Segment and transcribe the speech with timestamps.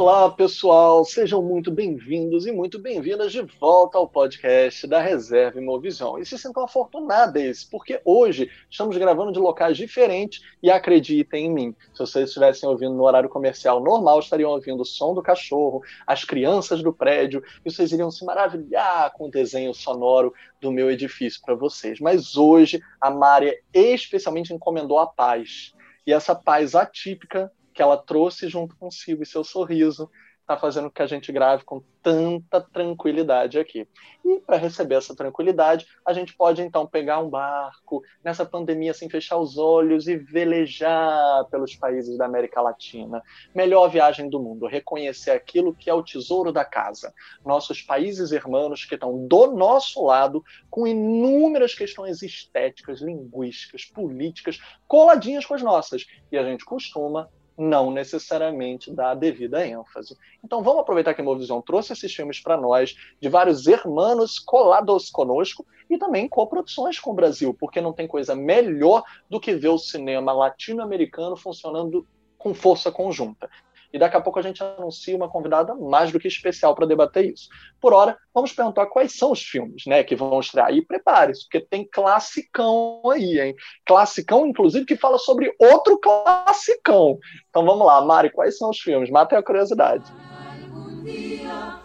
[0.00, 6.16] Olá, pessoal, sejam muito bem-vindos e muito bem-vindas de volta ao podcast da Reserva Imovisão.
[6.16, 11.76] E se sintam afortunadas, porque hoje estamos gravando de locais diferentes e acreditem em mim,
[11.92, 16.22] se vocês estivessem ouvindo no horário comercial normal, estariam ouvindo o som do cachorro, as
[16.22, 21.40] crianças do prédio, e vocês iriam se maravilhar com o desenho sonoro do meu edifício
[21.44, 21.98] para vocês.
[21.98, 25.74] Mas hoje a Mária especialmente encomendou a paz.
[26.06, 30.10] E essa paz atípica que ela trouxe junto consigo e seu sorriso
[30.40, 33.86] está fazendo que a gente grave com tanta tranquilidade aqui.
[34.24, 39.08] E para receber essa tranquilidade, a gente pode então pegar um barco nessa pandemia, assim,
[39.08, 43.22] fechar os olhos e velejar pelos países da América Latina.
[43.54, 47.14] Melhor viagem do mundo, reconhecer aquilo que é o tesouro da casa.
[47.46, 55.46] Nossos países irmãos que estão do nosso lado, com inúmeras questões estéticas, linguísticas, políticas, coladinhas
[55.46, 56.06] com as nossas.
[56.32, 60.16] E a gente costuma não necessariamente dá a devida ênfase.
[60.44, 65.10] Então vamos aproveitar que a Movisão trouxe esses filmes para nós, de vários hermanos colados
[65.10, 69.68] conosco, e também coproduções com o Brasil, porque não tem coisa melhor do que ver
[69.68, 73.50] o cinema latino-americano funcionando com força conjunta.
[73.92, 77.24] E daqui a pouco a gente anuncia uma convidada mais do que especial para debater
[77.24, 77.48] isso.
[77.80, 80.72] Por hora, vamos perguntar quais são os filmes né, que vão estrear.
[80.72, 83.54] E prepare-se, porque tem classicão aí, hein?
[83.86, 87.18] Classicão, inclusive, que fala sobre outro classicão.
[87.48, 89.10] Então vamos lá, Mari, quais são os filmes?
[89.10, 90.04] Matem a curiosidade.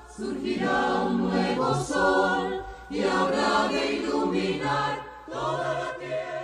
[0.10, 5.94] Surgirá um sol e habrá de iluminar toda a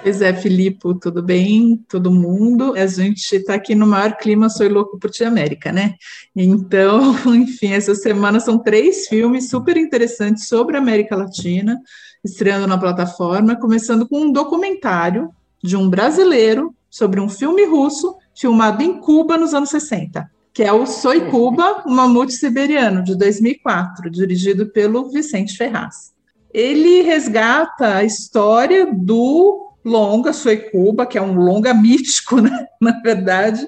[0.01, 1.83] Pois é, Filipe, tudo bem?
[1.89, 2.73] Todo mundo?
[2.73, 5.95] A gente está aqui no maior clima Sou Louco por Ti América, né?
[6.33, 11.77] Então, enfim, essa semana são três filmes super interessantes sobre a América Latina,
[12.23, 15.29] estreando na plataforma, começando com um documentário
[15.61, 20.71] de um brasileiro sobre um filme russo filmado em Cuba nos anos 60, que é
[20.71, 26.13] o Soy Cuba, um mamute siberiano, de 2004, dirigido pelo Vicente Ferraz.
[26.53, 30.31] Ele resgata a história do longa,
[30.71, 33.67] Cuba, que é um longa mítico, né, na verdade,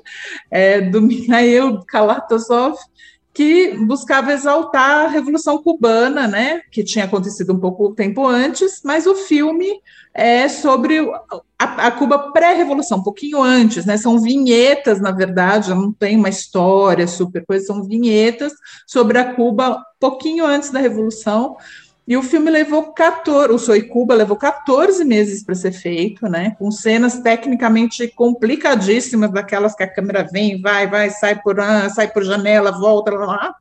[0.50, 2.78] é, do Mikhail Kalatozov,
[3.34, 9.08] que buscava exaltar a Revolução Cubana, né, que tinha acontecido um pouco tempo antes, mas
[9.08, 9.80] o filme
[10.14, 11.00] é sobre
[11.58, 16.28] a, a Cuba pré-revolução, um pouquinho antes, né, são vinhetas, na verdade, não tem uma
[16.28, 18.52] história super coisa, são vinhetas
[18.86, 21.56] sobre a Cuba pouquinho antes da Revolução,
[22.12, 26.58] e o filme levou 14, o Soy Cuba levou 14 meses para ser feito, né?
[26.60, 31.56] Com cenas tecnicamente complicadíssimas, daquelas que a câmera vem, vai, vai, sai por
[31.96, 33.56] sai por janela, volta lá.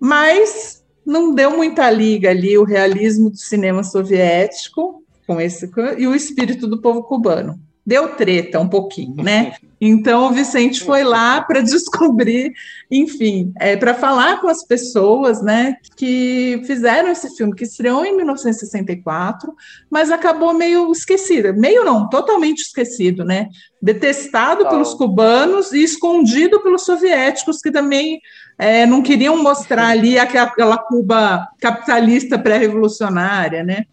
[0.00, 6.14] Mas não deu muita liga ali o realismo do cinema soviético com esse e o
[6.14, 9.52] espírito do povo cubano deu treta um pouquinho, né?
[9.80, 12.52] Então o Vicente foi lá para descobrir,
[12.90, 18.16] enfim, é, para falar com as pessoas, né, que fizeram esse filme que estreou em
[18.16, 19.54] 1964,
[19.90, 23.48] mas acabou meio esquecido, meio não, totalmente esquecido, né?
[23.80, 24.68] Detestado oh.
[24.68, 28.18] pelos cubanos e escondido pelos soviéticos que também
[28.58, 33.84] é, não queriam mostrar ali aquela Cuba capitalista pré-revolucionária, né?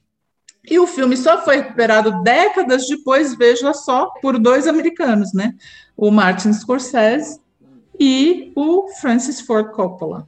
[0.70, 5.56] E o filme só foi recuperado décadas depois, veja só, por dois americanos, né?
[5.96, 7.40] O Martin Scorsese
[8.00, 10.28] e o Francis Ford Coppola.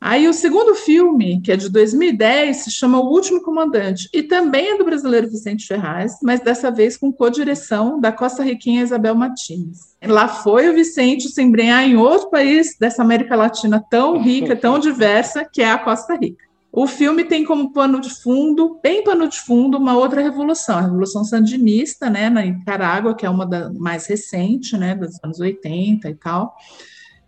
[0.00, 4.70] Aí o segundo filme, que é de 2010, se chama O Último Comandante, e também
[4.70, 9.96] é do brasileiro Vicente Ferraz, mas dessa vez com co-direção da costa-riquinha Isabel Martins.
[10.04, 14.78] Lá foi o Vicente se embrenhar em outro país dessa América Latina tão rica, tão
[14.78, 16.47] diversa, que é a Costa Rica.
[16.80, 20.82] O filme tem como pano de fundo, bem pano de fundo, uma outra revolução, a
[20.82, 26.08] Revolução Sandinista, né, na Nicarágua, que é uma da mais recente, né, dos anos 80
[26.08, 26.54] e tal.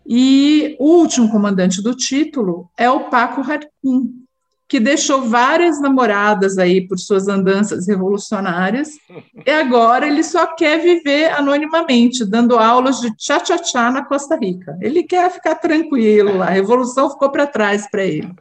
[0.06, 4.24] E o último comandante do título é o Paco Harkin,
[4.68, 8.90] que deixou várias namoradas aí por suas andanças revolucionárias,
[9.44, 14.78] e agora ele só quer viver anonimamente, dando aulas de tchá-tchá-tchá na Costa Rica.
[14.80, 18.32] Ele quer ficar tranquilo lá, a revolução ficou para trás para ele.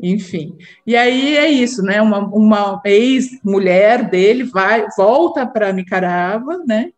[0.00, 0.56] Enfim.
[0.86, 2.00] E aí é isso, né?
[2.02, 6.90] Uma, uma ex-mulher dele vai, volta para Nicarágua, né?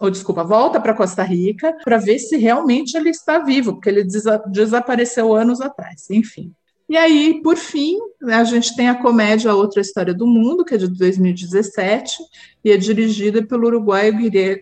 [0.00, 4.04] Ou desculpa, volta para Costa Rica para ver se realmente ele está vivo, porque ele
[4.04, 6.08] desa desapareceu anos atrás.
[6.10, 6.52] Enfim.
[6.88, 7.98] E aí, por fim,
[8.28, 12.18] a gente tem a comédia Outra História do Mundo, que é de 2017,
[12.64, 14.14] e é dirigida pelo uruguaio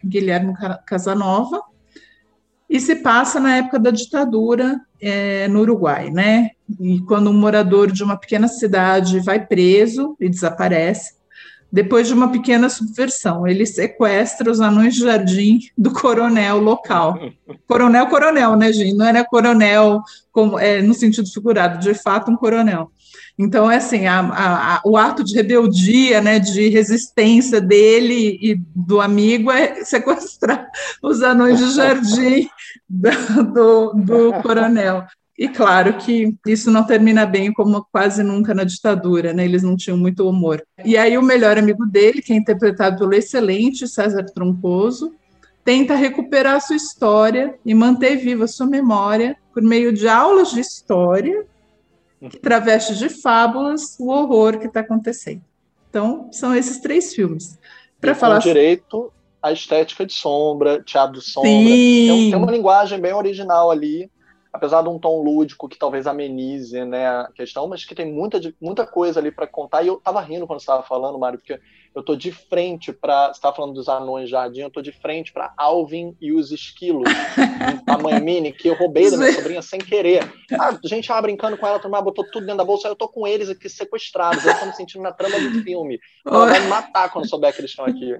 [0.02, 0.54] Guilherme
[0.86, 1.62] Casanova,
[2.74, 6.50] e se passa na época da ditadura é, no Uruguai, né?
[6.80, 11.14] E quando um morador de uma pequena cidade vai preso e desaparece,
[11.70, 13.46] depois de uma pequena subversão.
[13.46, 17.16] Ele sequestra os anões de jardim do coronel local.
[17.68, 18.94] Coronel, coronel, né, gente?
[18.94, 22.90] Não era coronel como, é, no sentido figurado, de fato, um coronel.
[23.38, 28.54] Então, é assim, a, a, a, o ato de rebeldia, né, de resistência dele e
[28.74, 30.68] do amigo é sequestrar
[31.02, 32.48] os anões de jardim
[32.88, 35.04] do, do coronel.
[35.36, 39.44] E claro que isso não termina bem, como quase nunca na ditadura, né?
[39.44, 40.62] Eles não tinham muito humor.
[40.84, 45.12] E aí o melhor amigo dele, que é interpretado pelo excelente César Troncoso,
[45.64, 51.44] tenta recuperar sua história e manter viva sua memória por meio de aulas de história
[52.30, 55.42] que traveste de fábulas o horror que está acontecendo.
[55.90, 57.58] Então, são esses três filmes.
[58.00, 59.12] Para falar direito
[59.42, 61.50] a estética de sombra, teatro de sombra.
[61.50, 64.10] Tem, tem, uma linguagem bem original ali
[64.54, 68.40] apesar de um tom lúdico que talvez amenize né, a questão, mas que tem muita,
[68.60, 69.82] muita coisa ali para contar.
[69.82, 71.60] E eu tava rindo quando você estava falando, Mário, porque
[71.94, 73.28] eu tô de frente para.
[73.28, 77.08] Você estava falando dos anões jardim, eu tô de frente para Alvin e os esquilos,
[77.72, 80.28] um tamanho mini, que eu roubei da minha sobrinha sem querer.
[80.58, 83.26] A gente tava brincando com ela, turma, botou tudo dentro da bolsa, eu tô com
[83.26, 86.00] eles aqui sequestrados, eu tô me sentindo na trama do filme.
[86.26, 88.12] Ela vai me matar quando souber que eles estão aqui.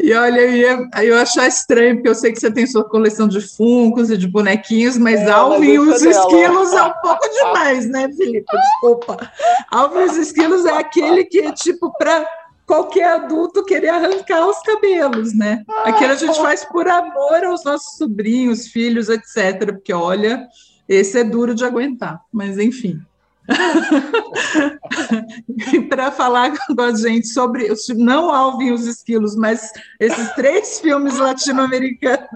[0.00, 3.28] E olha, eu ia, eu achar estranho, porque eu sei que você tem sua coleção
[3.28, 7.88] de funcos e de bonequinhos, mas é, Alvin e os esquilos é um pouco demais,
[7.88, 8.46] né, Felipe?
[8.56, 9.30] Desculpa.
[9.70, 12.26] Alvin e os esquilos é aquele que é tipo para
[12.66, 15.62] qualquer adulto querer arrancar os cabelos, né?
[15.84, 19.72] Aquilo a gente faz por amor aos nossos sobrinhos, filhos, etc.
[19.72, 20.46] Porque, olha,
[20.88, 23.00] esse é duro de aguentar, mas enfim.
[25.88, 29.70] para falar com a gente sobre não Alvin os esquilos, mas
[30.00, 32.26] esses três filmes latino-americanos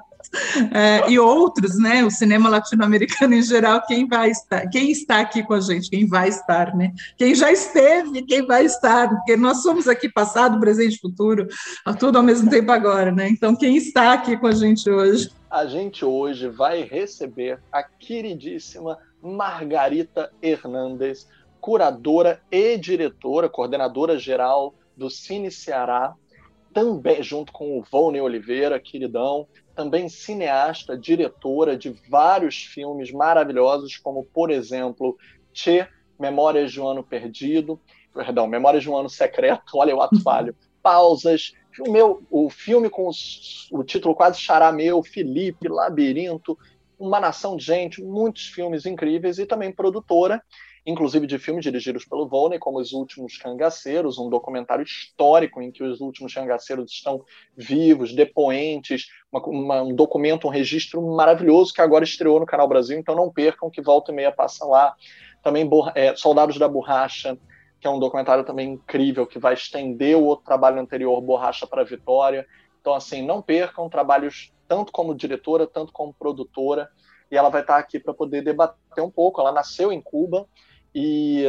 [0.72, 2.04] é, e outros, né?
[2.04, 6.06] O cinema latino-americano em geral, quem vai estar, quem está aqui com a gente, quem
[6.06, 6.92] vai estar, né?
[7.16, 11.46] Quem já esteve, quem vai estar, porque nós somos aqui passado, presente e futuro,
[11.98, 13.28] tudo ao mesmo tempo agora, né?
[13.28, 15.30] Então, quem está aqui com a gente hoje?
[15.50, 21.28] A gente hoje vai receber a queridíssima Margarita Hernandes,
[21.60, 26.14] curadora e diretora, coordenadora geral do Cine Ceará,
[26.72, 29.46] também junto com o Volney Oliveira, queridão,
[29.80, 35.16] também cineasta, diretora de vários filmes maravilhosos, como, por exemplo,
[35.54, 35.88] Che,
[36.18, 37.80] Memórias de um Ano Perdido,
[38.12, 42.90] perdão, Memórias de um Ano Secreto, olha o ato falho, Pausas, o, meu, o filme
[42.90, 43.10] com
[43.72, 46.58] o título quase xará meu, Felipe, Labirinto,
[46.98, 50.42] Uma Nação de Gente, muitos filmes incríveis, e também produtora,
[50.86, 55.82] inclusive de filmes dirigidos pelo Volney, como Os Últimos Cangaceiros, um documentário histórico em que
[55.82, 57.24] os últimos cangaceiros estão
[57.56, 62.98] vivos, depoentes, uma, uma, um documento, um registro maravilhoso que agora estreou no Canal Brasil,
[62.98, 64.94] então não percam que volta e meia passa lá.
[65.42, 67.38] Também é, Soldados da Borracha,
[67.80, 71.80] que é um documentário também incrível, que vai estender o outro trabalho anterior, Borracha para
[71.80, 72.46] a Vitória.
[72.80, 76.88] Então, assim, não percam trabalhos tanto como diretora, tanto como produtora,
[77.30, 79.40] e ela vai estar aqui para poder debater um pouco.
[79.40, 80.46] Ela nasceu em Cuba,
[80.94, 81.44] e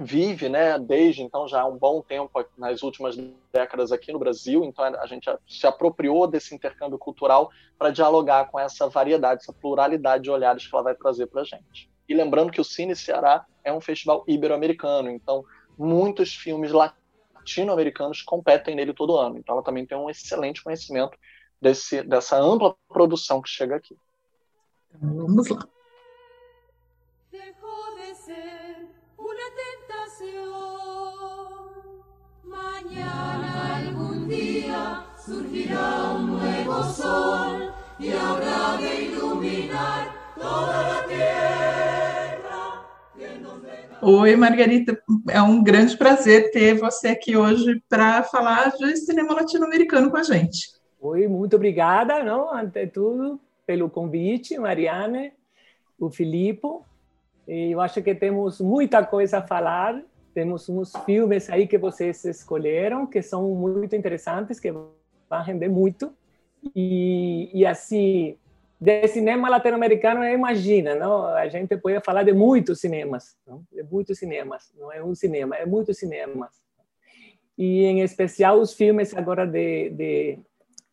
[0.00, 3.16] vive, né, desde então já há um bom tempo nas últimas
[3.52, 8.58] décadas aqui no Brasil, então a gente se apropriou desse intercâmbio cultural para dialogar com
[8.58, 11.88] essa variedade, essa pluralidade de olhares que ela vai trazer para a gente.
[12.08, 15.44] E lembrando que o Cine Ceará é um festival ibero-americano, então
[15.78, 21.16] muitos filmes latino-americanos competem nele todo ano, então ela também tem um excelente conhecimento
[21.60, 23.96] desse, dessa ampla produção que chega aqui.
[25.00, 25.73] Vamos lá.
[44.06, 50.10] Oi, Margarita, é um grande prazer ter você aqui hoje para falar de cinema latino-americano
[50.10, 50.74] com a gente.
[51.00, 52.54] Oi, muito obrigada, não?
[52.54, 55.32] Ante tudo, pelo convite, Mariane,
[55.98, 56.68] o Filipe.
[57.48, 60.02] Eu acho que temos muita coisa a falar
[60.34, 64.90] temos uns filmes aí que vocês escolheram que são muito interessantes, que vão
[65.44, 66.12] render muito.
[66.74, 68.36] E, e assim,
[68.80, 71.26] de cinema latino-americano, imagina, não?
[71.26, 73.62] A gente pode falar de muitos cinemas, não?
[73.72, 74.72] de muitos cinemas.
[74.78, 76.50] Não é um cinema, é muitos cinemas.
[77.56, 80.38] E em especial os filmes agora de, de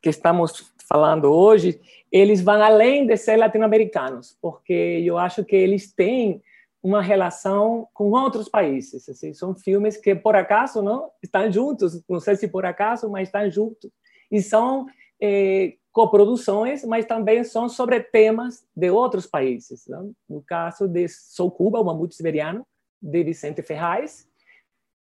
[0.01, 1.81] que estamos falando hoje,
[2.11, 6.41] eles vão além de ser latino-americanos, porque eu acho que eles têm
[6.83, 9.07] uma relação com outros países.
[9.07, 13.27] Assim, são filmes que, por acaso, não estão juntos, não sei se por acaso, mas
[13.27, 13.91] estão juntos.
[14.31, 14.87] E são
[15.21, 19.85] eh, coproduções, mas também são sobre temas de outros países.
[19.87, 20.13] Não?
[20.27, 22.65] No caso de Sou Cuba, o Mamute Siberiano,
[23.01, 24.27] de Vicente Ferraz,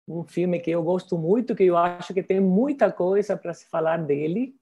[0.07, 3.67] um filme que eu gosto muito, que eu acho que tem muita coisa para se
[3.69, 4.53] falar dele.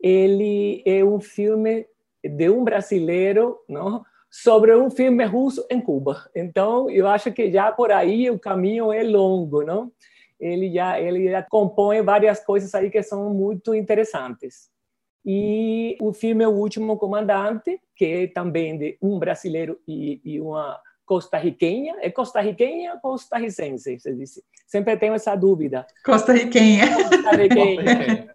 [0.00, 1.86] Ele é um filme
[2.24, 4.04] de um brasileiro, não?
[4.30, 6.28] Sobre um filme russo em Cuba.
[6.34, 9.90] Então, eu acho que já por aí o caminho é longo, não?
[10.38, 14.70] Ele já ele já compõe várias coisas aí que são muito interessantes.
[15.24, 20.80] E o filme O Último Comandante, que é também de um brasileiro e, e uma
[21.04, 21.96] costarriquenha.
[22.00, 23.98] É costarriquenha ou costarricense?
[23.98, 24.44] Você disse.
[24.66, 25.86] Sempre tenho essa dúvida.
[26.04, 26.86] Costarriquenha.
[27.08, 28.34] Costarriquenha.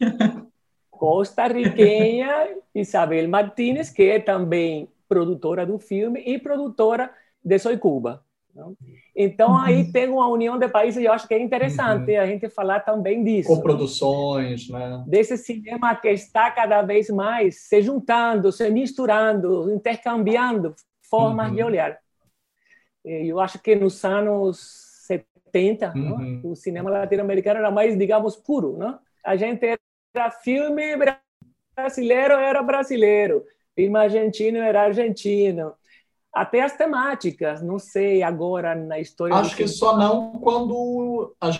[0.90, 7.10] costarriquenha Isabel Martínez, que é também produtora do filme e produtora
[7.42, 8.24] de Soy Cuba.
[8.54, 8.76] Não?
[9.16, 9.58] Então, uhum.
[9.58, 12.20] aí tem uma união de países e eu acho que é interessante uhum.
[12.20, 13.48] a gente falar também disso.
[13.48, 15.04] Coproduções, né?
[15.08, 21.56] Desse cinema que está cada vez mais se juntando, se misturando, intercambiando formas uhum.
[21.56, 21.98] de olhar.
[23.04, 26.40] Eu acho que nos anos 70, uhum.
[26.44, 28.78] o cinema latino-americano era mais, digamos, puro.
[28.78, 28.98] Não?
[29.24, 29.78] A gente
[30.14, 30.96] era filme
[31.76, 33.44] brasileiro, era brasileiro.
[33.74, 35.74] Filme argentino era argentino
[36.34, 39.36] até as temáticas, não sei agora na história.
[39.36, 41.50] Acho que só não quando a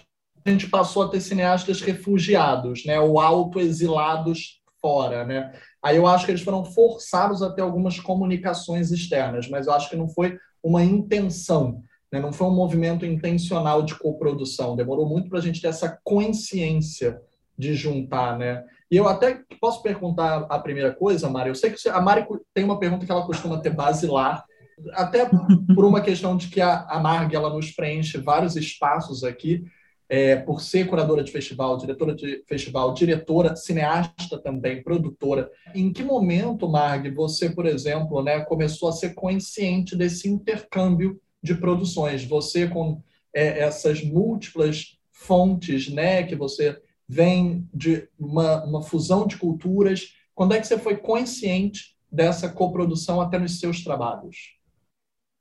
[0.47, 5.53] gente passou a ter cineastas refugiados, né, ou auto-exilados fora, né?
[5.83, 9.89] Aí eu acho que eles foram forçados a ter algumas comunicações externas, mas eu acho
[9.89, 12.21] que não foi uma intenção, né?
[12.21, 14.77] não foi um movimento intencional de coprodução.
[14.77, 17.19] Demorou muito para a gente ter essa consciência
[17.57, 18.65] de juntar, né?
[18.95, 21.49] E eu até posso perguntar a primeira coisa, Mari.
[21.49, 22.25] Eu sei que a Mari
[22.55, 24.45] tem uma pergunta que ela costuma ter basilar
[24.93, 25.29] até
[25.75, 29.65] por uma questão de que a, a Marg ela nos preenche vários espaços aqui,
[30.09, 35.51] é, por ser curadora de festival, diretora de festival, diretora, cineasta também, produtora.
[35.75, 41.57] Em que momento, Marg, você, por exemplo, né, começou a ser consciente desse intercâmbio de
[41.57, 42.25] produções?
[42.27, 43.03] Você com
[43.35, 50.55] é, essas múltiplas fontes, né, que você vem de uma, uma fusão de culturas, quando
[50.55, 54.59] é que você foi consciente dessa coprodução até nos seus trabalhos?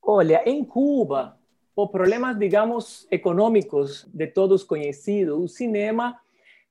[0.02, 1.40] Olha, em Cuba,
[1.76, 6.20] por problemas, digamos, econômicos de todos conhecidos, o cinema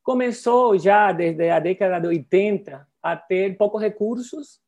[0.03, 4.61] começou já desde a década de 80 a ter poucos recursos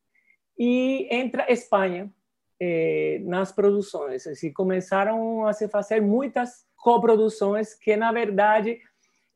[0.59, 2.11] e entra Espanha
[2.61, 4.27] eh, nas produções.
[4.27, 8.79] Assim, começaram a se fazer muitas coproduções que, na verdade,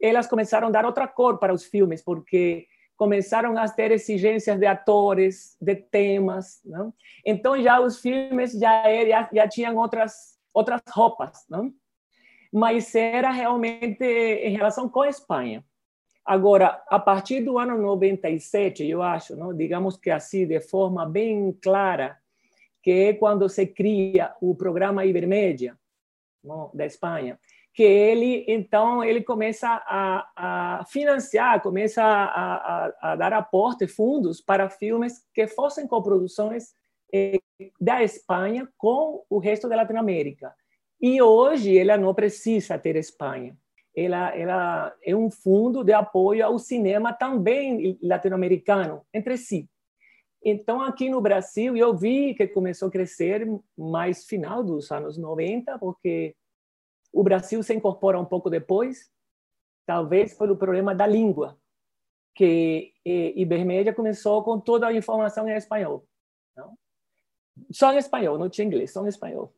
[0.00, 4.66] elas começaram a dar outra cor para os filmes, porque começaram a ter exigências de
[4.66, 6.92] atores, de temas, não?
[7.24, 11.72] Então já os filmes já já, já tinham outras outras roupas, não?
[12.52, 15.64] Mas era realmente em relação com a Espanha.
[16.28, 19.54] Agora, a partir do ano 97, eu acho, não?
[19.54, 22.18] digamos que assim, de forma bem clara,
[22.82, 25.78] que é quando se cria o programa Ibermédia,
[26.44, 26.70] não?
[26.74, 27.38] da Espanha,
[27.78, 34.40] que ele então ele começa a, a financiar, começa a, a, a, dar aporte, fundos
[34.40, 36.75] para filmes que fossem coproduções
[37.14, 37.38] eh,
[37.80, 40.52] da Espanha com o resto da Latinoamérica.
[41.00, 43.56] E hoje ela não precisa ter Espanha.
[43.97, 49.70] Ela, ela é um fundo de apoio ao cinema também latino-americano entre si.
[50.44, 55.78] Então, aqui no Brasil, eu vi que começou a crescer mais final dos anos 90,
[55.78, 56.35] porque
[57.12, 59.10] o Brasil se incorpora um pouco depois,
[59.86, 61.58] talvez pelo problema da língua,
[62.34, 66.06] que Ibermédia começou com toda a informação em espanhol.
[66.56, 66.76] Não?
[67.72, 69.52] Só em espanhol, não tinha inglês, só em espanhol.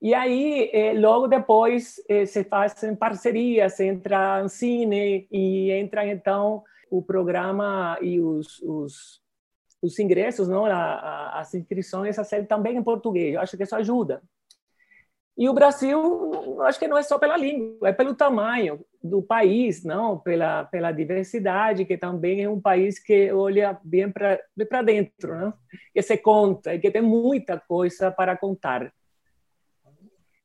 [0.00, 6.64] E aí, eh, logo depois, eh, se fazem parcerias, entra a Cine e entra, então,
[6.90, 9.22] o programa e os, os,
[9.80, 10.64] os ingressos, não?
[10.66, 13.34] As inscrições a ser também em português.
[13.34, 14.22] Eu acho que isso ajuda.
[15.36, 19.82] E o Brasil, acho que não é só pela língua, é pelo tamanho do país,
[19.82, 25.54] não, pela pela diversidade, que também é um país que olha bem para dentro, não?
[25.94, 28.92] Que se conta, e que tem muita coisa para contar.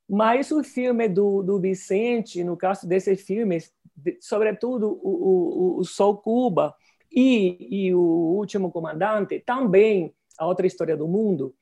[0.09, 3.73] Mas o filme do, do Vicente, no caso desses filmes,
[4.21, 6.73] sobretudo o, o, o Sol Cuba
[7.11, 11.53] e, e o Último Comandante, também a outra história do mundo,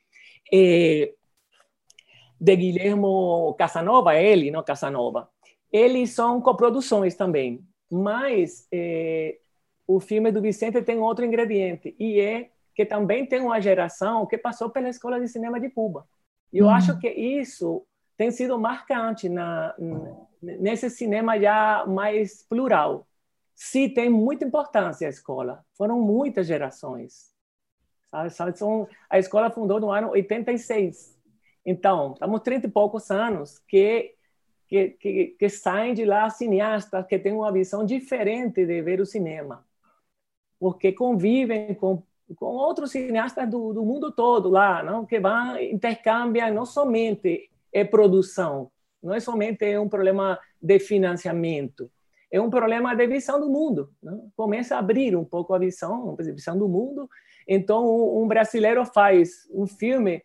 [0.54, 1.12] é,
[2.40, 5.30] de Guilhermo Casanova, ele, não Casanova.
[5.72, 9.38] Eles são coproduções também, mas é,
[9.88, 14.38] o filme do Vicente tem outro ingrediente, e é que também tem uma geração que
[14.38, 16.06] passou pela Escola de Cinema de Cuba.
[16.52, 16.72] E eu uhum.
[16.72, 17.86] acho que isso
[18.18, 19.74] tem sido marcante na,
[20.42, 23.08] nesse cinema já mais plural.
[23.54, 25.66] Sim, tem muita importância a escola.
[25.78, 27.34] Foram muitas gerações.
[28.08, 28.58] Sabe?
[28.58, 31.15] São, a escola fundou no ano 86.
[31.66, 34.14] Então, estamos 30 e poucos anos que
[34.68, 39.06] que, que, que saem de lá cineastas que têm uma visão diferente de ver o
[39.06, 39.64] cinema,
[40.60, 42.02] porque convivem com
[42.36, 47.84] com outros cineastas do, do mundo todo lá, não que vão intercambiam não somente é
[47.84, 48.72] produção,
[49.04, 51.92] não é somente um problema de financiamento,
[52.32, 53.92] é um problema de visão do mundo.
[54.02, 54.32] Não?
[54.36, 57.08] Começa a abrir um pouco a visão, a visão do mundo.
[57.48, 60.24] Então, um brasileiro faz um filme é,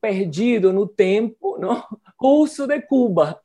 [0.00, 1.82] perdido no tempo, não?
[2.18, 3.40] russo de Cuba,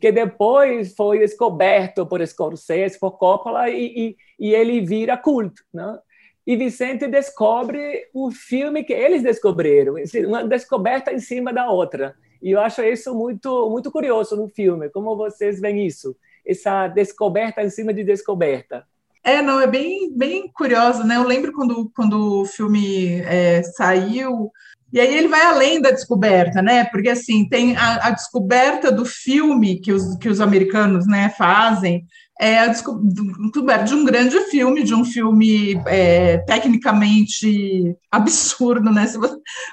[0.00, 5.62] que depois foi descoberto por Scorsese, por Coppola, e, e, e ele vira culto.
[5.72, 5.98] Não?
[6.46, 9.94] e Vicente descobre o filme que eles descobriram,
[10.26, 12.16] uma descoberta em cima da outra.
[12.42, 14.88] E eu acho isso muito muito curioso no filme.
[14.88, 16.16] Como vocês veem isso?
[16.44, 18.84] Essa descoberta em cima de descoberta.
[19.22, 21.16] É, não, é bem, bem curioso, né?
[21.16, 24.50] Eu lembro quando, quando o filme é, saiu,
[24.92, 26.84] e aí ele vai além da descoberta, né?
[26.84, 32.04] Porque assim tem a, a, descoberta do filme que os, que os americanos né, fazem,
[32.40, 39.06] é descoberta de um grande filme, de um filme é, tecnicamente absurdo, né?
[39.06, 39.18] Se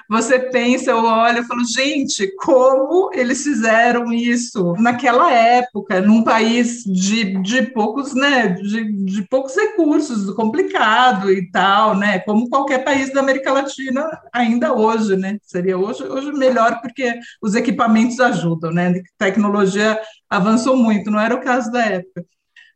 [0.06, 6.84] você pensa, eu olho e falo, gente, como eles fizeram isso naquela época, num país
[6.84, 8.48] de, de poucos, né?
[8.48, 12.18] De, de poucos recursos, complicado e tal, né?
[12.18, 15.38] Como qualquer país da América Latina ainda hoje, né?
[15.42, 18.88] Seria hoje, hoje melhor porque os equipamentos ajudam, né?
[18.88, 19.98] A tecnologia
[20.28, 22.22] avançou muito, não era o caso da época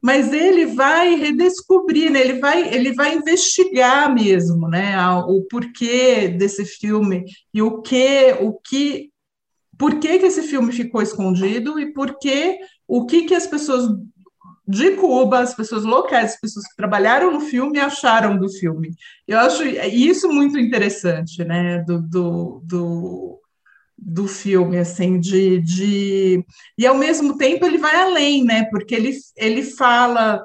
[0.03, 2.21] mas ele vai redescobrir, né?
[2.21, 4.97] ele, vai, ele vai investigar mesmo né?
[5.29, 9.11] o porquê desse filme e o que, o que,
[9.79, 13.89] por que, que esse filme ficou escondido e por que, o que, que as pessoas
[14.67, 18.91] de Cuba, as pessoas locais, as pessoas que trabalharam no filme acharam do filme.
[19.27, 21.79] Eu acho isso muito interessante, né?
[21.85, 23.42] do, do, do
[24.05, 26.45] do filme, assim, de, de...
[26.77, 28.65] E, ao mesmo tempo, ele vai além, né?
[28.71, 30.43] Porque ele, ele fala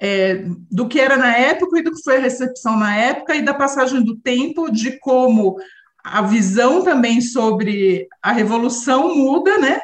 [0.00, 3.42] é, do que era na época e do que foi a recepção na época e
[3.42, 5.56] da passagem do tempo, de como
[6.04, 9.80] a visão também sobre a revolução muda, né?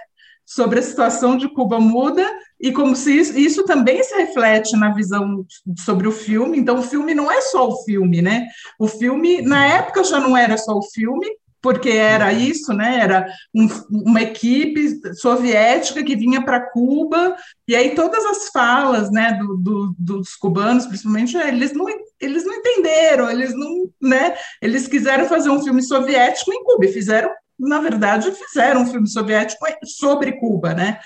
[0.46, 2.28] Sobre a situação de Cuba muda
[2.60, 5.46] e como se isso, isso, também se reflete na visão
[5.78, 6.58] sobre o filme.
[6.58, 8.46] Então, o filme não é só o filme, né?
[8.78, 11.26] O filme, na época, já não era só o filme,
[11.62, 12.98] porque era isso, né?
[13.00, 17.36] Era um, uma equipe soviética que vinha para Cuba,
[17.68, 21.86] e aí todas as falas né, do, do, dos cubanos, principalmente, eles não,
[22.20, 24.34] eles não entenderam, eles não, né?
[24.60, 29.08] Eles quiseram fazer um filme soviético em Cuba, e fizeram, na verdade, fizeram um filme
[29.08, 30.98] soviético sobre Cuba, né?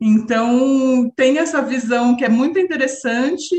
[0.00, 3.56] Então tem essa visão que é muito interessante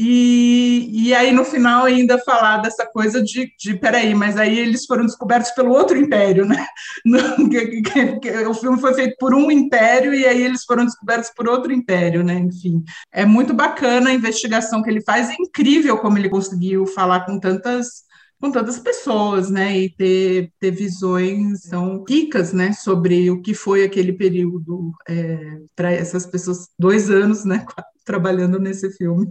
[0.00, 4.86] e, e aí, no final, ainda falar dessa coisa de, de peraí, mas aí eles
[4.86, 6.64] foram descobertos pelo outro império, né?
[7.04, 10.84] No, que, que, que, o filme foi feito por um império e aí eles foram
[10.84, 12.34] descobertos por outro império, né?
[12.34, 17.26] Enfim, é muito bacana a investigação que ele faz, é incrível como ele conseguiu falar
[17.26, 18.06] com tantas
[18.40, 23.82] com tantas pessoas, né, e ter, ter visões tão ricas, né, sobre o que foi
[23.82, 27.66] aquele período é, para essas pessoas, dois anos, né,
[28.06, 29.26] trabalhando nesse filme.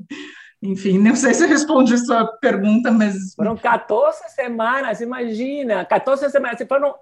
[0.61, 3.35] Enfim, não sei se eu respondi a sua pergunta, mas.
[3.35, 6.59] Foram 14 semanas, imagina, 14 semanas.
[6.67, 6.95] Foram,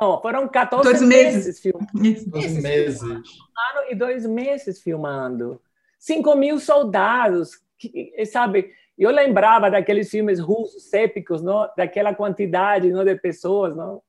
[0.00, 2.30] não, foram 14 dois meses, meses filmando.
[2.30, 3.02] Dois meses.
[3.02, 5.60] Um ano e dois meses filmando.
[5.98, 8.72] 5 mil soldados, que, sabe?
[8.98, 11.68] Eu lembrava daqueles filmes russos épicos, não?
[11.76, 13.76] daquela quantidade não, de pessoas.
[13.76, 14.02] Não?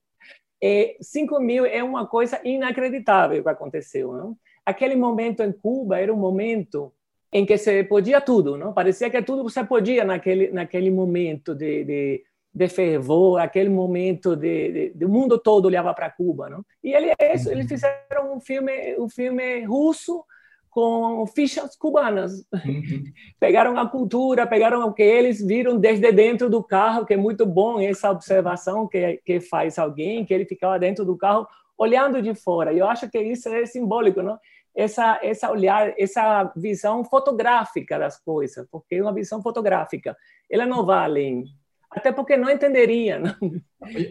[0.61, 4.13] E 5 mil é uma coisa inacreditável que aconteceu.
[4.13, 4.37] Não?
[4.65, 6.93] Aquele momento em Cuba era um momento
[7.31, 8.73] em que se podia tudo, não?
[8.73, 14.91] Parecia que tudo você podia naquele naquele momento de, de, de fervor, aquele momento de,
[14.93, 16.65] de, o mundo todo olhava para Cuba, não?
[16.83, 20.23] E ele, eles fizeram um filme um filme russo
[20.71, 22.45] com fichas cubanas.
[22.53, 23.03] Uhum.
[23.39, 27.45] pegaram a cultura, pegaram o que eles viram desde dentro do carro, que é muito
[27.45, 31.45] bom essa observação que, que faz alguém, que ele ficava dentro do carro
[31.77, 32.71] olhando de fora.
[32.71, 34.39] E eu acho que isso é simbólico, não?
[34.75, 40.15] Essa essa olhar, essa visão fotográfica das coisas, porque é uma visão fotográfica.
[40.49, 41.45] Ela não vai além,
[41.91, 43.35] até porque não entenderia, não,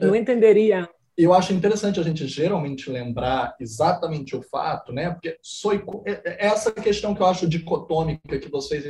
[0.00, 0.88] não entenderia.
[1.16, 5.10] Eu acho interessante a gente geralmente lembrar exatamente o fato, né?
[5.10, 5.72] Porque sou,
[6.06, 8.84] é, é essa questão que eu acho dicotômica que vocês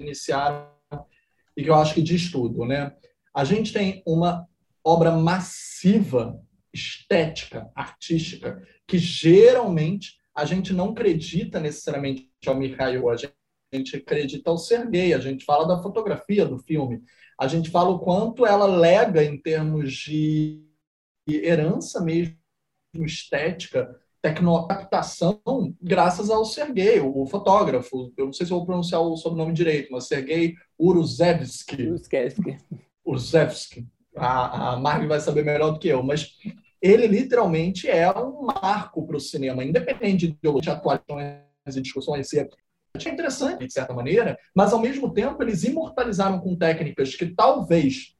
[0.00, 0.66] iniciaram
[1.56, 2.92] e que eu acho que diz tudo, né?
[3.34, 4.46] A gente tem uma
[4.84, 6.40] obra massiva
[6.72, 14.58] estética, artística, que geralmente a gente não acredita necessariamente ao Mikhail, a gente acredita ao
[14.58, 17.02] Sergei, a gente fala da fotografia do filme,
[17.38, 20.62] a gente fala o quanto ela lega em termos de
[21.28, 22.36] herança mesmo
[22.94, 25.42] estética tecnocaptação
[25.82, 28.12] graças ao Sergei, o fotógrafo.
[28.16, 30.54] Eu não sei se vou pronunciar o sobrenome direito, mas Sergei.
[30.78, 31.88] Uruzevsky.
[33.04, 33.86] Uruzevsky.
[34.16, 36.36] A, a vai saber melhor do que eu, mas
[36.82, 42.32] ele literalmente é um marco para o cinema, independente de ideologia, atuações e discussões.
[42.34, 42.48] É
[43.08, 48.14] interessante, de certa maneira, mas ao mesmo tempo eles imortalizaram com técnicas que talvez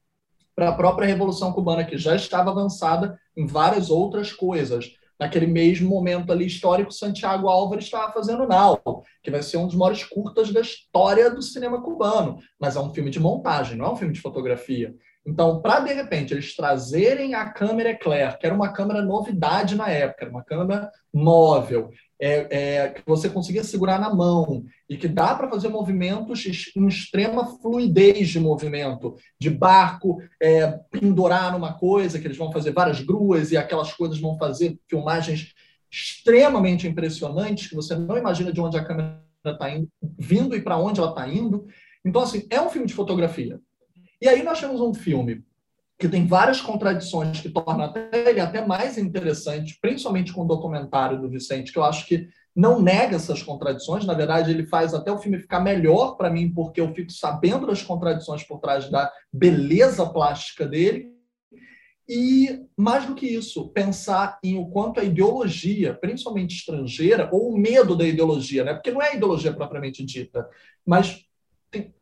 [0.55, 4.93] para a própria Revolução Cubana, que já estava avançada em várias outras coisas.
[5.19, 9.75] Naquele mesmo momento ali histórico, Santiago Álvares estava fazendo Now, que vai ser um dos
[9.75, 13.91] maiores curtas da história do cinema cubano, mas é um filme de montagem, não é
[13.91, 14.93] um filme de fotografia.
[15.25, 19.89] Então, para de repente eles trazerem a câmera Eclair, que era uma câmera novidade na
[19.89, 25.33] época, uma câmera móvel, é, é, que você conseguia segurar na mão e que dá
[25.35, 32.27] para fazer movimentos em extrema fluidez de movimento, de barco, é, pendurar numa coisa, que
[32.27, 35.53] eles vão fazer várias gruas e aquelas coisas vão fazer filmagens
[35.91, 40.77] extremamente impressionantes, que você não imagina de onde a câmera está indo, vindo e para
[40.77, 41.65] onde ela está indo.
[42.03, 43.59] Então, assim, é um filme de fotografia.
[44.23, 45.43] E aí nós temos um filme
[45.99, 51.19] que tem várias contradições que tornam até ele até mais interessante, principalmente com o documentário
[51.19, 55.11] do Vicente, que eu acho que não nega essas contradições, na verdade ele faz até
[55.11, 59.11] o filme ficar melhor para mim, porque eu fico sabendo das contradições por trás da
[59.31, 61.11] beleza plástica dele.
[62.07, 67.57] E mais do que isso, pensar em o quanto a ideologia, principalmente estrangeira, ou o
[67.57, 68.73] medo da ideologia, né?
[68.73, 70.47] Porque não é a ideologia propriamente dita,
[70.85, 71.25] mas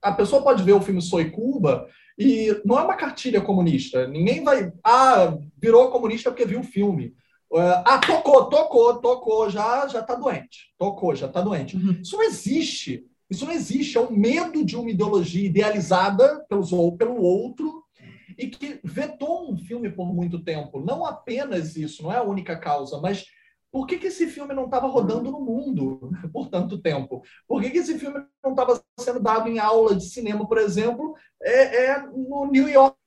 [0.02, 4.08] a pessoa pode ver o filme Soy Cuba e não é uma cartilha comunista.
[4.08, 4.71] Ninguém vai.
[4.84, 7.13] Ah, virou comunista porque viu o filme.
[7.52, 10.71] Uh, ah, tocou, tocou, tocou, já já está doente.
[10.78, 11.76] Tocou, já está doente.
[11.76, 12.00] Uhum.
[12.02, 13.06] Isso não existe.
[13.30, 13.97] Isso não existe.
[13.97, 17.84] É o medo de uma ideologia idealizada pelos, ou pelo outro
[18.38, 20.80] e que vetou um filme por muito tempo.
[20.80, 23.26] Não apenas isso, não é a única causa, mas
[23.72, 27.22] por que, que esse filme não estava rodando no mundo por tanto tempo?
[27.48, 31.16] Por que, que esse filme não estava sendo dado em aula de cinema, por exemplo,
[31.42, 32.98] é, é no New York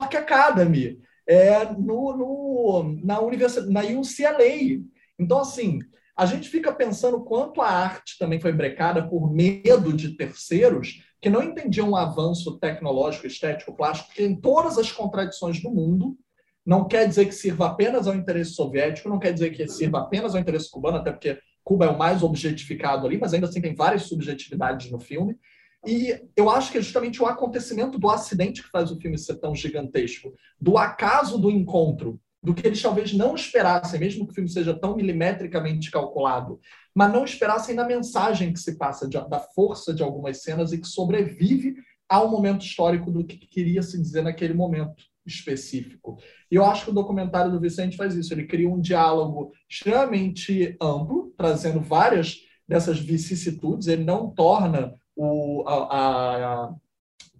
[0.00, 4.82] Academy, é no, no, na universidade, na UCLA.
[5.18, 5.80] Então, assim,
[6.16, 11.30] a gente fica pensando quanto a arte também foi brecada por medo de terceiros que
[11.30, 16.18] não entendiam o avanço tecnológico, estético, plástico, que tem todas as contradições do mundo,
[16.64, 20.34] não quer dizer que sirva apenas ao interesse soviético, não quer dizer que sirva apenas
[20.34, 23.74] ao interesse cubano, até porque Cuba é o mais objetificado ali, mas ainda assim tem
[23.74, 25.36] várias subjetividades no filme.
[25.86, 29.36] E eu acho que é justamente o acontecimento do acidente que faz o filme ser
[29.36, 34.34] tão gigantesco, do acaso do encontro, do que eles talvez não esperassem, mesmo que o
[34.34, 36.60] filme seja tão milimetricamente calculado,
[36.94, 40.86] mas não esperassem na mensagem que se passa, da força de algumas cenas e que
[40.86, 41.74] sobrevive
[42.08, 46.18] ao momento histórico do que queria se dizer naquele momento específico.
[46.50, 48.32] E eu acho que o documentário do Vicente faz isso.
[48.32, 53.88] Ele cria um diálogo extremamente amplo, trazendo várias dessas vicissitudes.
[53.88, 56.74] Ele não torna o, a, a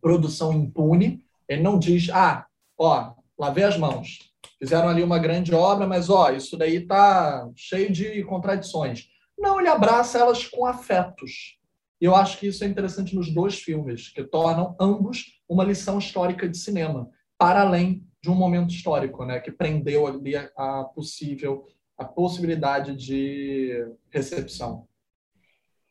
[0.00, 1.22] produção impune.
[1.48, 2.46] Ele não diz, ah,
[2.78, 4.32] ó, lavei as mãos.
[4.58, 9.08] Fizeram ali uma grande obra, mas ó, isso daí está cheio de contradições.
[9.38, 11.58] Não, ele abraça elas com afetos.
[12.00, 15.98] E eu acho que isso é interessante nos dois filmes, que tornam ambos uma lição
[15.98, 17.10] histórica de cinema
[17.44, 22.96] para além de um momento histórico, né, que prendeu ali a, a possível a possibilidade
[22.96, 24.88] de recepção.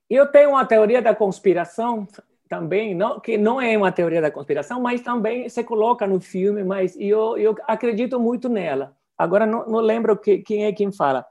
[0.10, 2.08] Eu tenho uma teoria da conspiração
[2.50, 6.64] também, não, que não é uma teoria da conspiração, mas também se coloca no filme,
[6.64, 8.98] mas eu, eu acredito muito nela.
[9.16, 11.24] Agora não, não lembro que, quem é quem fala.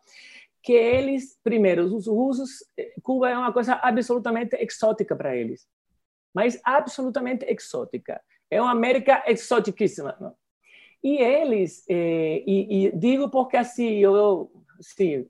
[0.63, 2.65] Que eles, primeiro, os russos,
[3.03, 5.67] Cuba é uma coisa absolutamente exótica para eles,
[6.33, 8.23] mas absolutamente exótica.
[8.53, 10.15] É uma América exoticíssima.
[10.21, 10.35] Não?
[11.03, 15.27] E eles, eh, e, e, digo porque assim, eu sim,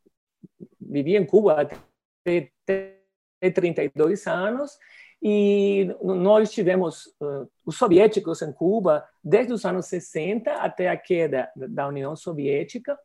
[0.81, 4.77] vivi em Cuba até, até 32 anos,
[5.23, 11.49] e nós tivemos uh, os soviéticos em Cuba desde os anos 60 até a queda
[11.55, 12.99] da União Soviética,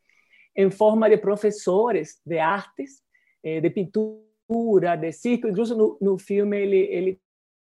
[0.56, 3.04] em forma de professores de artes,
[3.44, 5.48] eh, de pintura, de circo.
[5.48, 7.22] Incluso no, no filme ele, ele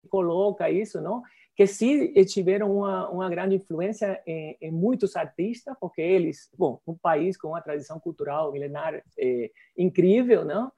[0.10, 1.22] coloca isso, não?
[1.60, 6.96] Que sim tiveram uma, uma grande influência em, em, muitos artistas, porque eles, bom, um
[6.96, 10.72] país com uma tradição cultural milenar é, incrível, não?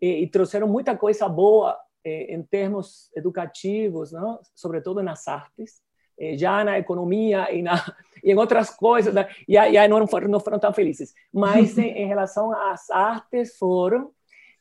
[0.00, 4.38] E, e, trouxeram muita coisa boa é, em termos educativos, não?
[4.54, 5.82] Sobretudo nas artes,
[6.16, 7.84] é, já na economia e, na,
[8.22, 9.28] e em outras coisas, né?
[9.48, 11.14] e aí não foram, não foram tão felizes.
[11.32, 14.12] Mas em, em relação às artes foram,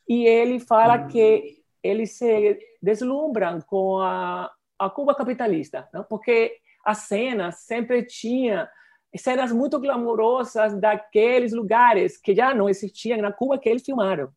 [0.10, 6.04] e ele fala que eles se deslumbram com a a Cuba capitalista, não?
[6.04, 8.70] porque a cena sempre tinha
[9.16, 14.30] cenas muito glamurosas daqueles lugares que já não existiam na Cuba que eles filmaram.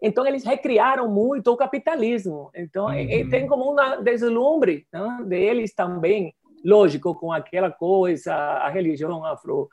[0.00, 2.50] Então, eles recriaram muito o capitalismo.
[2.54, 3.30] Então, uhum.
[3.30, 6.34] tem como uma deslumbre né, deles também,
[6.64, 9.68] lógico, com aquela coisa, a religião afro,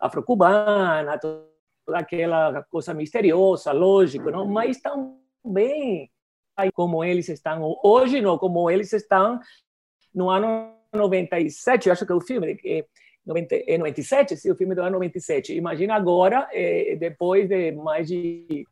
[0.00, 1.48] afro-cubana, toda
[1.92, 4.46] aquela coisa misteriosa, lógico, não?
[4.46, 6.08] mas também
[6.72, 9.40] como eles estão hoje, não como eles estão
[10.14, 12.84] no ano 97, eu acho que é o filme, é
[13.26, 15.54] 97, sim, o filme do ano 97.
[15.54, 18.66] Imagina agora, é, depois de mais de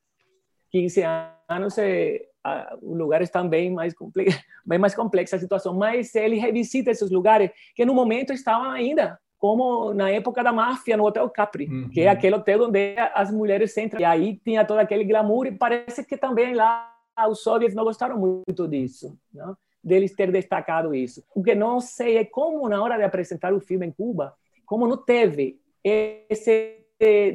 [0.71, 1.03] 15
[1.49, 6.15] anos, é, a, o lugar está bem mais, complexo, bem mais complexa a situação, mas
[6.15, 11.05] ele revisita esses lugares que no momento estavam ainda como na época da máfia no
[11.05, 11.89] Hotel Capri, uhum.
[11.89, 14.01] que é aquele hotel onde as mulheres entram.
[14.01, 16.89] E aí tinha todo aquele glamour e parece que também lá
[17.29, 19.57] os soviets não gostaram muito disso, não?
[19.83, 21.25] Deles ter destacado isso.
[21.35, 24.87] O que não sei é como na hora de apresentar o filme em Cuba, como
[24.87, 26.79] não teve esse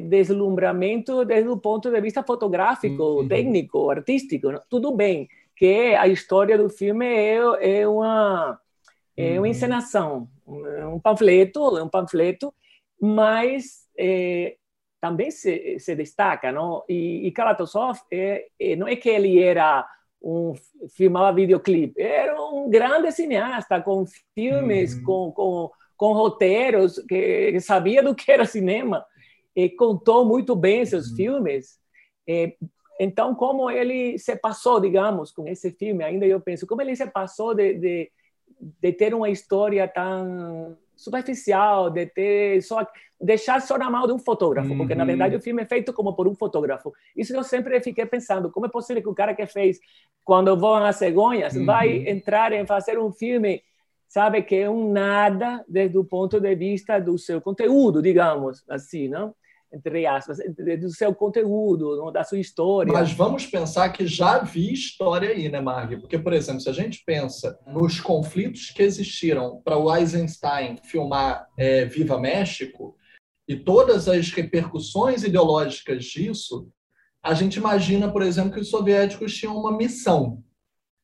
[0.08, 3.28] deslumbramento desde o ponto de vista fotográfico, uhum.
[3.28, 4.48] técnico, artístico.
[4.68, 8.58] Tudo bem que a história do filme é, é uma
[9.16, 9.46] é uma uhum.
[9.46, 12.54] encenação, um panfleto, um panfleto,
[13.00, 14.56] mas é,
[15.00, 16.84] também se, se, destaca, não?
[16.88, 19.84] E, e Kalatosov é, é, não é que ele era
[20.22, 20.54] um
[20.90, 24.04] filmava videoclipe, era um grande cineasta com
[24.34, 25.04] filmes, uhum.
[25.04, 29.04] com, com, com roteiros que, sabia do que era cinema
[29.54, 31.16] e contou muito bem seus uhum.
[31.16, 31.78] filmes.
[32.28, 32.54] É,
[33.00, 37.06] então, como ele se passou, digamos, com esse filme, ainda eu penso, como ele se
[37.06, 38.12] passou de, de,
[38.80, 42.86] de ter uma história tão superficial, de ter só
[43.20, 44.78] deixar só na mão de um fotógrafo, uhum.
[44.78, 46.92] porque na verdade o filme é feito como por um fotógrafo.
[47.16, 49.80] Isso eu sempre fiquei pensando, como é possível que o cara que fez
[50.24, 51.64] quando vão às cegonhas uhum.
[51.64, 53.62] vai entrar em fazer um filme
[54.08, 59.06] sabe que é um nada desde o ponto de vista do seu conteúdo, digamos assim,
[59.06, 59.34] não?
[59.72, 60.38] Entre aspas,
[60.80, 62.92] do seu conteúdo, da sua história.
[62.92, 66.00] Mas vamos pensar que já vi história aí, né, Marg?
[66.00, 71.46] Porque, por exemplo, se a gente pensa nos conflitos que existiram para o Eisenstein filmar
[71.56, 72.96] é, Viva México
[73.46, 76.68] e todas as repercussões ideológicas disso,
[77.22, 80.42] a gente imagina, por exemplo, que os soviéticos tinham uma missão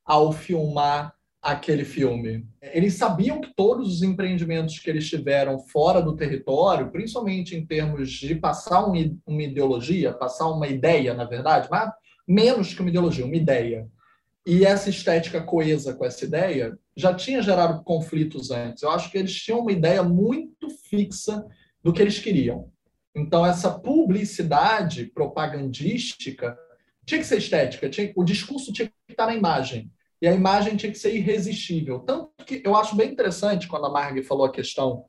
[0.05, 2.47] ao filmar aquele filme.
[2.63, 8.11] Eles sabiam que todos os empreendimentos que eles tiveram fora do território, principalmente em termos
[8.11, 11.91] de passar uma ideologia, passar uma ideia, na verdade, mas
[12.27, 13.87] menos que uma ideologia, uma ideia.
[14.47, 18.83] E essa estética coesa com essa ideia já tinha gerado conflitos antes.
[18.83, 21.45] Eu acho que eles tinham uma ideia muito fixa
[21.83, 22.71] do que eles queriam.
[23.15, 26.57] Então, essa publicidade propagandística
[27.05, 29.91] tinha que ser estética, tinha, o discurso tinha que estar na imagem
[30.25, 31.99] e a imagem tinha que ser irresistível.
[31.99, 35.05] Tanto que eu acho bem interessante quando a Marg falou a questão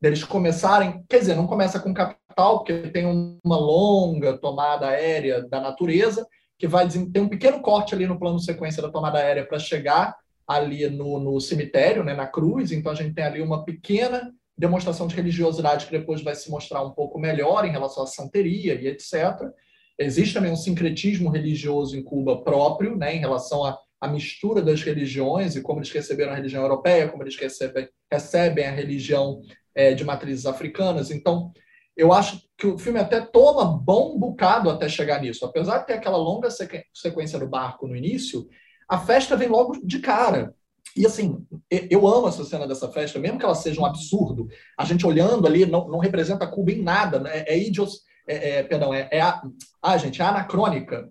[0.00, 3.04] deles começarem, quer dizer, não começa com capital, porque tem
[3.44, 6.24] uma longa tomada aérea da natureza,
[6.56, 10.14] que vai tem um pequeno corte ali no plano sequência da tomada aérea para chegar
[10.46, 15.08] ali no, no cemitério, né, na cruz, então a gente tem ali uma pequena demonstração
[15.08, 18.86] de religiosidade que depois vai se mostrar um pouco melhor em relação à santeria e
[18.86, 19.40] etc.
[19.98, 24.82] Existe também um sincretismo religioso em Cuba próprio, né, em relação a a mistura das
[24.82, 29.40] religiões e como eles receberam a religião europeia, como eles recebem, recebem a religião
[29.72, 31.12] é, de matrizes africanas.
[31.12, 31.52] Então,
[31.96, 35.44] eu acho que o filme até toma bom bocado até chegar nisso.
[35.44, 38.48] Apesar de ter aquela longa sequência do barco no início,
[38.88, 40.52] a festa vem logo de cara.
[40.96, 44.48] E assim, eu amo essa cena dessa festa, mesmo que ela seja um absurdo.
[44.76, 47.44] A gente olhando ali não, não representa Cuba em nada, né?
[47.46, 49.40] é, idios, é, é, perdão, é, é a,
[49.80, 51.08] ah, gente, é anacrônica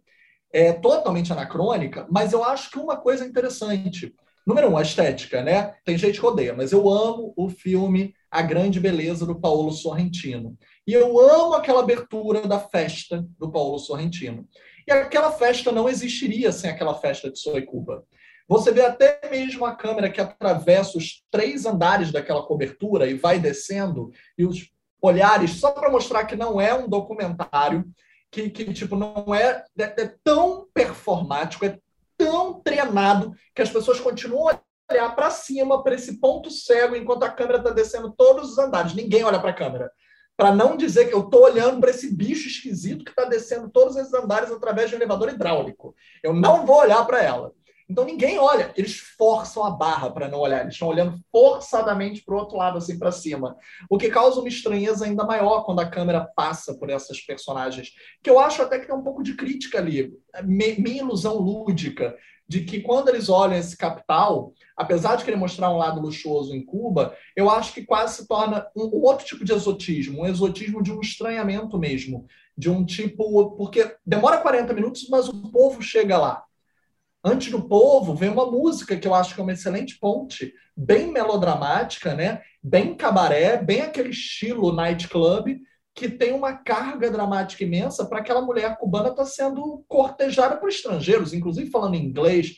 [0.53, 4.13] é totalmente anacrônica, mas eu acho que uma coisa interessante.
[4.45, 5.75] Número um, a estética, né?
[5.85, 10.57] Tem gente que odeia, mas eu amo o filme A Grande Beleza do Paulo Sorrentino.
[10.85, 14.47] E eu amo aquela abertura da festa do Paulo Sorrentino.
[14.87, 18.03] E aquela festa não existiria sem aquela festa de Soy Cuba.
[18.47, 23.39] Você vê até mesmo a câmera que atravessa os três andares daquela cobertura e vai
[23.39, 24.69] descendo, e os
[25.01, 27.85] olhares, só para mostrar que não é um documentário,
[28.31, 31.77] que, que tipo, não é, é, é tão performático, é
[32.17, 37.23] tão treinado que as pessoas continuam a olhar para cima, para esse ponto cego, enquanto
[37.23, 38.93] a câmera está descendo todos os andares.
[38.93, 39.91] Ninguém olha para a câmera.
[40.37, 43.95] Para não dizer que eu estou olhando para esse bicho esquisito que está descendo todos
[43.95, 45.93] esses andares através de um elevador hidráulico.
[46.23, 47.51] Eu não vou olhar para ela.
[47.91, 52.33] Então ninguém olha, eles forçam a barra para não olhar, eles estão olhando forçadamente para
[52.33, 53.57] o outro lado, assim para cima.
[53.89, 57.91] O que causa uma estranheza ainda maior quando a câmera passa por essas personagens.
[58.23, 60.09] Que eu acho até que tem um pouco de crítica ali,
[60.41, 62.15] minha ilusão lúdica,
[62.47, 66.65] de que quando eles olham esse capital, apesar de querer mostrar um lado luxuoso em
[66.65, 70.93] Cuba, eu acho que quase se torna um outro tipo de exotismo, um exotismo de
[70.93, 72.25] um estranhamento mesmo,
[72.57, 73.55] de um tipo.
[73.57, 76.43] Porque demora 40 minutos, mas o povo chega lá.
[77.23, 81.11] Antes do povo, vem uma música que eu acho que é uma excelente ponte, bem
[81.11, 82.41] melodramática, né?
[82.63, 85.59] bem cabaré, bem aquele estilo nightclub,
[85.93, 90.69] que tem uma carga dramática imensa para aquela mulher cubana estar tá sendo cortejada por
[90.69, 92.57] estrangeiros, inclusive falando inglês.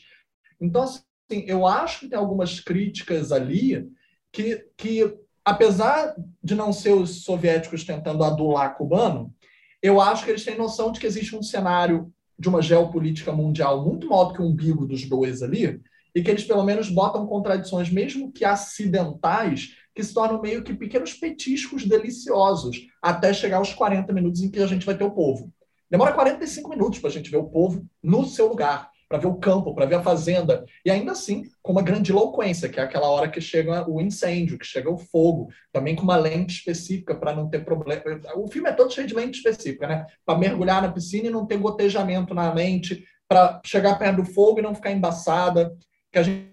[0.60, 1.04] Então, assim,
[1.46, 3.86] eu acho que tem algumas críticas ali
[4.32, 9.34] que, que apesar de não ser os soviéticos tentando adular cubano,
[9.82, 13.84] eu acho que eles têm noção de que existe um cenário de uma geopolítica mundial
[13.84, 15.80] muito maior do que o umbigo dos dois ali,
[16.14, 20.74] e que eles pelo menos botam contradições, mesmo que acidentais, que se tornam meio que
[20.74, 25.10] pequenos petiscos deliciosos, até chegar aos 40 minutos em que a gente vai ter o
[25.10, 25.52] povo.
[25.90, 29.36] Demora 45 minutos para a gente ver o povo no seu lugar, para ver o
[29.36, 33.08] campo, para ver a fazenda, e ainda assim com uma grande eloquência, que é aquela
[33.08, 37.32] hora que chega o incêndio, que chega o fogo, também com uma lente específica para
[37.32, 38.02] não ter problema.
[38.34, 40.04] O filme é todo cheio de lente específica, né?
[40.26, 44.58] Para mergulhar na piscina e não ter gotejamento na lente, para chegar perto do fogo
[44.58, 45.72] e não ficar embaçada,
[46.10, 46.48] que a gente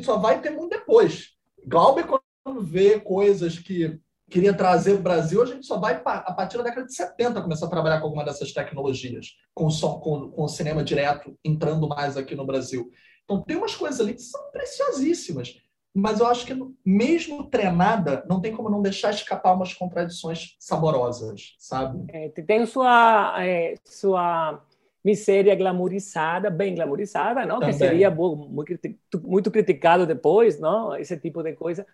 [0.00, 1.28] só vai ter muito depois.
[1.64, 2.04] Glauber,
[2.42, 3.96] quando vê coisas que
[4.32, 7.66] queria trazer o Brasil, a gente só vai a partir da década de 70 começar
[7.66, 11.86] a trabalhar com alguma dessas tecnologias, com o, som, com, com o cinema direto entrando
[11.86, 12.90] mais aqui no Brasil.
[13.24, 15.54] Então tem umas coisas ali que são preciosíssimas,
[15.94, 21.54] mas eu acho que mesmo treinada, não tem como não deixar escapar umas contradições saborosas,
[21.58, 22.02] sabe?
[22.08, 24.64] É, tem sua é, sua
[25.04, 27.60] miséria glamourizada, bem glamourizada, não?
[27.60, 30.96] Que seria muito criticado depois, não?
[30.96, 31.84] Esse tipo de coisa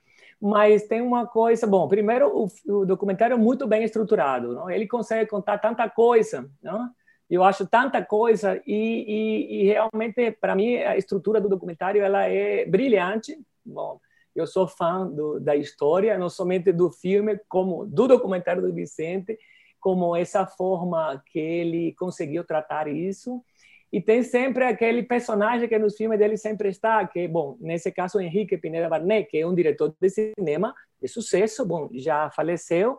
[0.41, 2.49] mas tem uma coisa, bom, primeiro o,
[2.81, 4.71] o documentário é muito bem estruturado, não?
[4.71, 6.89] ele consegue contar tanta coisa, não?
[7.29, 12.25] eu acho tanta coisa e, e, e realmente para mim a estrutura do documentário ela
[12.25, 14.01] é brilhante, bom,
[14.35, 19.37] eu sou fã do, da história, não somente do filme, como do documentário do Vicente,
[19.81, 23.43] como essa forma que ele conseguiu tratar isso
[23.93, 28.21] e tem sempre aquele personagem que nos filmes dele sempre está, que, bom, nesse caso,
[28.21, 32.99] Henrique Pineda Barnet, que é um diretor de cinema de sucesso, bom, já faleceu,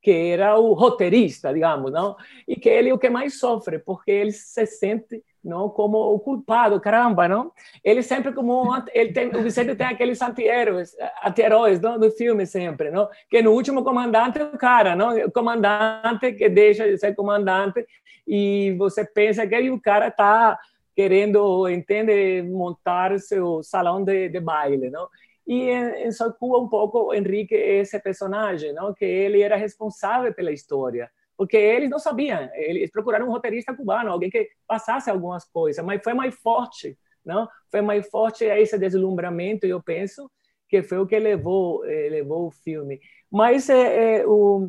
[0.00, 2.16] que era o roteirista, digamos, não?
[2.46, 6.18] E que ele é o que mais sofre, porque ele se sente não como o
[6.18, 7.52] culpado, caramba, não?
[7.84, 13.08] Ele sempre como ele tem, o Vicente tem aqueles anti-heróis, anti-heróis do filme sempre, não?
[13.28, 15.16] Que no último comandante o cara, não?
[15.26, 17.84] O comandante que deixa de ser comandante
[18.26, 20.58] e você pensa que o cara está
[20.96, 25.08] querendo, entende, montar seu salão de, de baile, não?
[25.46, 28.94] E em, em Socuba um pouco Henrique esse personagem, não?
[28.94, 34.10] Que ele era responsável pela história porque eles não sabiam, eles procuraram um roteirista cubano,
[34.10, 37.48] alguém que passasse algumas coisas, mas foi mais forte, não?
[37.70, 40.30] Foi mais forte esse deslumbramento, eu penso,
[40.68, 43.00] que foi o que levou eh, levou o filme.
[43.30, 44.68] Mas é, é, o,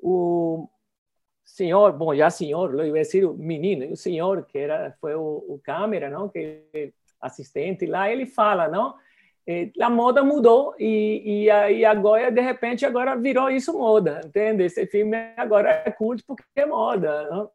[0.00, 0.68] o
[1.44, 5.44] senhor, bom, já senhor, eu ia dizer o menino, o senhor que era foi o,
[5.48, 6.28] o câmera, não?
[6.28, 8.94] Que assistente lá, ele fala, não?
[9.80, 14.64] A moda mudou e, e, e agora, de repente, agora virou isso moda, entende?
[14.64, 17.50] Esse filme agora é culto porque é moda, não?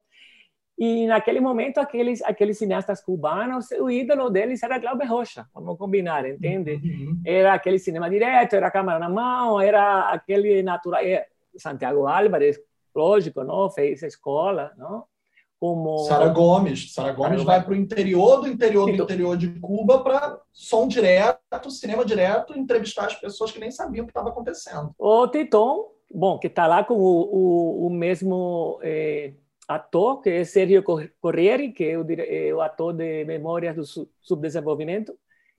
[0.78, 6.28] E naquele momento, aqueles, aqueles cineastas cubanos, o ídolo deles era Glauber Rocha, vamos combinar,
[6.28, 6.82] entende?
[6.84, 7.22] Uhum.
[7.24, 11.02] Era aquele cinema direto, era câmera na mão, era aquele natural...
[11.04, 11.28] Eh,
[11.58, 12.60] Santiago Álvarez,
[12.96, 13.70] lógico, não?
[13.70, 15.06] Fez escola, não?
[15.62, 16.00] Como.
[16.00, 16.92] Sara Gomes.
[16.92, 20.88] Sara Gomes vai para o interior do interior do então- interior de Cuba para som
[20.88, 24.92] direto, cinema direto, entrevistar as pessoas que nem sabiam o que estava acontecendo.
[24.98, 29.34] O Titon, bom, que está lá com o, o, o mesmo é,
[29.68, 30.84] ator, que é Sergio
[31.22, 33.86] Corriere, que é o, é o ator de Memórias do
[34.20, 35.14] Subdesenvolvimento,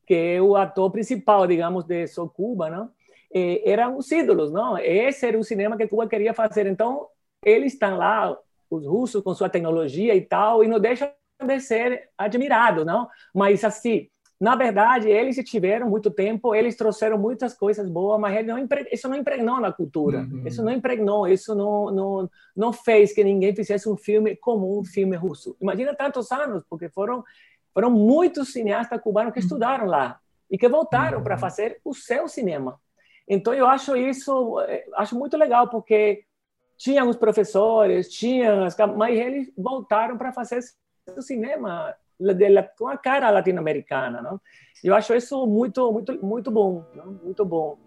[0.04, 2.90] que é o ator principal, digamos, de So Cuba, não?
[3.32, 4.76] É, eram os ídolos, não?
[4.76, 6.66] Esse era o cinema que Cuba queria fazer.
[6.66, 7.06] Então,
[7.44, 8.36] eles estão lá
[8.76, 11.10] os russos com sua tecnologia e tal, e não deixam
[11.44, 13.08] de ser admirados, não?
[13.34, 14.08] Mas, assim,
[14.42, 18.58] na verdade, eles tiveram muito tempo, eles trouxeram muitas coisas boas, mas não
[18.90, 20.18] isso não impregnou na cultura.
[20.20, 20.42] Uhum.
[20.44, 24.84] Isso não impregnou, isso não, não, não fez que ninguém fizesse um filme como um
[24.84, 25.56] filme russo.
[25.60, 27.22] Imagina tantos anos, porque foram,
[27.72, 29.44] foram muitos cineastas cubanos que uhum.
[29.44, 30.18] estudaram lá
[30.50, 31.24] e que voltaram uhum.
[31.24, 32.80] para fazer o seu cinema.
[33.28, 36.24] Então, eu acho isso, eh, acho muito legal, porque
[36.76, 40.60] tinham os professores, tinham as, mas eles voltaram para fazer
[41.16, 41.94] o cinema
[42.76, 44.40] com a cara latino-americana, não?
[44.82, 47.06] Eu acho isso muito, muito, muito bom, não?
[47.06, 47.78] muito bom.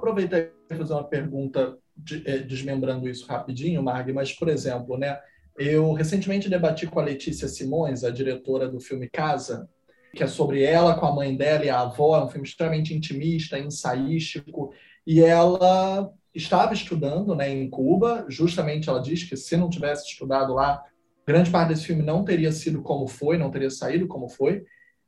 [0.00, 5.18] Aproveitar e fazer uma pergunta de, é, desmembrando isso rapidinho, Marg, mas, por exemplo, né,
[5.56, 9.68] eu recentemente debati com a Letícia Simões, a diretora do filme Casa,
[10.14, 12.94] que é sobre ela com a mãe dela e a avó, é um filme extremamente
[12.94, 14.72] intimista, ensaístico,
[15.06, 20.54] e ela estava estudando né, em Cuba, justamente ela diz que se não tivesse estudado
[20.54, 20.82] lá,
[21.26, 24.64] grande parte desse filme não teria sido como foi, não teria saído como foi,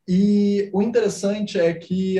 [0.06, 2.16] e o interessante é que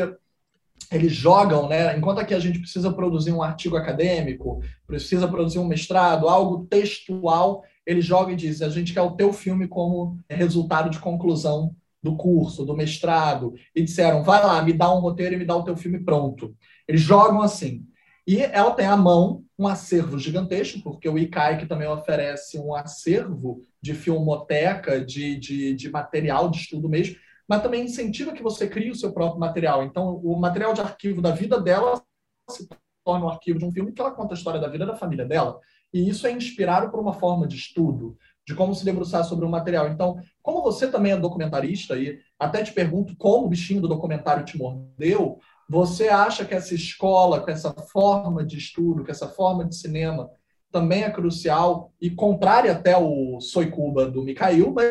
[0.93, 1.97] eles jogam, né?
[1.97, 7.65] Enquanto aqui a gente precisa produzir um artigo acadêmico, precisa produzir um mestrado, algo textual,
[7.87, 12.17] eles jogam e dizem: a gente quer o teu filme como resultado de conclusão do
[12.17, 15.65] curso, do mestrado, e disseram: vai lá, me dá um roteiro e me dá o
[15.65, 16.55] teu filme pronto.
[16.87, 17.87] Eles jogam assim.
[18.27, 22.75] E ela tem à mão um acervo gigantesco, porque o ICAI que também oferece um
[22.75, 27.17] acervo de filmoteca, de, de, de material de estudo mesmo,
[27.49, 29.83] mas também incentiva que você crie o seu próprio material.
[29.83, 32.03] Então, o material de arquivo da vida dela
[32.51, 32.69] se
[33.05, 35.25] torna um arquivo de um filme que ela conta a história da vida da família
[35.25, 35.59] dela.
[35.93, 38.17] E isso é inspirado por uma forma de estudo,
[38.47, 39.89] de como se debruçar sobre um material.
[39.89, 44.45] Então, como você também é documentarista, e até te pergunto como o bichinho do documentário
[44.45, 45.39] te mordeu,
[45.69, 50.31] você acha que essa escola, com essa forma de estudo, com essa forma de cinema,
[50.71, 54.87] também é crucial e contrária até o Soy Cuba do Mikhail, mas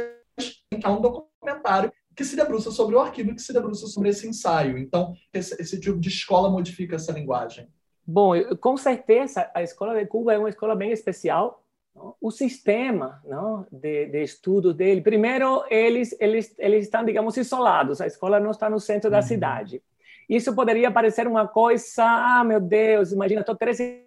[0.72, 4.78] é um documentário que se debruça sobre o arquivo, que se debruça sobre esse ensaio.
[4.78, 7.68] Então, esse, esse tipo de escola modifica essa linguagem.
[8.06, 11.64] Bom, com certeza, a escola de Cuba é uma escola bem especial.
[11.96, 12.16] Não?
[12.20, 18.02] O sistema não, de, de estudos dele, primeiro, eles, eles, eles estão, digamos, isolados.
[18.02, 19.24] A escola não está no centro da uhum.
[19.24, 19.82] cidade.
[20.28, 24.06] Isso poderia parecer uma coisa, ah, meu Deus, imagina, estou 13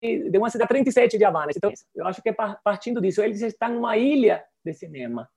[0.00, 1.50] de uma cidade 37 de Havana.
[1.54, 2.32] Então, eu acho que
[2.62, 5.28] partindo disso, eles estão numa ilha de cinema.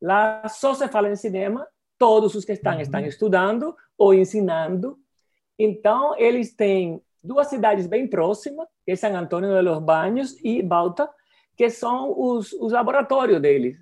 [0.00, 1.66] Lá só se fala em cinema,
[1.98, 2.80] todos os que estão uhum.
[2.80, 4.98] estão estudando ou ensinando.
[5.58, 10.62] Então, eles têm duas cidades bem próximas, que é San Antônio de los Baños e
[10.62, 11.08] Bauta,
[11.56, 13.76] que são os, os laboratórios deles.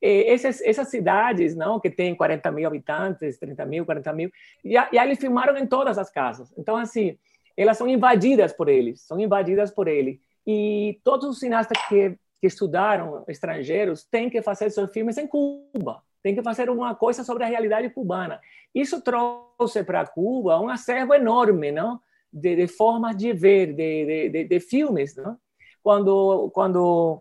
[0.00, 4.30] E essas, essas cidades, não, que têm 40 mil habitantes, 30 mil, 40 mil,
[4.64, 6.52] já, já eles filmaram em todas as casas.
[6.56, 7.18] Então, assim,
[7.56, 10.20] elas são invadidas por eles, são invadidas por ele.
[10.46, 16.02] E todos os cineastas que que estudaram estrangeiros têm que fazer seus filmes em Cuba,
[16.22, 18.40] têm que fazer uma coisa sobre a realidade cubana.
[18.74, 22.00] Isso trouxe para Cuba um acervo enorme, não?
[22.32, 25.36] De, de formas de ver, de, de, de filmes, não?
[25.82, 27.20] Quando quando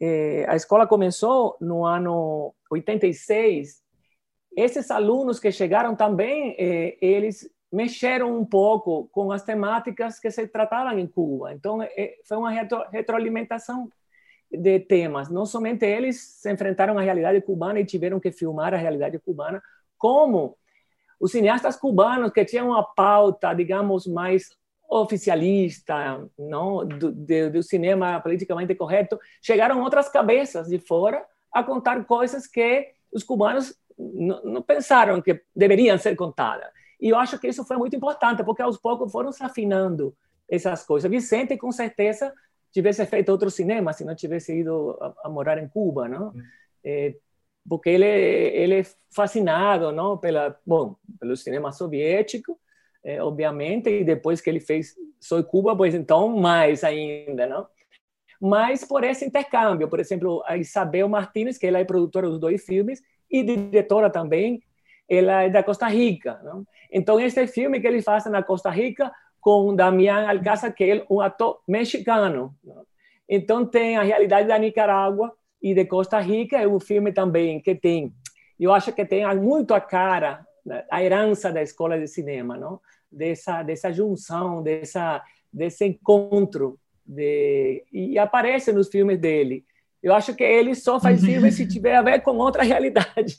[0.00, 3.82] eh, a escola começou no ano 86,
[4.56, 10.46] esses alunos que chegaram também, eh, eles mexeram um pouco com as temáticas que se
[10.48, 11.52] tratavam em Cuba.
[11.52, 13.88] Então, eh, foi uma retro, retroalimentação
[14.50, 15.28] de temas.
[15.28, 19.62] Não somente eles se enfrentaram à realidade cubana e tiveram que filmar a realidade cubana,
[19.96, 20.56] como
[21.20, 24.56] os cineastas cubanos que tinham uma pauta, digamos, mais
[24.88, 32.04] oficialista, não do, do, do cinema politicamente correto, chegaram outras cabeças de fora a contar
[32.04, 36.68] coisas que os cubanos não pensaram que deveriam ser contadas.
[37.00, 40.14] E eu acho que isso foi muito importante, porque aos poucos foram se afinando
[40.48, 41.10] essas coisas.
[41.10, 42.32] Vicente, com certeza,
[42.72, 46.32] tivesse feito outro cinema, se não tivesse ido a, a morar em Cuba, não?
[46.84, 47.14] É,
[47.68, 52.58] porque ele ele é fascinado, não, pela bom, pelo cinema soviético,
[53.04, 57.66] é, obviamente, e depois que ele fez Soy Cuba, pois então mais ainda, não?
[58.40, 62.64] Mas por esse intercâmbio, por exemplo, a Isabel Martínez, que ela é produtora dos dois
[62.64, 64.62] filmes e diretora também,
[65.08, 66.64] ela é da Costa Rica, não?
[66.90, 71.20] Então esse filme que ele faz na Costa Rica com Damián Alcázar, que é um
[71.20, 72.54] ator mexicano.
[73.28, 75.32] Então tem a realidade da Nicarágua
[75.62, 78.12] e de Costa Rica, é um filme também que tem,
[78.58, 80.44] eu acho que tem muito a cara
[80.90, 82.80] a herança da escola de cinema, não?
[83.10, 85.22] Dessa dessa junção, dessa
[85.52, 89.64] desse encontro de e aparece nos filmes dele.
[90.02, 93.36] Eu acho que ele só faz filmes se tiver a ver com outra realidade.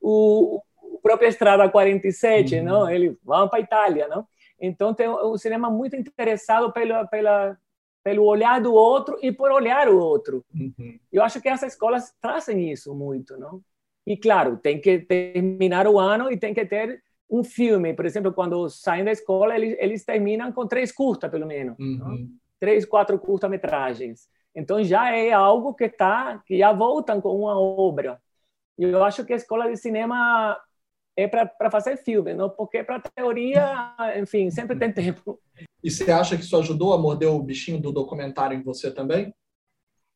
[0.00, 2.64] O, o próprio Estrada 47, uhum.
[2.64, 2.90] não?
[2.90, 4.26] Ele vai para a Itália, não?
[4.60, 7.56] Então tem um cinema muito interessado pela pela
[8.02, 10.44] pelo olhar do outro e por olhar o outro.
[10.54, 10.96] Uhum.
[11.12, 13.60] Eu acho que essas escolas trazem isso muito, não?
[14.06, 17.92] E claro, tem que terminar o ano e tem que ter um filme.
[17.94, 21.76] Por exemplo, quando saem da escola, eles, eles terminam com três curtas, pelo menos.
[21.80, 22.30] Uhum.
[22.60, 24.28] Três, quatro curta-metragens.
[24.54, 28.22] Então já é algo que está, que já voltam com uma obra.
[28.78, 30.56] E eu acho que a escola de cinema
[31.16, 35.40] é para fazer filme, não porque para teoria, enfim, sempre tem tempo.
[35.82, 39.32] E você acha que isso ajudou a morder o bichinho do documentário em você também?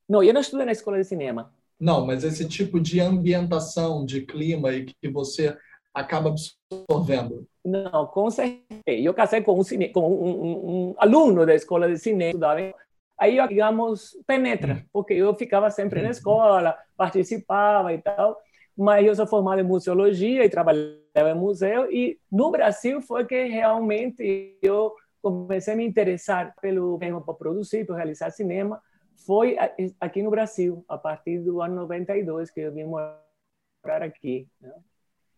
[0.09, 1.53] Não, eu não estudei na escola de cinema.
[1.79, 5.57] Não, mas esse tipo de ambientação, de clima e que você
[5.95, 7.47] acaba absorvendo.
[7.65, 8.83] Não, com certeza.
[8.87, 12.75] Eu casei com um, cine, com um, um, um aluno da escola de cinema,
[13.19, 18.37] aí, digamos, penetra, porque eu ficava sempre na escola, participava e tal,
[18.81, 23.45] mas eu sou formado em museologia e trabalhava em museu, e no Brasil foi que
[23.45, 28.81] realmente eu comecei a me interessar pelo mesmo para produzir, para realizar cinema,
[29.27, 29.59] foi
[30.01, 34.49] aqui no Brasil, a partir do ano 92, que eu vim morar aqui.
[34.59, 34.73] Né?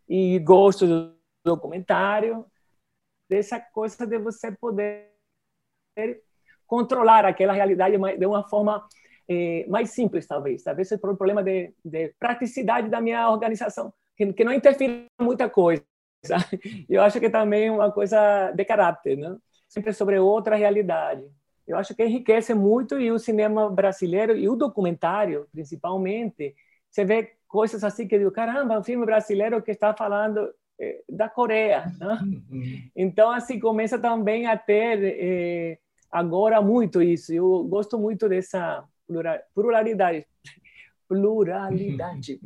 [0.09, 2.47] E gosto do documentário,
[3.29, 5.11] dessa coisa de você poder
[6.65, 8.87] controlar aquela realidade de uma forma
[9.29, 10.63] eh, mais simples, talvez.
[10.63, 15.07] Talvez seja por um problema de, de praticidade da minha organização, que, que não interfere
[15.21, 15.85] muita coisa.
[16.25, 16.87] Sabe?
[16.89, 19.37] Eu acho que também é uma coisa de caráter, né?
[19.69, 21.25] sempre sobre outra realidade
[21.67, 26.55] eu acho que enriquece muito e o cinema brasileiro e o documentário, principalmente,
[26.91, 31.03] você vê coisas assim que eu digo, caramba, um filme brasileiro que está falando eh,
[31.09, 31.85] da Coreia.
[31.99, 32.19] Né?
[32.23, 32.91] Uhum.
[32.97, 35.79] Então, assim, começa também a ter eh,
[36.11, 37.33] agora muito isso.
[37.33, 40.27] Eu gosto muito dessa pluralidade
[41.13, 42.41] pluralidade.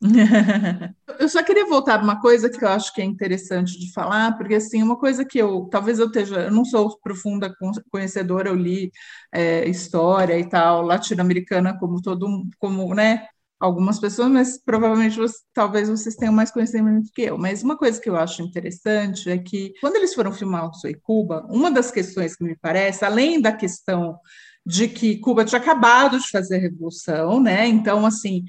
[1.20, 4.54] eu só queria voltar uma coisa que eu acho que é interessante de falar, porque
[4.54, 7.54] assim, uma coisa que eu, talvez eu esteja, eu não sou profunda
[7.90, 8.90] conhecedora, eu li
[9.30, 12.26] é, história e tal, latino-americana como todo,
[12.58, 13.26] como, né,
[13.60, 17.36] algumas pessoas, mas provavelmente você, talvez vocês tenham mais conhecimento que eu.
[17.36, 20.94] Mas uma coisa que eu acho interessante é que quando eles foram filmar o Soy
[20.94, 24.18] Cuba, uma das questões que me parece, além da questão
[24.64, 27.66] de que Cuba tinha acabado de fazer a revolução, né?
[27.66, 28.44] Então, assim,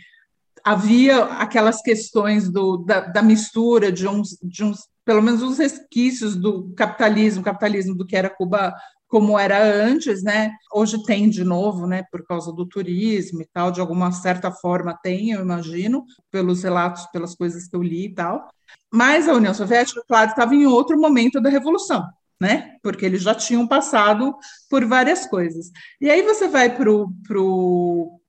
[0.64, 6.36] havia aquelas questões do, da, da mistura de uns, de uns, pelo menos os resquícios
[6.36, 8.74] do capitalismo, capitalismo do que era Cuba
[9.10, 10.54] como era antes, né?
[10.72, 12.04] Hoje tem de novo, né?
[12.12, 17.08] Por causa do turismo e tal, de alguma certa forma tem, eu imagino, pelos relatos,
[17.08, 18.48] pelas coisas que eu li e tal.
[18.94, 22.08] Mas a União Soviética, claro, estava em outro momento da revolução,
[22.40, 22.78] né?
[22.82, 24.36] Porque eles já tinham passado
[24.70, 25.72] por várias coisas.
[26.00, 26.92] E aí você vai para
[27.28, 28.20] pro,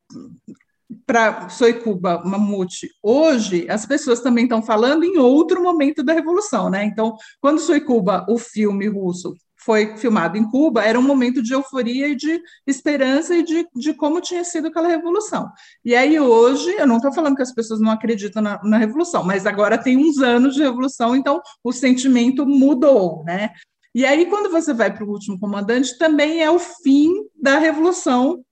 [1.06, 6.84] para Soicuba, Mamute, hoje as pessoas também estão falando em outro momento da Revolução, né?
[6.84, 12.08] Então, quando Soicuba, o filme russo, foi filmado em Cuba, era um momento de euforia
[12.08, 15.50] e de esperança e de, de como tinha sido aquela revolução.
[15.84, 19.22] E aí hoje, eu não estou falando que as pessoas não acreditam na, na, revolução,
[19.22, 23.50] mas agora tem uns anos de revolução, então o sentimento mudou, né?
[23.94, 27.10] E aí, quando você vai para o último comandante, também é o fim
[27.40, 28.44] da revolução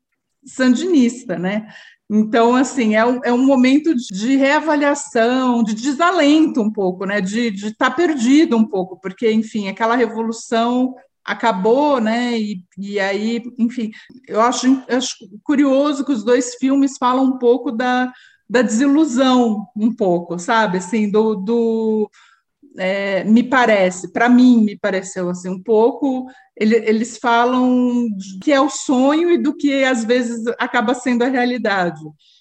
[0.45, 1.69] sandinista, né?
[2.11, 7.21] Então, assim, é um, é um momento de reavaliação, de desalento um pouco, né?
[7.21, 12.39] De estar tá perdido um pouco, porque, enfim, aquela revolução acabou, né?
[12.39, 13.91] E, e aí, enfim,
[14.27, 18.11] eu acho, acho curioso que os dois filmes falam um pouco da,
[18.49, 20.79] da desilusão, um pouco, sabe?
[20.79, 22.11] Assim, do, do
[22.77, 28.09] é, me parece, para mim me pareceu assim um pouco, ele, eles falam
[28.43, 32.01] que é o sonho e do que às vezes acaba sendo a realidade.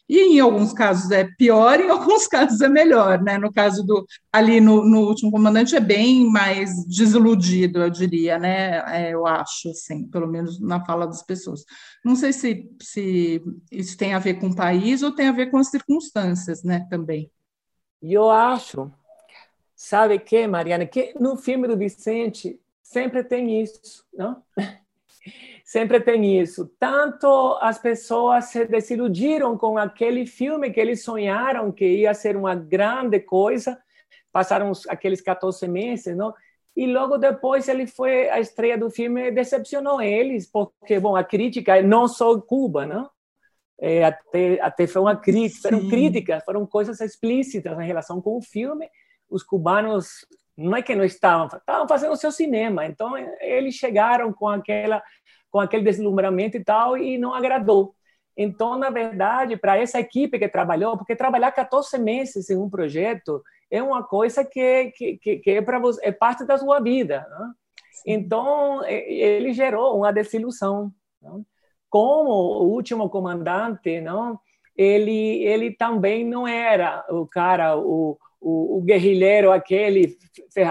[0.10, 3.38] E em alguns casos é pior, em alguns casos é melhor, né?
[3.38, 8.78] No caso do ali no, no último comandante é bem mais desiludido, eu diria, né?
[8.88, 11.64] É, eu acho, assim, pelo menos na fala das pessoas.
[12.04, 15.52] Não sei se, se isso tem a ver com o país ou tem a ver
[15.52, 16.88] com as circunstâncias, né?
[16.90, 17.30] Também.
[18.02, 18.92] Eu acho
[19.80, 24.42] Sabe que, Mariana, que no filme do Vicente sempre tem isso, não?
[25.64, 26.68] sempre tem isso.
[26.80, 32.56] Tanto as pessoas se desiludiram com aquele filme que eles sonharam que ia ser uma
[32.56, 33.78] grande coisa,
[34.32, 36.34] passaram aqueles 14 meses, não?
[36.76, 41.84] E logo depois ele foi a estreia do filme decepcionou eles, porque bom, a crítica
[41.84, 43.12] não só Cuba, não?
[43.80, 48.42] É, até até foi uma crítica, foram críticas, foram coisas explícitas em relação com o
[48.42, 48.90] filme
[49.30, 50.26] os cubanos
[50.58, 52.86] não é que não estavam, estavam fazendo o seu cinema.
[52.86, 55.02] Então eles chegaram com aquela
[55.50, 57.94] com aquele deslumbramento e tal e não agradou.
[58.36, 63.42] Então, na verdade, para essa equipe que trabalhou, porque trabalhar 14 meses em um projeto
[63.72, 67.26] é uma coisa que, que, que é, para você, é parte da sua vida.
[67.30, 67.52] Né?
[68.06, 70.94] Então, ele gerou uma desilusão.
[71.20, 71.44] Não?
[71.90, 74.40] Como o último comandante, não?
[74.76, 80.18] Ele, ele também não era o cara, o, o, o guerrilheiro, aquele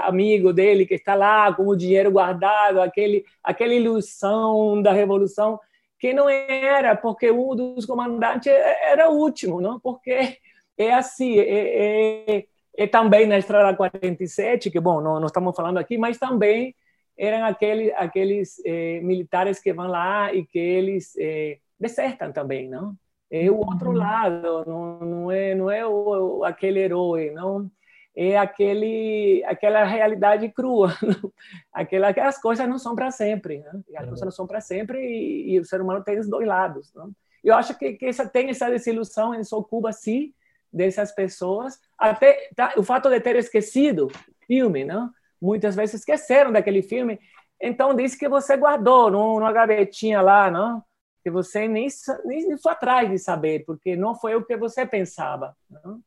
[0.03, 5.59] amigo dele que está lá com o dinheiro guardado, aquele, aquela ilusão da revolução,
[5.99, 9.81] que não era, porque um dos comandantes era o último, não?
[9.81, 10.39] porque
[10.79, 12.45] é assim, é, é,
[12.77, 16.75] é também na Estrada 47, que, bom, não, não estamos falando aqui, mas também
[17.19, 22.95] eram aqueles, aqueles eh, militares que vão lá e que eles eh, desertam também, não?
[23.31, 23.97] É o outro uhum.
[23.97, 27.71] lado, não, não é, não é o, aquele herói, não
[28.15, 30.95] é aquele, aquela realidade crua.
[31.71, 33.59] Aquela, aquelas coisas não são para sempre.
[33.59, 33.71] Né?
[33.95, 34.09] As uhum.
[34.09, 36.91] coisas não são para sempre e, e, o ser humano tem os dois lados.
[36.95, 37.11] Não?
[37.45, 40.33] Eu acho que, que essa, tem essa desilusão em Sou Cuba, sim,
[40.73, 41.79] dessas pessoas.
[41.99, 44.09] Até tá, o fato de ter esquecido
[44.47, 45.11] filme, não?
[45.41, 47.21] muitas vezes esqueceram daquele filme.
[47.61, 50.83] Então, disse que você guardou numa gavetinha lá, não?
[51.27, 51.89] Que você nem,
[52.25, 55.57] nem foi atrás de saber, porque não foi o que você pensava.
[55.69, 56.01] Não?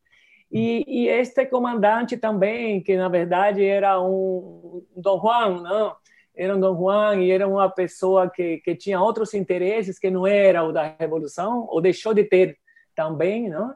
[0.50, 5.94] E, e, este comandante também, que na verdade era um Dom Juan, não?
[6.34, 10.26] Era um Dom Juan e era uma pessoa que, que tinha outros interesses que não
[10.26, 12.58] era o da revolução, ou deixou de ter
[12.96, 13.76] também, não?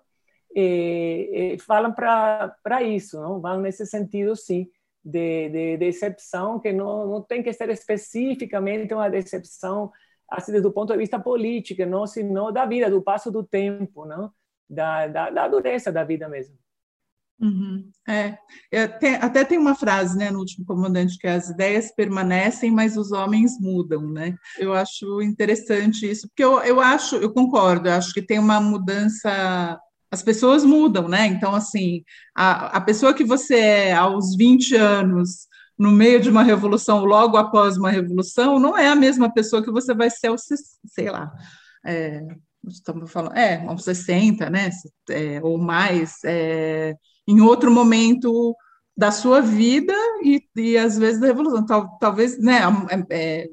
[0.56, 3.42] E, e falam para isso, não?
[3.42, 4.70] Vão nesse sentido, sim
[5.04, 9.92] de, de decepção, que não, não tem que ser especificamente uma decepção
[10.34, 14.32] assim, do ponto de vista político, não, sino da vida, do passo do tempo, não?
[14.70, 16.56] Da, da, da dureza da vida mesmo.
[17.40, 17.90] Uhum.
[18.08, 18.38] É,
[18.84, 23.12] até, até tem uma frase, né, no último comandante, que as ideias permanecem, mas os
[23.12, 24.36] homens mudam, né?
[24.58, 28.62] Eu acho interessante isso, porque eu, eu acho, eu concordo, eu acho que tem uma
[28.62, 29.80] mudança
[30.14, 31.26] as pessoas mudam, né?
[31.26, 32.04] Então, assim,
[32.36, 35.48] a, a pessoa que você é aos 20 anos,
[35.78, 39.72] no meio de uma revolução, logo após uma revolução, não é a mesma pessoa que
[39.72, 40.44] você vai ser aos,
[40.86, 41.32] sei lá,
[41.86, 42.22] é,
[42.68, 44.70] estamos falando, é, aos 60, né?
[45.10, 46.96] É, ou mais, é,
[47.28, 48.56] em outro momento
[48.96, 49.94] da sua vida
[50.24, 51.66] e, e às vezes da revolução.
[51.66, 52.60] Tal, talvez, né?
[53.10, 53.48] É, é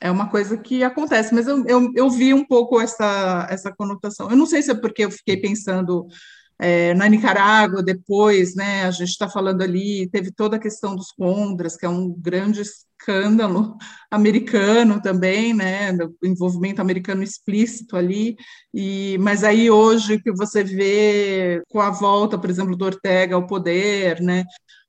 [0.00, 4.28] é uma coisa que acontece, mas eu, eu, eu, vi um pouco essa, essa conotação.
[4.28, 6.06] Eu não sei se é porque eu fiquei pensando
[6.58, 8.84] é, na Nicarágua depois, né?
[8.84, 12.62] A gente está falando ali, teve toda a questão dos contras, que é um grande
[12.62, 13.76] escândalo
[14.10, 15.92] americano também, né?
[15.92, 18.36] Do envolvimento americano explícito ali.
[18.72, 23.46] E, mas aí hoje que você vê com a volta, por exemplo, do Ortega ao
[23.46, 24.44] poder, né?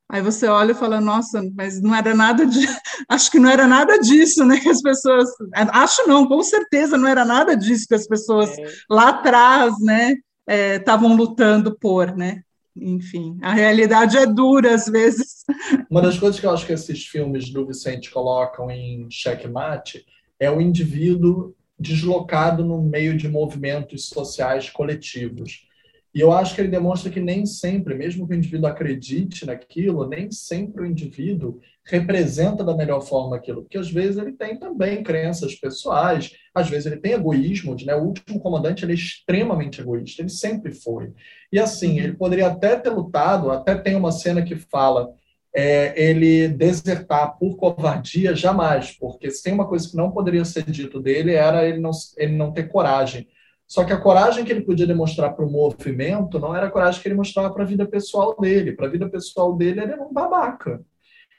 [0.07, 2.59] Aí você olha e fala, nossa, mas não era nada de.
[3.09, 4.59] Acho que não era nada disso, né?
[4.59, 5.27] Que as pessoas.
[5.71, 8.67] Acho não, com certeza não era nada disso que as pessoas é.
[8.87, 10.15] lá atrás, né?
[10.47, 12.43] Estavam é, lutando por, né?
[12.75, 15.45] Enfim, a realidade é dura às vezes.
[15.89, 20.05] Uma das coisas que eu acho que esses filmes do Vicente colocam em checkmate
[20.39, 25.67] é o indivíduo deslocado no meio de movimentos sociais coletivos.
[26.13, 30.07] E eu acho que ele demonstra que nem sempre, mesmo que o indivíduo acredite naquilo,
[30.07, 35.03] nem sempre o indivíduo representa da melhor forma aquilo, porque às vezes ele tem também
[35.03, 37.95] crenças pessoais, às vezes ele tem egoísmo, né?
[37.95, 41.13] O último comandante ele é extremamente egoísta, ele sempre foi.
[41.51, 45.13] E assim, ele poderia até ter lutado, até tem uma cena que fala
[45.53, 50.63] é, ele desertar por covardia jamais, porque se tem uma coisa que não poderia ser
[50.63, 53.27] dito dele era ele não, ele não ter coragem
[53.67, 57.01] só que a coragem que ele podia demonstrar para o movimento não era a coragem
[57.01, 58.73] que ele mostrava para a vida pessoal dele.
[58.73, 60.83] Para a vida pessoal dele, ele era um babaca.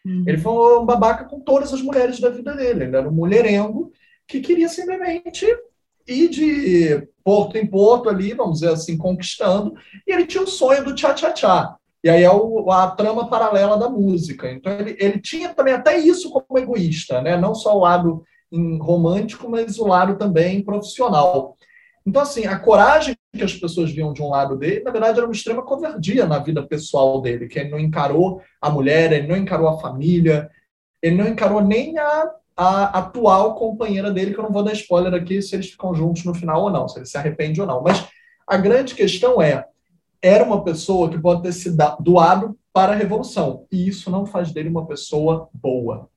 [0.07, 0.25] Uhum.
[0.25, 2.85] Ele foi um babaca com todas as mulheres da vida dele.
[2.85, 3.91] Ele era um mulherengo
[4.27, 5.45] que queria simplesmente
[6.07, 9.75] ir de porto em porto ali, vamos dizer assim, conquistando.
[10.07, 11.77] E ele tinha o sonho do tchá-tchá-tchá.
[12.05, 14.49] E aí é o, a trama paralela da música.
[14.49, 17.37] Então ele, ele tinha também até isso como egoísta, né?
[17.37, 18.23] não só o lado
[18.81, 21.57] romântico, mas o lado também profissional.
[22.07, 25.26] Então, assim, a coragem que as pessoas viam de um lado dele, na verdade, era
[25.26, 29.37] uma extrema covardia na vida pessoal dele, que ele não encarou a mulher, ele não
[29.37, 30.51] encarou a família,
[31.03, 35.14] ele não encarou nem a, a atual companheira dele, que eu não vou dar spoiler
[35.14, 37.82] aqui se eles ficam juntos no final ou não, se ele se arrepende ou não.
[37.82, 38.07] Mas
[38.47, 39.64] a grande questão é,
[40.20, 44.53] era uma pessoa que pode ter se doado para a revolução, e isso não faz
[44.53, 46.09] dele uma pessoa boa.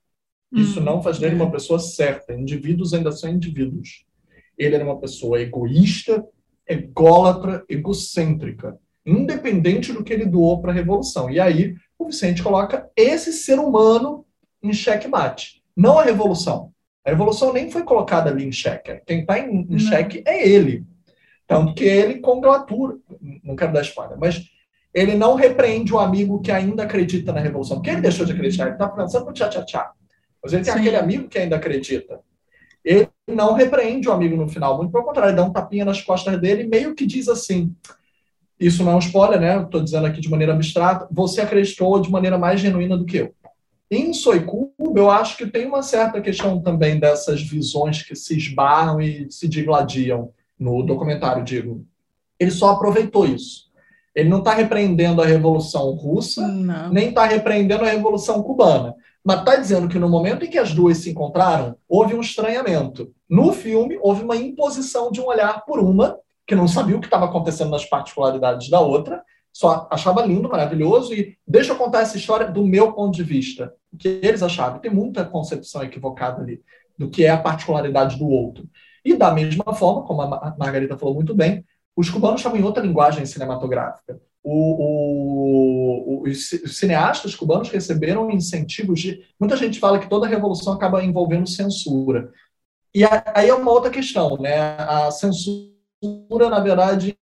[0.52, 1.36] Isso hum, não faz dele é.
[1.36, 2.34] uma pessoa certa.
[2.34, 4.04] Indivíduos ainda são indivíduos
[4.60, 6.24] ele era uma pessoa egoísta,
[6.70, 11.30] ególatra, egocêntrica, independente do que ele doou para a Revolução.
[11.30, 14.26] E aí, o Vicente coloca esse ser humano
[14.62, 16.72] em xeque-mate, não a revolução.
[17.04, 19.02] A revolução nem foi colocada ali em xeque.
[19.06, 20.86] Quem está em, em xeque é ele.
[21.48, 22.96] Tanto que ele congratula,
[23.44, 24.44] não quero dar spoiler, mas
[24.94, 27.78] ele não repreende o amigo que ainda acredita na revolução.
[27.78, 29.92] Porque ele deixou de acreditar, ele está pensando no tchá-tchá-tchá.
[30.44, 30.80] Mas ele tem Sim.
[30.80, 32.20] aquele amigo que ainda acredita.
[32.90, 36.02] Ele não repreende o amigo no final, muito pelo contrário, ele dá um tapinha nas
[36.02, 37.72] costas dele e meio que diz assim:
[38.60, 39.62] Isso não é um spoiler, né?
[39.62, 41.08] Estou dizendo aqui de maneira abstrata.
[41.12, 43.36] Você acreditou de maneira mais genuína do que eu.
[43.92, 49.00] Em Soikuba, eu acho que tem uma certa questão também dessas visões que se esbarram
[49.00, 51.86] e se digladiam no documentário, digo.
[52.40, 53.70] Ele só aproveitou isso.
[54.16, 56.92] Ele não está repreendendo a Revolução Russa, não.
[56.92, 58.96] nem está repreendendo a Revolução Cubana.
[59.30, 63.14] Mas está dizendo que no momento em que as duas se encontraram, houve um estranhamento.
[63.30, 66.18] No filme, houve uma imposição de um olhar por uma,
[66.48, 69.22] que não sabia o que estava acontecendo nas particularidades da outra,
[69.54, 73.72] só achava lindo, maravilhoso, e deixa eu contar essa história do meu ponto de vista.
[73.94, 74.80] O que eles achavam.
[74.80, 76.64] Tem muita concepção equivocada ali
[76.98, 78.68] do que é a particularidade do outro.
[79.06, 81.64] E da mesma forma, como a Margarita falou muito bem,
[81.96, 84.20] os cubanos estavam em outra linguagem cinematográfica.
[84.44, 89.22] O, o, os cineastas cubanos receberam incentivos de.
[89.40, 92.32] Muita gente fala que toda revolução acaba envolvendo censura.
[92.94, 94.58] E aí é uma outra questão, né?
[94.80, 97.16] A censura, na verdade,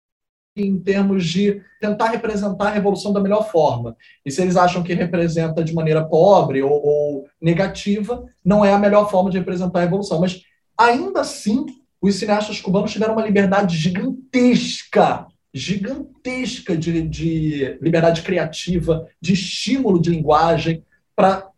[0.55, 3.95] em termos de tentar representar a revolução da melhor forma.
[4.26, 8.80] E se eles acham que representa de maneira pobre ou, ou negativa, não é a
[8.80, 10.20] melhor forma de representar a revolução.
[10.20, 10.41] Mas
[10.78, 11.65] ainda assim,
[12.01, 15.28] os cineastas cubanos tiveram uma liberdade gigantesca,
[15.58, 20.84] gigantesca de, de liberdade criativa, de estímulo de linguagem
[21.16, 21.49] para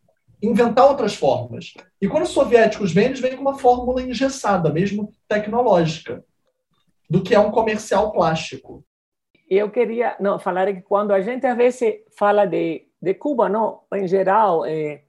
[0.41, 1.73] inventar outras formas.
[2.01, 6.23] E quando os soviéticos vêm, eles vêm com uma fórmula engessada, mesmo tecnológica,
[7.09, 8.83] do que é um comercial plástico.
[9.49, 13.81] Eu queria não, falar que quando a gente às vezes fala de, de Cuba, não,
[13.93, 15.03] em geral, é,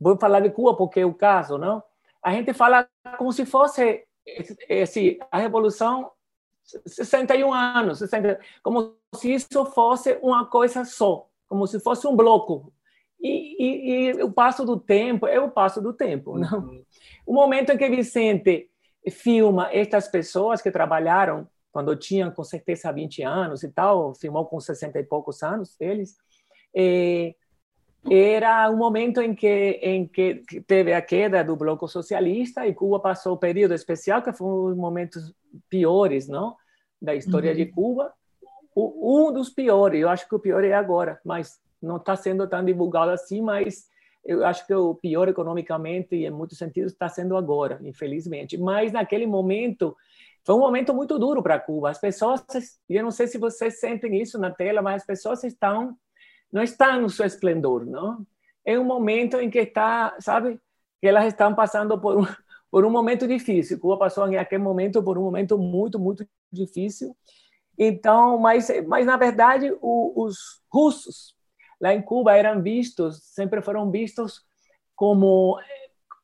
[0.00, 1.82] vou falar de Cuba porque é o caso, não?
[2.22, 4.04] A gente fala como se fosse
[4.68, 6.10] esse, a Revolução
[6.86, 12.72] 61 anos, 60, como se isso fosse uma coisa só, como se fosse um bloco.
[13.20, 16.38] E, e, e o passo do tempo é o passo do tempo.
[16.38, 16.58] Não?
[16.58, 16.84] Uhum.
[17.26, 18.70] O momento em que Vicente
[19.10, 24.60] filma estas pessoas que trabalharam quando tinham com certeza 20 anos e tal, filmou com
[24.60, 26.14] 60 e poucos anos eles,
[26.74, 27.34] eh,
[28.10, 33.00] era um momento em que em que teve a queda do bloco socialista e Cuba
[33.00, 35.34] passou o período especial que foi um dos momentos
[35.68, 36.56] piores, não,
[37.00, 37.56] da história uhum.
[37.56, 38.12] de Cuba.
[38.74, 42.46] O, um dos piores, eu acho que o pior é agora, mas não está sendo
[42.48, 43.88] tão divulgado assim, mas
[44.24, 48.56] eu acho que o pior economicamente e em muitos sentidos está sendo agora, infelizmente.
[48.58, 49.94] Mas naquele momento
[50.44, 51.90] foi um momento muito duro para Cuba.
[51.90, 52.44] As pessoas,
[52.88, 55.96] eu não sei se vocês sentem isso na tela, mas as pessoas estão
[56.54, 58.24] não está no seu esplendor, não?
[58.64, 60.60] É um momento em que está, sabe,
[61.00, 62.22] que elas estão passando por um,
[62.70, 63.80] por um momento difícil.
[63.80, 67.16] Cuba passou naquele momento por um momento muito, muito difícil.
[67.76, 71.34] Então, mas, mas na verdade, o, os russos
[71.80, 74.40] lá em Cuba eram vistos, sempre foram vistos
[74.94, 75.58] como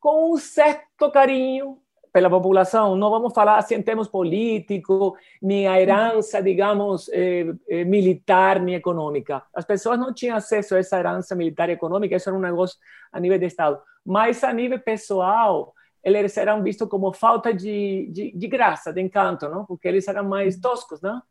[0.01, 1.83] com um certo carinho
[2.13, 7.85] pela população, não vamos falar assim em termos políticos, nem a herança, digamos, eh, eh,
[7.85, 9.43] militar nem econômica.
[9.55, 12.77] As pessoas não tinham acesso a essa herança militar e econômica, isso era um negócio
[13.13, 13.81] a nível de Estado.
[14.05, 19.49] Mas a nível pessoal, eles eram vistos como falta de, de, de graça, de encanto,
[19.49, 19.65] não?
[19.65, 21.23] porque eles eram mais toscos, não?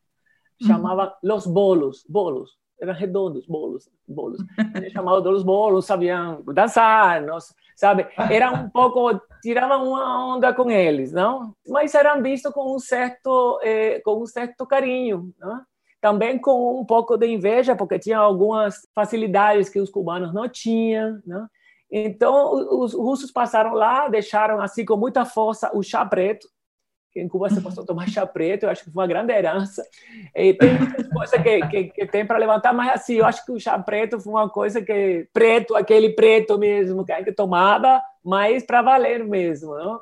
[0.61, 4.39] Chamava los bolos, bolos, eram redondos, bolos, bolos.
[4.75, 7.37] Eles chamavam de los bolos, sabiam dançar, não?
[7.79, 8.07] sabe?
[8.29, 11.55] Era um pouco, tiravam uma onda com eles, não?
[11.65, 15.61] Mas eram vistos com um certo, eh, com um certo carinho, não?
[16.01, 21.21] Também com um pouco de inveja, porque tinha algumas facilidades que os cubanos não tinham,
[21.25, 21.47] não?
[21.89, 22.51] Então,
[22.81, 26.47] os russos passaram lá, deixaram assim com muita força o chá preto,
[27.19, 29.33] que em Cuba você passou a tomar chá preto, eu acho que foi uma grande
[29.33, 29.83] herança.
[30.33, 33.51] E tem muitas coisas que, que, que tem para levantar, mas assim, eu acho que
[33.51, 38.01] o chá preto foi uma coisa que, preto, aquele preto mesmo, que a gente tomava,
[38.23, 39.99] mas para valer mesmo, não?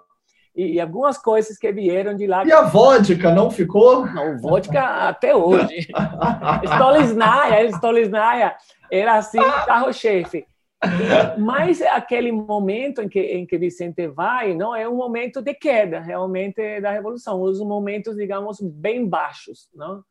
[0.55, 2.43] E, e, algumas coisas que vieram de lá.
[2.43, 4.07] E a vodka não ficou?
[4.07, 5.88] Não, vodka até hoje.
[6.65, 8.55] Stoliznaia, Stoliznaia
[8.91, 10.47] era assim, carro-chefe.
[11.39, 15.99] Mas aquele momento em que, em que Vicente vai, não é um momento de queda,
[15.99, 17.41] realmente, da revolução.
[17.41, 20.03] Os momentos, digamos, bem baixos, não?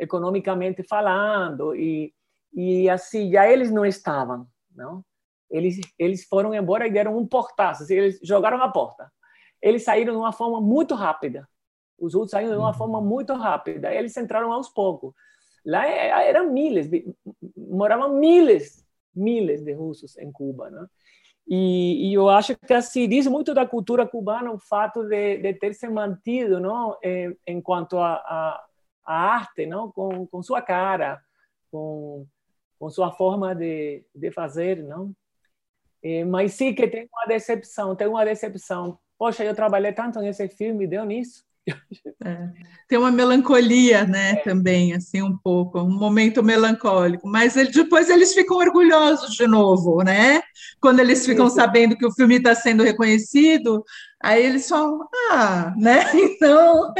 [0.00, 1.74] economicamente falando.
[1.76, 2.12] E,
[2.52, 4.46] e assim, já eles não estavam.
[4.74, 5.04] Não?
[5.50, 9.12] Eles, eles foram embora e deram um portaço, assim, eles jogaram a porta.
[9.60, 11.46] Eles saíram de uma forma muito rápida.
[11.98, 13.92] Os outros saíram de uma forma muito rápida.
[13.94, 15.12] Eles entraram aos poucos.
[15.66, 16.88] Lá é, eram milhas,
[17.54, 18.82] moravam milhas
[19.14, 20.86] miles de russos em Cuba, né?
[21.46, 25.54] E, e, eu acho que assim diz muito da cultura cubana o fato de, de
[25.54, 28.64] ter se mantido, não, em, enquanto a, a,
[29.04, 31.20] a, arte, não, com, com sua cara,
[31.70, 32.24] com,
[32.78, 35.12] com sua forma de, de fazer, não.
[36.02, 38.98] É, mas sim que tem uma decepção, tem uma decepção.
[39.18, 41.44] Poxa, eu trabalhei tanto nesse filme, deu nisso.
[42.24, 42.48] É.
[42.88, 48.34] Tem uma melancolia, né, também, assim, um pouco, um momento melancólico, mas ele, depois eles
[48.34, 50.42] ficam orgulhosos de novo, né?
[50.80, 51.56] Quando eles ficam Isso.
[51.56, 53.82] sabendo que o filme está sendo reconhecido,
[54.22, 56.04] Aí eles falam, ah, né?
[56.14, 56.92] Então,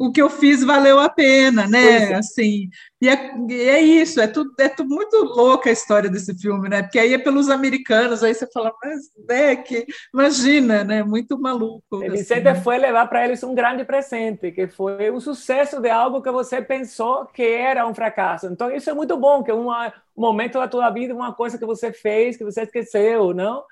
[0.00, 2.12] o que eu fiz valeu a pena, né?
[2.12, 2.14] É.
[2.14, 2.70] Assim,
[3.02, 6.70] e é, e é, isso, é tudo, é tudo muito louca a história desse filme,
[6.70, 6.82] né?
[6.82, 8.98] Porque aí é pelos americanos, aí você fala, mas,
[9.28, 9.84] né, que,
[10.14, 11.02] imagina, né?
[11.02, 12.02] Muito maluco.
[12.02, 12.54] Ele assim, sempre né?
[12.54, 16.62] foi levar para eles um grande presente, que foi um sucesso de algo que você
[16.62, 18.46] pensou que era um fracasso.
[18.46, 19.68] Então, isso é muito bom, que é um
[20.16, 23.64] momento da tua vida, uma coisa que você fez, que você esqueceu, não?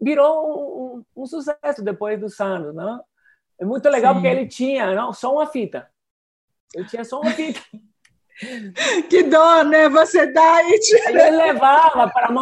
[0.00, 3.02] virou um, um, sucesso depois dos anos, não?
[3.60, 4.20] É muito legal Sim.
[4.20, 5.86] porque ele tinha não, só uma fita.
[6.74, 7.60] Ele tinha só uma fita.
[9.10, 9.86] Que dó, né?
[9.90, 11.10] Você dá e tira.
[11.10, 12.32] Ele levava para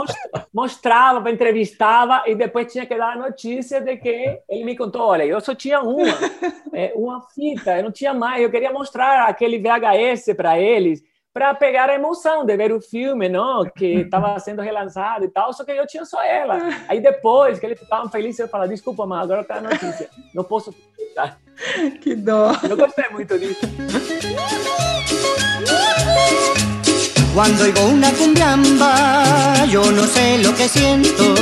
[0.52, 5.02] mostrava, para entrevistava e depois tinha que dar a notícia de que ele me contou,
[5.02, 6.06] olha, eu só tinha uma,
[6.72, 8.40] é, uma fita, eu não tinha mais.
[8.40, 11.02] Eu queria mostrar aquele VHS para eles
[11.32, 15.52] para pegar a emoção de ver o filme, não, que estava sendo relançado e tal,
[15.52, 16.58] só que eu tinha só ela.
[16.88, 20.44] Aí depois que eles ficavam felizes, eu falava, desculpa, mas agora tá a notícia, não
[20.44, 21.38] posso escutar.
[22.00, 22.52] Que dó.
[22.68, 23.60] Eu gostei muito disso.
[27.34, 31.34] Cuando oigo una cumbiamba, yo no sé lo que siento.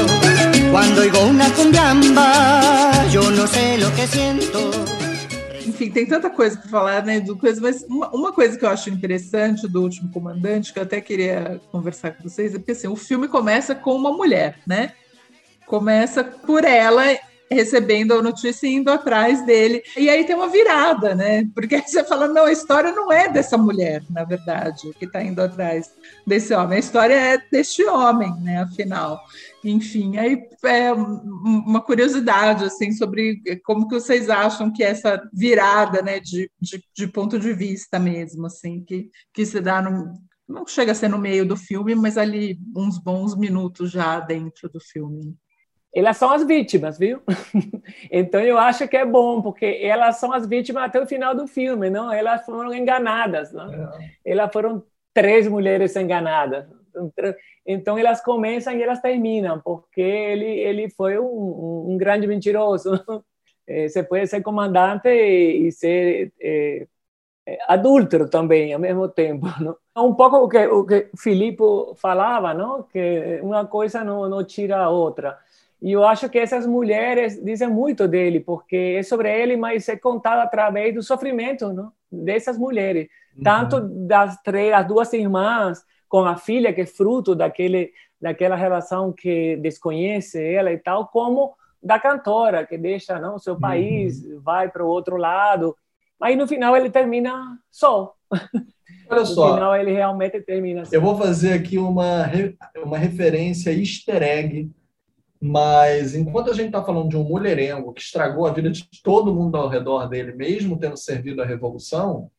[0.71, 5.06] Cuando oigo una cumbiamba, yo no sé lo que siento
[5.77, 8.69] enfim, tem tanta coisa para falar, né, do coisa, mas uma, uma, coisa que eu
[8.71, 12.89] acho interessante do último comandante, que eu até queria conversar com vocês, é porque assim,
[12.89, 14.93] o filme começa com uma mulher, né?
[15.67, 17.05] Começa por ela
[17.51, 19.83] recebendo a notícia e indo atrás dele.
[19.97, 21.47] E aí tem uma virada, né?
[21.55, 25.41] Porque você fala, não, a história não é dessa mulher, na verdade, que está indo
[25.43, 25.93] atrás
[26.27, 26.77] desse homem.
[26.77, 28.63] A história é deste homem, né?
[28.63, 29.21] Afinal.
[29.69, 36.21] Enfim, aí é uma curiosidade, assim, sobre como que vocês acham que essa virada, né,
[36.21, 40.13] de, de, de ponto de vista mesmo, assim, que, que se dá no,
[40.49, 44.69] não chega a ser no meio do filme, mas ali uns bons minutos já dentro
[44.69, 45.37] do filme
[45.97, 47.23] elas são as vítimas, viu?
[48.13, 51.47] então eu acho que é bom, porque elas são as vítimas até o final do
[51.47, 52.13] filme, não?
[52.13, 53.73] Elas foram enganadas, não?
[53.73, 54.11] É.
[54.23, 56.67] Elas foram três mulheres enganadas.
[57.67, 62.91] Então elas começam e elas terminam, porque ele ele foi um, um grande mentiroso.
[63.69, 66.87] Eh, você pode ser comandante e, ser é,
[67.69, 69.77] adúltero também ao mesmo tempo, não?
[69.97, 71.63] Um pouco o que o que Filipe
[71.97, 72.83] falava, não?
[72.83, 75.39] Que uma coisa não, não tira a outra.
[75.81, 79.97] E eu acho que essas mulheres dizem muito dele, porque é sobre ele, mas é
[79.97, 81.93] contado através do sofrimento não?
[82.11, 83.09] dessas mulheres.
[83.37, 83.43] Uhum.
[83.43, 89.13] Tanto das três, as duas irmãs, com a filha, que é fruto daquele, daquela relação
[89.13, 94.41] que desconhece ela e tal, como da cantora, que deixa não, seu país, uhum.
[94.41, 95.77] vai para o outro lado.
[96.21, 98.15] Aí no final ele termina só.
[99.11, 99.49] Olha no só.
[99.49, 100.95] No final ele realmente termina assim.
[100.95, 102.25] Eu vou fazer aqui uma,
[102.85, 104.71] uma referência easter egg
[105.41, 109.35] mas enquanto a gente está falando de um mulherengo que estragou a vida de todo
[109.35, 112.31] mundo ao redor dele, mesmo tendo servido à Revolução,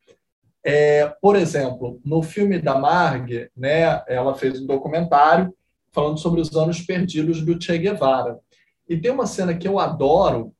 [0.70, 5.50] é, por exemplo, no filme da Marg, né, ela fez um documentário
[5.90, 8.38] falando sobre os anos perdidos do Che Guevara.
[8.86, 10.52] E tem uma cena que eu adoro,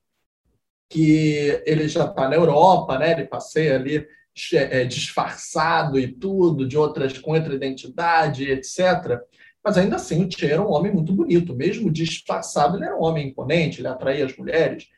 [0.89, 4.07] que ele já está na Europa, né, ele passeia ali
[4.55, 9.21] é, disfarçado e tudo, de outras com outra identidade, etc.
[9.63, 11.55] Mas ainda assim, o Che era um homem muito bonito.
[11.55, 14.89] Mesmo disfarçado, ele era um homem imponente, ele atraía as mulheres.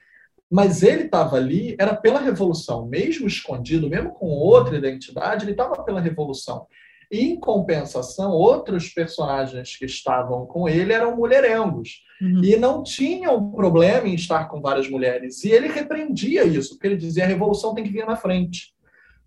[0.50, 2.86] Mas ele estava ali, era pela revolução.
[2.86, 6.66] Mesmo escondido, mesmo com outra identidade, ele estava pela revolução.
[7.10, 12.02] E, em compensação, outros personagens que estavam com ele eram mulherengos.
[12.20, 12.44] Uhum.
[12.44, 15.42] E não tinham problema em estar com várias mulheres.
[15.44, 18.72] E ele repreendia isso, porque ele dizia a revolução tem que vir na frente.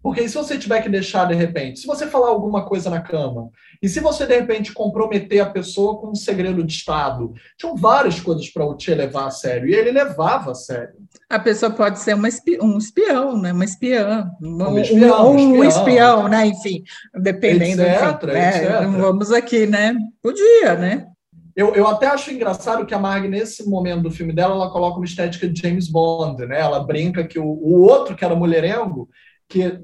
[0.04, 3.50] Porque se você tiver que deixar de repente, se você falar alguma coisa na cama,
[3.82, 8.20] e se você de repente comprometer a pessoa com um segredo de Estado, tinham várias
[8.20, 10.96] coisas para o Che levar a sério, e ele levava a sério.
[11.30, 13.54] A pessoa pode ser uma espião, um espião, né?
[13.54, 16.48] uma espiã, um, espião, um, um espião, né?
[16.48, 16.84] Enfim,
[17.16, 17.82] dependendo.
[17.82, 18.98] Etc, enfim, né?
[19.00, 19.96] Vamos aqui, né?
[20.22, 21.08] Podia, né?
[21.56, 24.98] Eu, eu até acho engraçado que a Marg, nesse momento do filme dela, ela coloca
[24.98, 26.60] uma estética de James Bond, né?
[26.60, 29.08] Ela brinca que o, o outro, que era mulherengo,
[29.54, 29.80] que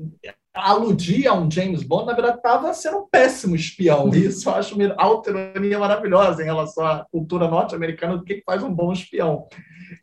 [0.51, 4.09] aludia a um James Bond, na verdade, estava sendo um péssimo espião.
[4.13, 8.73] Isso eu acho uma autonomia maravilhosa em relação à cultura norte-americana do que faz um
[8.73, 9.47] bom espião.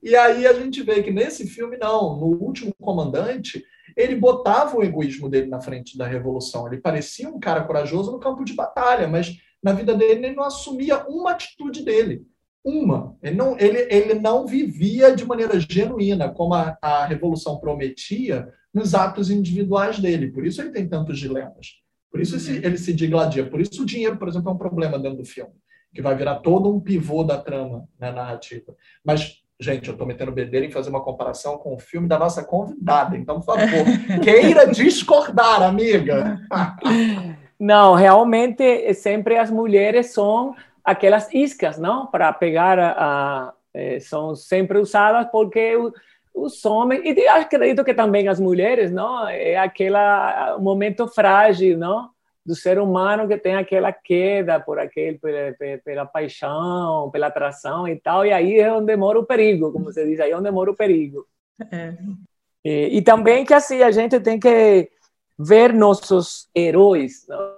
[0.02, 2.16] E aí a gente vê que nesse filme, não.
[2.16, 3.62] No último comandante,
[3.96, 6.66] ele botava o egoísmo dele na frente da revolução.
[6.66, 10.44] Ele parecia um cara corajoso no campo de batalha, mas na vida dele ele não
[10.44, 12.22] assumia uma atitude dele.
[12.64, 13.16] Uma.
[13.22, 18.94] Ele não, ele, ele não vivia de maneira genuína, como a, a revolução prometia, nos
[18.94, 20.30] atos individuais dele.
[20.30, 21.80] Por isso ele tem tantos dilemas.
[22.10, 23.46] Por isso ele se digladia.
[23.46, 25.54] Por isso o dinheiro, por exemplo, é um problema dentro do filme,
[25.94, 28.76] que vai virar todo um pivô da trama né, narrativa.
[29.02, 32.44] Mas, gente, eu estou metendo bedelho em fazer uma comparação com o filme da nossa
[32.44, 33.16] convidada.
[33.16, 33.86] Então, por favor,
[34.22, 36.38] queira discordar, amiga.
[37.58, 40.54] Não, realmente, sempre as mulheres são
[40.84, 42.08] aquelas iscas, não?
[42.08, 45.78] Para pegar a, a, eh, são sempre usadas porque
[46.36, 49.26] os homens, e acredito que também as mulheres, não?
[49.26, 49.96] É aquele
[50.60, 52.10] momento frágil, não?
[52.44, 57.96] Do ser humano que tem aquela queda por aquele, pela, pela paixão, pela atração e
[57.96, 60.70] tal, e aí é onde mora o perigo, como você diz, aí é onde mora
[60.70, 61.26] o perigo.
[61.72, 61.94] É.
[62.62, 64.90] E, e, também que assim, a gente tem que
[65.38, 67.56] ver nossos heróis, não?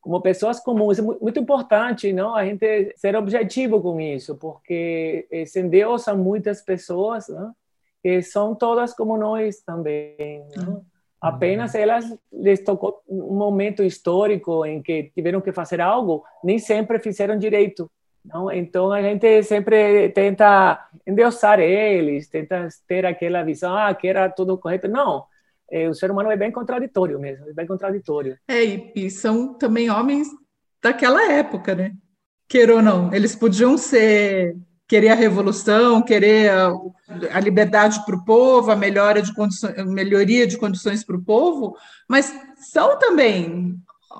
[0.00, 0.98] como pessoas comuns.
[0.98, 2.34] É muito importante, não?
[2.34, 7.54] A gente ser objetivo com isso, porque se endeusa muitas pessoas, não?
[8.02, 10.44] Que são todas como nós também.
[10.56, 10.84] Não?
[11.20, 16.98] Apenas elas lhes tocou um momento histórico em que tiveram que fazer algo, nem sempre
[16.98, 17.88] fizeram direito.
[18.24, 18.50] Não?
[18.50, 24.58] Então a gente sempre tenta endeusar eles, tenta ter aquela visão, ah, que era tudo
[24.58, 24.88] correto.
[24.88, 25.24] Não,
[25.88, 28.36] o ser humano é bem contraditório mesmo, é bem contraditório.
[28.48, 30.28] É, e, e são também homens
[30.82, 31.92] daquela época, né?
[32.48, 34.56] Queira ou não, eles podiam ser
[34.92, 36.70] querer a revolução, querer a,
[37.32, 41.74] a liberdade para o povo, a melhora de condições, melhoria de condições para o povo,
[42.06, 42.30] mas
[42.70, 43.74] são também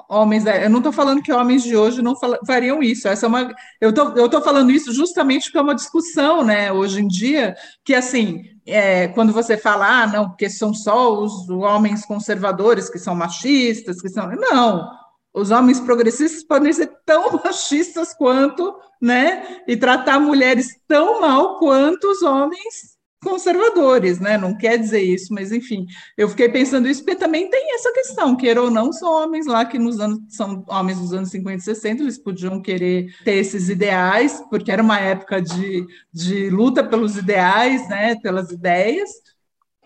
[0.08, 0.46] homens.
[0.46, 2.14] Eu não estou falando que homens de hoje não
[2.46, 3.06] fariam isso.
[3.06, 6.72] Essa é uma, eu estou falando isso justamente porque é uma discussão, né?
[6.72, 7.54] Hoje em dia,
[7.84, 12.98] que assim, é, quando você fala, ah, não, porque são só os homens conservadores que
[12.98, 14.26] são machistas, que são.
[14.36, 14.88] Não,
[15.34, 19.62] os homens progressistas podem ser tão machistas quanto, né?
[19.66, 22.92] E tratar mulheres tão mal quanto os homens
[23.22, 24.36] conservadores, né?
[24.36, 25.86] Não quer dizer isso, mas enfim,
[26.16, 29.64] eu fiquei pensando isso porque também tem essa questão, queira ou não, são homens lá
[29.64, 33.68] que nos anos são homens dos anos 50 e 60, eles podiam querer ter esses
[33.68, 38.16] ideais, porque era uma época de, de luta pelos ideais, né?
[38.16, 39.10] Pelas ideias,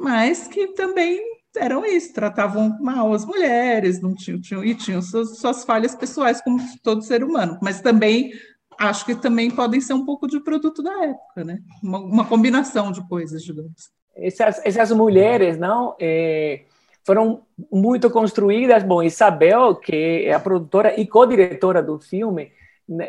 [0.01, 1.21] mas que também
[1.57, 6.41] eram isso, tratavam mal as mulheres, não tinham, tinham e tinham suas, suas falhas pessoais,
[6.43, 8.33] como todo ser humano, mas também
[8.79, 11.59] acho que também podem ser um pouco de produto da época, né?
[11.83, 13.91] Uma, uma combinação de coisas, digamos.
[14.15, 16.65] Essas, essas mulheres, não, é,
[17.05, 18.83] foram muito construídas.
[18.83, 22.51] Bom, Isabel, que é a produtora e co-diretora do filme,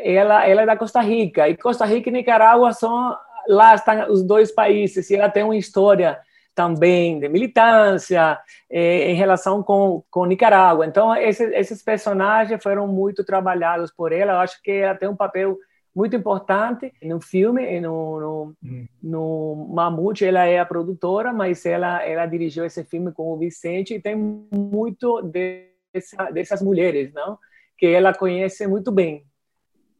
[0.02, 1.48] ela, ela é da Costa Rica.
[1.48, 3.16] E Costa Rica e Nicarágua são
[3.48, 5.08] lá estão os dois países.
[5.10, 6.18] E ela tem uma história
[6.58, 8.36] também de militância
[8.68, 10.84] eh, em relação com, com Nicarágua.
[10.84, 14.32] Então, esses, esses personagens foram muito trabalhados por ela.
[14.32, 15.56] Eu acho que ela tem um papel
[15.94, 18.86] muito importante no filme, no, no, hum.
[19.00, 23.94] no Mamute, ela é a produtora, mas ela, ela dirigiu esse filme com o Vicente
[23.94, 27.38] e tem muito dessa, dessas mulheres, não?
[27.76, 29.24] Que ela conhece muito bem.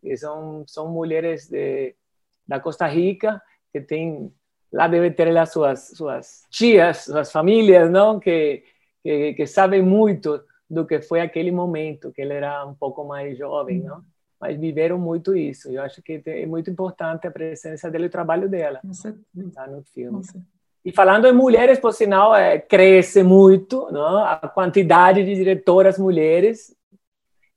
[0.03, 1.95] E são, são mulheres de,
[2.49, 3.41] da Costa Rica
[3.73, 4.33] que têm
[4.73, 8.21] lá deve ter as suas, suas tias, suas famílias, não?
[8.21, 8.63] Que,
[9.03, 13.37] que, que, sabem muito do que foi aquele momento, que ele era um pouco mais
[13.37, 14.03] jovem, não?
[14.41, 15.71] Mas viveram muito isso.
[15.71, 18.81] Eu acho que é muito importante a presença dele e o trabalho dela
[19.53, 20.23] tá, no filme.
[20.85, 24.19] E falando em mulheres, por sinal, é, cresce muito não?
[24.19, 26.75] a quantidade de diretoras mulheres,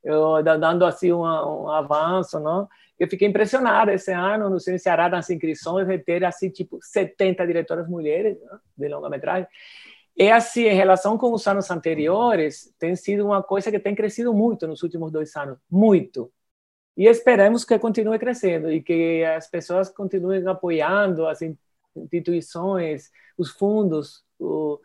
[0.03, 2.67] eu, dando assim um, um avanço, não?
[3.01, 7.47] Eu fiquei impressionado esse ano no Cine Ceará nas inscrições de ter assim tipo 70
[7.47, 9.47] diretoras mulheres né, de longa-metragem.
[10.15, 14.31] É assim, em relação com os anos anteriores, tem sido uma coisa que tem crescido
[14.35, 16.31] muito nos últimos dois anos, muito.
[16.95, 21.39] E esperamos que continue crescendo e que as pessoas continuem apoiando as
[21.95, 24.79] instituições, os fundos, o,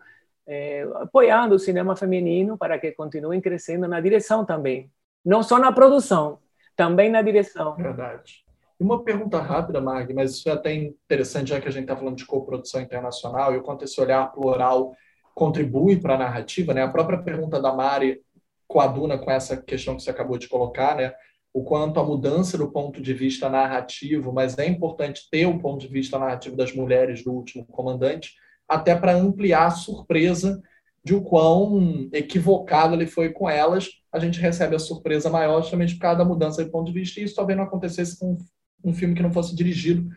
[0.46, 4.90] é, apoiando o cinema feminino para que continuem crescendo na direção também,
[5.22, 6.38] não só na produção,
[6.76, 7.74] também na direção.
[7.76, 8.44] Verdade.
[8.78, 11.96] E uma pergunta rápida, Marg, mas isso é até interessante, já que a gente está
[11.96, 14.94] falando de coprodução internacional e o quanto esse olhar plural
[15.34, 16.82] contribui para a narrativa, né?
[16.82, 18.20] A própria pergunta da Mari
[18.68, 21.14] coaduna com essa questão que você acabou de colocar, né?
[21.54, 25.80] O quanto a mudança do ponto de vista narrativo, mas é importante ter o ponto
[25.80, 28.34] de vista narrativo das mulheres do último comandante,
[28.68, 30.60] até para ampliar a surpresa
[31.06, 35.94] de o quão equivocado ele foi com elas, a gente recebe a surpresa maior justamente
[35.94, 38.36] por causa da mudança de ponto de vista, e isso talvez não acontecesse com
[38.82, 40.08] um filme que não fosse dirigido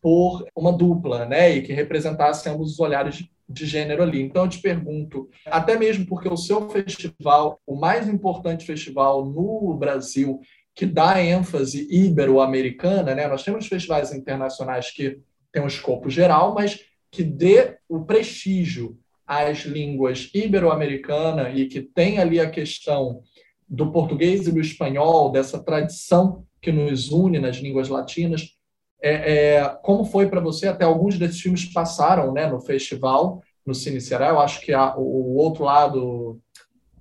[0.00, 4.22] por uma dupla, né, e que representasse ambos os olhares de gênero ali.
[4.22, 9.76] Então eu te pergunto, até mesmo porque o seu festival, o mais importante festival no
[9.76, 10.40] Brasil,
[10.74, 13.28] que dá ênfase ibero-americana, né?
[13.28, 15.20] Nós temos festivais internacionais que
[15.52, 16.80] têm um escopo geral, mas
[17.10, 18.96] que dê o prestígio
[19.28, 23.20] às línguas ibero-americana e que tem ali a questão
[23.68, 28.56] do português e do espanhol, dessa tradição que nos une nas línguas latinas.
[29.02, 30.66] É, é, como foi para você?
[30.66, 34.28] Até alguns desses filmes passaram né, no festival, no Cine Ceará.
[34.28, 36.40] Eu acho que a, o, o outro lado,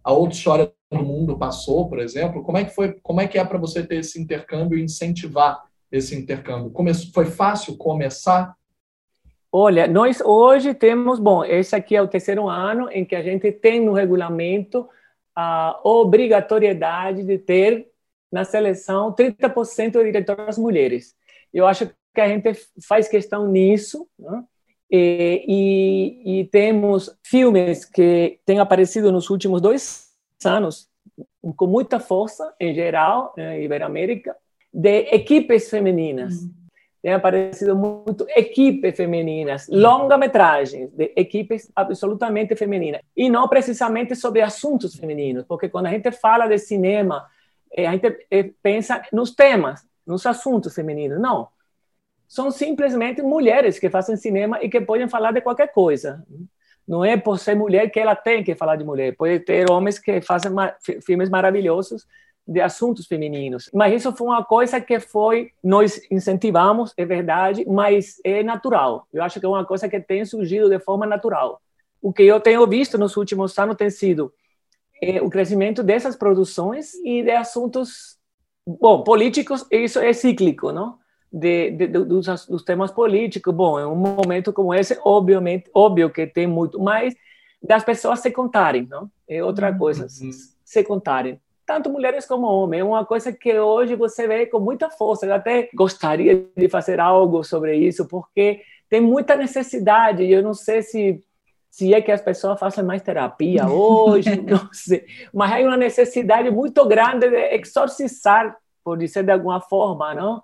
[0.04, 2.44] a outra história do mundo passou, por exemplo.
[2.44, 2.94] Como é que foi?
[3.02, 6.72] Como é que é para você ter esse intercâmbio e incentivar esse intercâmbio?
[6.72, 8.54] Come, foi fácil começar
[9.52, 13.52] Olha, nós hoje temos, bom, esse aqui é o terceiro ano em que a gente
[13.52, 14.88] tem no regulamento
[15.36, 17.88] a obrigatoriedade de ter
[18.32, 21.16] na seleção 30% de diretoras mulheres.
[21.54, 22.54] Eu acho que a gente
[22.86, 24.44] faz questão nisso, né?
[24.92, 30.08] e, e, e, temos filmes que têm aparecido nos últimos dois
[30.44, 30.90] anos
[31.56, 34.36] com muita força, em geral, em Iberoamérica,
[34.74, 36.42] de equipes femininas.
[36.42, 36.67] Uhum
[37.02, 43.02] tem aparecido muito equipes femininas, longa-metragens de equipes absolutamente femininas.
[43.16, 47.28] E não precisamente sobre assuntos femininos, porque quando a gente fala de cinema,
[47.72, 51.20] eh, a gente eh, pensa nos temas, nos assuntos femininos.
[51.20, 51.48] Não.
[52.28, 56.26] São simplesmente mulheres que fazem cinema e que podem falar de qualquer coisa.
[56.86, 59.16] Não é por ser mulher que ela tem que falar de mulher.
[59.16, 60.52] Pode ter homens que fazem
[61.06, 62.06] filmes maravilhosos
[62.48, 63.70] de assuntos femininos.
[63.74, 69.06] Mas isso foi uma coisa que foi nós incentivamos, é verdade, mas é natural.
[69.12, 71.62] Eu acho que é uma coisa que tem surgido de forma natural.
[72.02, 74.32] O que eu tenho visto nos últimos anos tem sido
[75.02, 78.18] é, o crescimento dessas produções e de assuntos,
[78.66, 79.66] bom, políticos.
[79.70, 80.98] Isso é cíclico, não?
[81.32, 83.54] De, de, de dos, dos, temas políticos.
[83.54, 87.14] Bom, em um momento como esse, obviamente, óbvio que tem muito mais
[87.62, 89.12] das pessoas se contarem, não?
[89.28, 90.32] É outra coisa, uhum.
[90.64, 91.38] se contarem
[91.68, 92.80] tanto mulheres como homens.
[92.80, 95.26] É uma coisa que hoje você vê com muita força.
[95.26, 100.24] Eu até gostaria de fazer algo sobre isso, porque tem muita necessidade.
[100.24, 101.22] Eu não sei se
[101.70, 105.06] se é que as pessoas fazem mais terapia hoje, não sei.
[105.32, 110.42] Mas há uma necessidade muito grande de exorcizar, por dizer de alguma forma, não?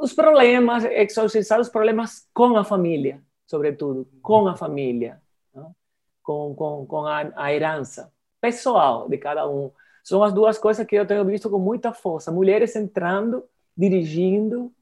[0.00, 5.20] Os problemas, exorcizar os problemas com a família, sobretudo, com a família,
[5.52, 5.74] não?
[6.22, 9.70] com, com, com a, a herança pessoal de cada um.
[10.08, 12.32] São as duas coisas que eu tenho visto com muita força.
[12.32, 13.44] Mulheres entrando,
[13.76, 14.72] dirigindo,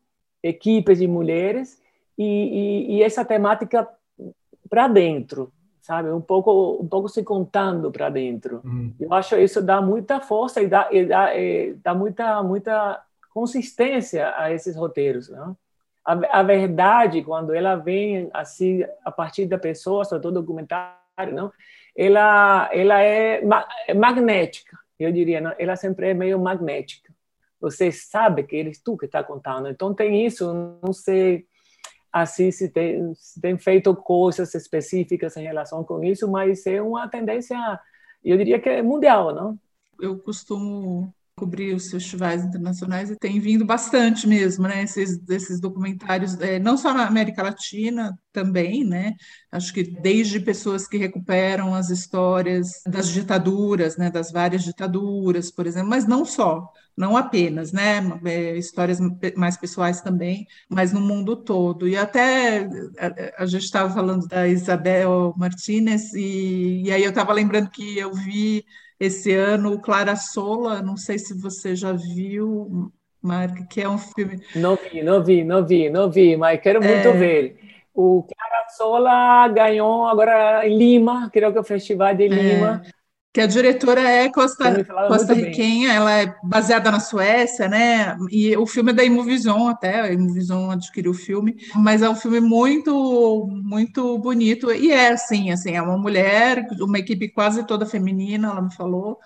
[0.40, 1.82] equipes de mulheres,
[2.16, 3.88] e, e, e essa temática
[4.70, 6.10] para dentro, sabe?
[6.12, 8.60] Um pouco, um pouco se contando para dentro.
[8.64, 8.94] Uhum.
[9.00, 13.02] Eu acho isso dá muita força e dá, e dá, e dá muita, muita
[13.34, 15.56] consistência a esses roteiros, não?
[16.04, 21.52] A, a, verdade, quando ela vem assim a partir da pessoa, sobre todo documentário, não?
[21.96, 23.42] Ela, ela é,
[23.88, 27.12] é magnética eu diria, não, ela sempre é meio magnética.
[27.60, 29.68] Você sabe que eres tu que está contando.
[29.68, 31.46] Então tem isso, não sei
[32.12, 37.08] assim se tem, se tem feito coisas específicas em relação com isso, mas é uma
[37.08, 37.58] tendência,
[38.24, 39.58] eu diria que é mundial, não?
[40.00, 44.82] Eu costumo cobrir os festivais internacionais e tem vindo bastante mesmo, né?
[44.82, 49.14] Esses, esses documentários, é, não só na América Latina, também, né?
[49.50, 54.10] Acho que desde pessoas que recuperam as histórias das ditaduras, né?
[54.10, 58.00] Das várias ditaduras, por exemplo, mas não só, não apenas, né?
[58.24, 58.98] É, histórias
[59.36, 61.88] mais pessoais também, mas no mundo todo.
[61.88, 62.66] E até
[63.38, 67.98] a, a gente estava falando da Isabel Martinez e, e aí eu estava lembrando que
[67.98, 68.64] eu vi
[68.98, 72.92] esse ano o Clara Sola, não sei se você já viu,
[73.22, 74.40] Mark, que é um filme.
[74.54, 77.12] Não vi, não vi, não vi, não vi, mas quero muito é...
[77.12, 77.60] ver.
[77.94, 82.28] O Clara Sola ganhou agora em Lima, creio que é o Festival de é.
[82.28, 82.82] Lima.
[82.84, 82.95] É
[83.36, 88.16] que a diretora é costa, costa riquenha, ela é baseada na Suécia, né?
[88.30, 92.14] E o filme é da Imovision até, a Imovision adquiriu o filme, mas é um
[92.14, 97.84] filme muito muito bonito e é assim, assim, é uma mulher, uma equipe quase toda
[97.84, 99.18] feminina, ela me falou.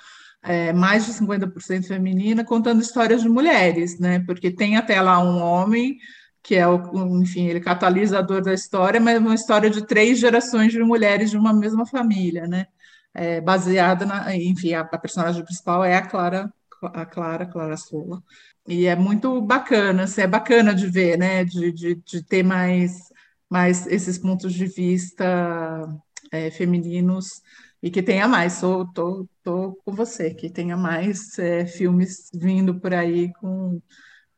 [0.42, 4.24] É, mais de 50% feminina, contando histórias de mulheres, né?
[4.26, 5.98] Porque tem até lá um homem
[6.42, 10.72] que é o, enfim, ele catalisador da história, mas é uma história de três gerações
[10.72, 12.66] de mulheres de uma mesma família, né?
[13.14, 18.22] É, baseada na, enfim, a, a, personagem principal é a Clara, a Clara, Clara Sola.
[18.66, 22.92] E é muito bacana, assim, é bacana de ver, né, de, de, de ter mais,
[23.48, 25.88] mais esses pontos de vista
[26.30, 27.42] é, femininos
[27.82, 32.78] E que tenha mais, sou, tô, tô com você, que tenha mais é, filmes vindo
[32.80, 33.80] por aí com,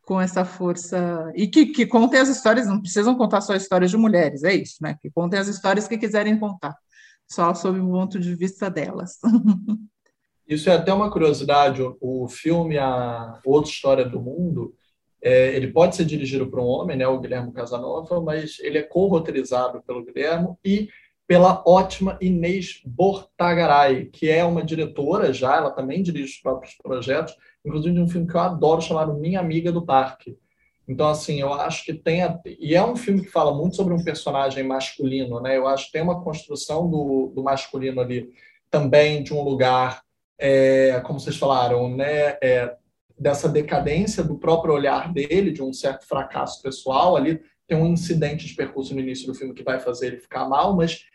[0.03, 1.33] com essa força.
[1.35, 4.77] E que, que contem as histórias, não precisam contar só histórias de mulheres, é isso,
[4.83, 4.97] né?
[5.01, 6.77] Que contem as histórias que quiserem contar,
[7.33, 9.19] só sob o ponto de vista delas.
[10.47, 11.81] Isso é até uma curiosidade.
[12.01, 14.75] O filme A Outra História do Mundo,
[15.23, 18.83] é, ele pode ser dirigido por um homem, né, o Guilherme Casanova, mas ele é
[18.83, 20.89] co-roteirizado pelo Guilherme e
[21.27, 27.35] pela ótima Inês Bortagaray, que é uma diretora já, ela também dirige os próprios projetos,
[27.65, 30.37] inclusive de um filme que eu adoro chamado Minha Amiga do Parque.
[30.93, 32.23] Então, assim, eu acho que tem.
[32.23, 32.39] A...
[32.45, 35.57] E é um filme que fala muito sobre um personagem masculino, né?
[35.57, 38.31] Eu acho que tem uma construção do, do masculino ali
[38.71, 40.03] também de um lugar,
[40.39, 42.37] é, como vocês falaram, né?
[42.43, 42.77] É,
[43.19, 47.41] dessa decadência do próprio olhar dele, de um certo fracasso pessoal ali.
[47.67, 50.77] Tem um incidente de percurso no início do filme que vai fazer ele ficar mal,
[50.77, 51.07] mas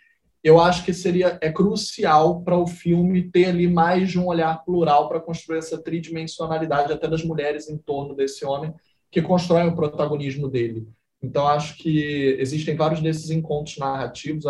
[0.43, 4.63] eu acho que seria é crucial para o filme ter ali mais de um olhar
[4.65, 8.73] plural para construir essa tridimensionalidade até das mulheres em torno desse homem
[9.11, 10.87] que constroem o protagonismo dele.
[11.21, 14.45] Então acho que existem vários desses encontros narrativos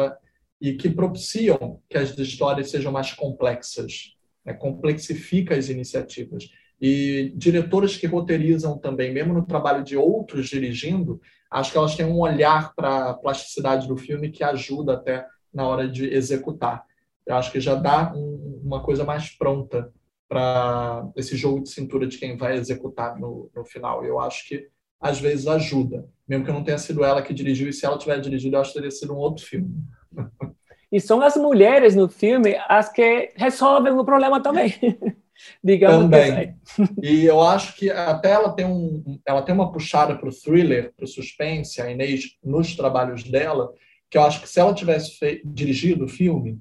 [0.60, 4.54] e que propiciam que as histórias sejam mais complexas, né?
[4.54, 6.50] complexifica as iniciativas.
[6.80, 11.20] E diretoras que roteirizam também, mesmo no trabalho de outros dirigindo,
[11.50, 15.68] acho que elas têm um olhar para a plasticidade do filme que ajuda até na
[15.68, 16.84] hora de executar.
[17.26, 19.92] Eu acho que já dá um, uma coisa mais pronta
[20.28, 24.04] para esse jogo de cintura de quem vai executar no, no final.
[24.06, 24.68] Eu acho que
[25.00, 28.20] às vezes ajuda, mesmo que não tenha sido ela que dirigiu, e se ela tiver
[28.20, 29.74] dirigido, eu acho que teria sido um outro filme.
[30.90, 34.74] E são as mulheres no filme as que resolvem o problema também.
[35.64, 36.56] Digamos também.
[37.04, 40.94] E eu acho que até ela tem, um, ela tem uma puxada para o thriller,
[40.96, 43.70] para o suspense, a Inês, nos trabalhos dela,
[44.10, 46.58] que eu acho que se ela tivesse dirigido o filme,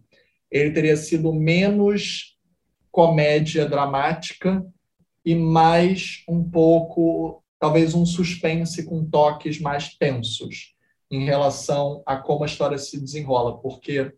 [0.50, 2.35] ele teria sido menos
[2.96, 4.64] comédia dramática
[5.22, 10.74] e mais um pouco, talvez um suspense com toques mais tensos
[11.10, 14.14] em relação a como a história se desenrola, porque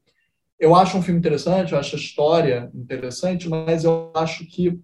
[0.60, 4.80] eu acho um filme interessante, eu acho a história interessante, mas eu acho que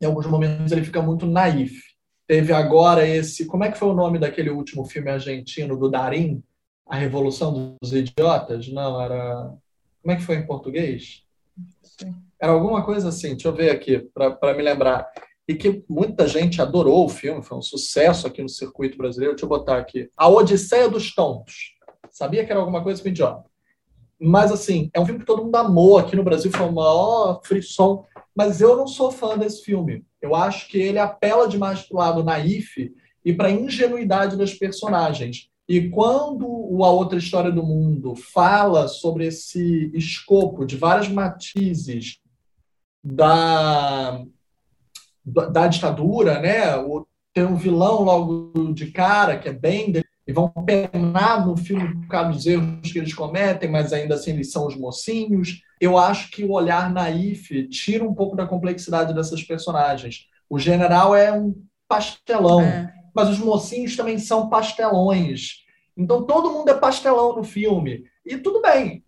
[0.00, 1.82] em alguns momentos ele fica muito naif.
[2.28, 6.40] Teve agora esse, como é que foi o nome daquele último filme argentino do Darim,
[6.86, 8.68] A Revolução dos Idiotas?
[8.68, 9.52] Não, era
[10.00, 11.24] como é que foi em português?
[11.82, 12.14] Sim.
[12.44, 15.10] Era alguma coisa assim, deixa eu ver aqui, para me lembrar.
[15.48, 19.32] E que muita gente adorou o filme, foi um sucesso aqui no circuito brasileiro.
[19.32, 20.10] Deixa eu botar aqui.
[20.14, 21.72] A Odisseia dos Tontos.
[22.10, 23.48] Sabia que era alguma coisa com idiota.
[24.20, 27.40] Mas, assim, é um filme que todo mundo amou aqui no Brasil, foi o maior
[27.42, 28.04] frisson.
[28.36, 30.04] Mas eu não sou fã desse filme.
[30.20, 32.92] Eu acho que ele apela demais para o lado naif
[33.24, 35.48] e para a ingenuidade das personagens.
[35.66, 36.44] E quando
[36.84, 42.22] A Outra História do Mundo fala sobre esse escopo de várias matizes
[43.04, 44.24] da,
[45.24, 46.76] da ditadura, né?
[46.76, 49.92] O, tem um vilão logo de cara, que é bem.
[50.26, 54.30] E vão penar no filme por causa dos erros que eles cometem, mas ainda assim
[54.30, 55.60] eles são os mocinhos.
[55.78, 60.26] Eu acho que o olhar naif tira um pouco da complexidade dessas personagens.
[60.48, 61.54] O general é um
[61.86, 62.90] pastelão, é.
[63.14, 65.64] mas os mocinhos também são pastelões.
[65.94, 68.04] Então todo mundo é pastelão no filme.
[68.24, 69.04] E tudo bem.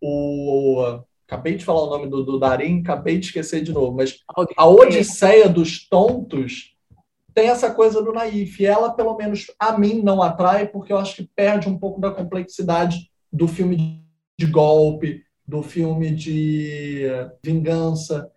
[0.00, 4.22] O Acabei de falar o nome do, do Darim, acabei de esquecer de novo, mas
[4.56, 6.76] a Odisseia dos Tontos
[7.34, 8.62] tem essa coisa do naif.
[8.62, 12.00] E ela, pelo menos a mim, não atrai, porque eu acho que perde um pouco
[12.00, 14.06] da complexidade do filme
[14.38, 17.06] de golpe, do filme de
[17.44, 18.30] vingança,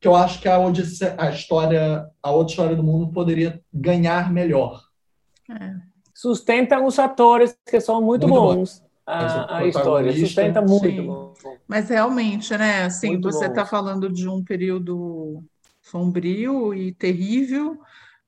[0.00, 4.32] que eu acho que a, Odisseia, a história, a outra história do mundo poderia ganhar
[4.32, 4.80] melhor.
[5.50, 5.74] É.
[6.14, 8.80] Sustentam os atores que são muito, muito bons.
[8.80, 11.32] Bom a, a história, sustenta muito.
[11.66, 12.84] Mas realmente, né?
[12.84, 15.42] Assim, muito você está falando de um período
[15.80, 17.78] sombrio e terrível,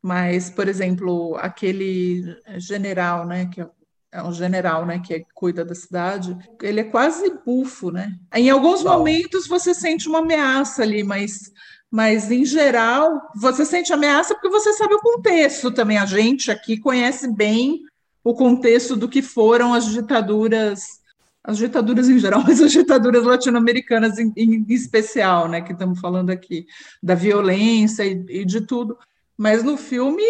[0.01, 2.25] mas, por exemplo, aquele
[2.57, 3.47] general, né?
[3.47, 3.67] Que
[4.13, 8.13] é um general, né, que cuida da cidade, ele é quase bufo, né?
[8.35, 11.53] Em alguns momentos você sente uma ameaça ali, mas,
[11.89, 15.97] mas em geral você sente ameaça porque você sabe o contexto também.
[15.97, 17.83] A gente aqui conhece bem
[18.23, 21.01] o contexto do que foram as ditaduras,
[21.43, 26.31] as ditaduras em geral, mas as ditaduras latino-americanas em, em, especial, né, que estamos falando
[26.31, 26.67] aqui,
[27.03, 28.97] da violência e, e de tudo.
[29.37, 30.23] Mas no filme,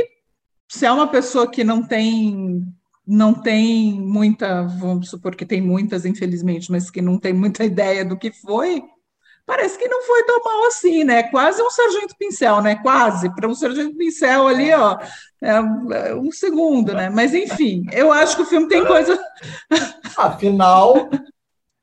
[0.69, 2.65] se é uma pessoa que não tem
[3.07, 8.05] não tem muita, vamos supor que tem muitas, infelizmente, mas que não tem muita ideia
[8.05, 8.85] do que foi,
[9.47, 11.25] parece que não foi tão mal assim, né?
[11.25, 12.77] Quase um sargento pincel, né?
[12.77, 14.99] Quase, para um sargento pincel ali, ó,
[15.43, 17.09] é um segundo, né?
[17.11, 19.19] Mas enfim, eu acho que o filme tem coisa.
[20.17, 21.09] Afinal,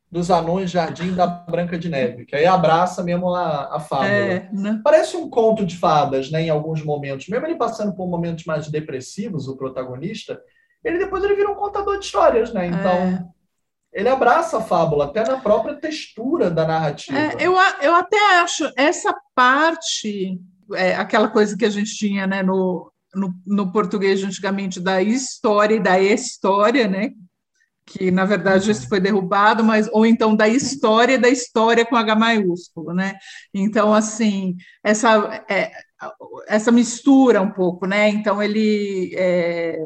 [0.10, 4.10] dos Anões Jardim da Branca de Neve, que aí abraça mesmo a, a fábula.
[4.10, 4.80] É, né?
[4.84, 7.28] Parece um conto de fadas, né, em alguns momentos.
[7.28, 10.42] Mesmo ele passando por momentos mais depressivos, o protagonista,
[10.84, 12.68] ele depois ele vira um contador de histórias, né?
[12.68, 13.37] Então, É.
[13.94, 17.18] ele abraça a fábula, até na própria textura da narrativa.
[17.18, 20.40] É, eu, eu até acho essa parte,
[20.74, 25.76] é, aquela coisa que a gente tinha né, no, no, no português antigamente da história
[25.76, 27.12] e da história, né?
[27.86, 31.96] Que na verdade isso foi derrubado, mas ou então da história e da história com
[31.96, 33.16] H maiúsculo, né?
[33.54, 35.72] Então, assim, essa, é,
[36.48, 38.10] essa mistura um pouco, né?
[38.10, 39.80] Então ele é,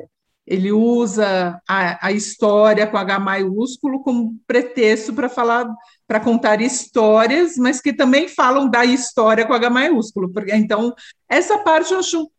[0.45, 5.67] ele usa a, a história com H maiúsculo como pretexto para falar
[6.07, 10.29] para contar histórias, mas que também falam da história com H maiúsculo.
[10.29, 10.93] Porque, então,
[11.29, 12.29] essa parte eu acho.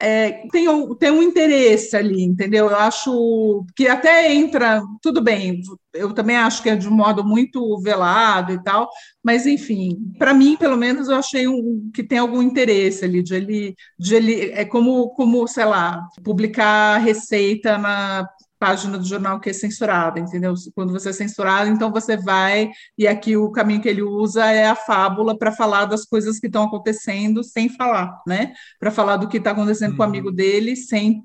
[0.00, 0.66] É, tem,
[0.96, 2.68] tem um interesse ali, entendeu?
[2.68, 5.60] Eu acho que até entra, tudo bem,
[5.94, 8.88] eu também acho que é de um modo muito velado e tal,
[9.24, 13.34] mas enfim, para mim, pelo menos, eu achei um, que tem algum interesse ali, de
[13.34, 18.28] ele, de ele é como, como, sei lá, publicar receita na
[18.58, 20.54] página do jornal que é censurada, entendeu?
[20.74, 24.66] Quando você é censurado, então você vai, e aqui o caminho que ele usa é
[24.66, 28.52] a fábula para falar das coisas que estão acontecendo sem falar, né?
[28.80, 30.10] Para falar do que está acontecendo com o Uhum.
[30.10, 31.22] amigo dele sem,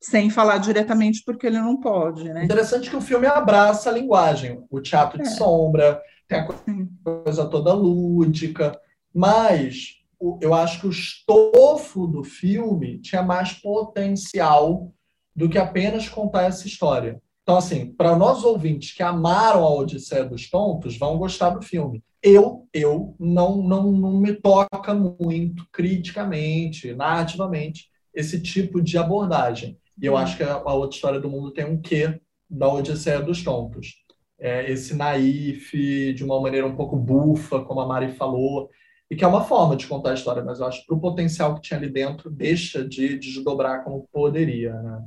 [0.00, 2.44] sem falar diretamente, porque ele não pode, né?
[2.44, 5.30] Interessante que o filme abraça a linguagem, o teatro de É.
[5.30, 6.88] sombra, tem a Sim.
[7.04, 8.78] coisa toda lúdica,
[9.14, 9.94] mas
[10.40, 14.92] eu acho que o estofo do filme tinha mais potencial
[15.38, 17.22] do que apenas contar essa história.
[17.44, 22.02] Então, assim, para nós ouvintes que amaram a Odisseia dos Tontos, vão gostar do filme.
[22.20, 29.78] Eu, eu não, não, não me toca muito criticamente, narrativamente, esse tipo de abordagem.
[30.02, 30.16] E eu Hum.
[30.16, 32.20] acho que a, a outra história do mundo tem um quê
[32.50, 33.94] da Odisseia dos Tontos.
[34.40, 38.68] É, esse naif, de uma maneira um pouco bufa, como a Mari falou,
[39.08, 41.54] e que é uma forma de contar a história, mas eu acho que o potencial
[41.54, 44.74] que tinha ali dentro deixa de desdobrar como poderia.
[44.82, 45.02] Né?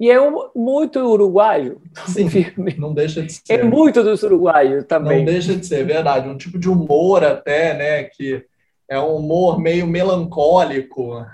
[0.00, 2.74] E é um, muito uruguaio Sim, o filme.
[2.76, 3.64] não deixa de É ser.
[3.64, 5.24] muito dos uruguaios Não também.
[5.24, 6.28] deixa de ser, é verdade.
[6.28, 8.04] Um tipo de humor até, né?
[8.04, 8.44] Que
[8.88, 11.24] é um humor meio melancólico.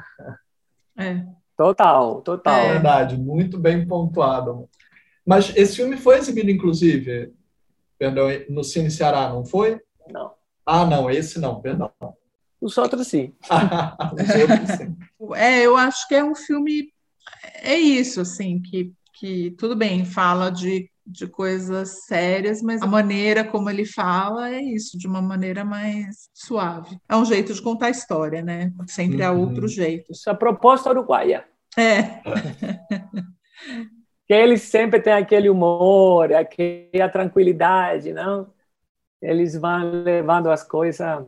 [0.98, 1.24] É.
[1.56, 2.54] Total, total.
[2.58, 4.68] É verdade, muito bem pontuado.
[5.26, 7.32] Mas esse filme foi exibido, inclusive,
[7.98, 9.78] perdão, no Cine Ceará, não foi?
[10.10, 10.32] Não.
[10.64, 11.90] Ah, não, esse não, perdão.
[12.60, 13.32] Os outros sim.
[14.14, 14.96] Os outros, sim.
[15.34, 16.92] É, eu acho que é um filme,
[17.62, 23.44] é isso, assim, que, que tudo bem, fala de, de coisas sérias, mas a maneira
[23.44, 26.96] como ele fala é isso, de uma maneira mais suave.
[27.08, 28.72] É um jeito de contar a história, né?
[28.86, 29.48] Sempre há Uhum.
[29.48, 30.20] outros jeitos.
[30.20, 31.44] Essa proposta uruguaia.
[31.76, 32.20] É,
[34.26, 38.52] Que eles sempre têm aquele humor, aquela tranquilidade, não?
[39.20, 41.26] Eles vão levando as coisas.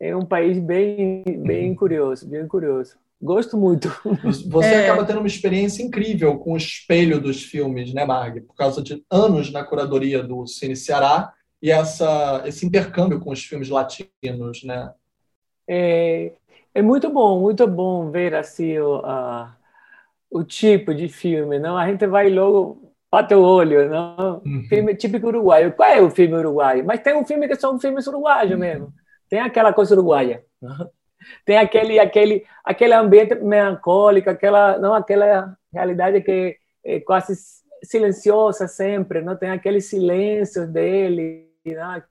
[0.00, 2.98] É um país bem, bem curioso, bem curioso.
[3.20, 3.88] Gosto muito.
[4.50, 4.80] Você É.
[4.82, 8.40] acaba tendo uma experiência incrível com o espelho dos filmes, né, Marg?
[8.42, 13.44] Por causa de anos na curadoria do Cine Ceará e essa, esse intercâmbio com os
[13.44, 14.92] filmes latinos, né?
[15.66, 16.32] É,
[16.74, 19.56] é muito bom, muito bom ver assim o, a-
[20.30, 21.76] o tipo de filme, não?
[21.78, 24.48] A gente vai logo bate o olho, não?
[24.68, 25.74] Filme típico uruguaio.
[25.74, 26.84] Qual é o filme uruguaio?
[26.86, 28.92] Mas tem um filme que são filmes uruguaios mesmo.
[29.30, 30.44] Tem aquela coisa uruguaia.
[30.62, 30.90] não?
[31.44, 37.34] Tem aquele aquele aquele ambiente melancólico, aquela não aquela realidade que é quase
[37.82, 42.02] silenciosa sempre, não tem aquele silêncio dele, não?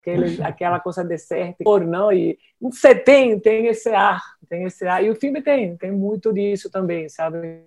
[0.00, 2.12] Aquele, aquela coisa desértica, não?
[2.12, 5.02] E você tem tem esse ar, tem esse ar.
[5.02, 7.64] E o filme tem, tem muito disso também, sabe?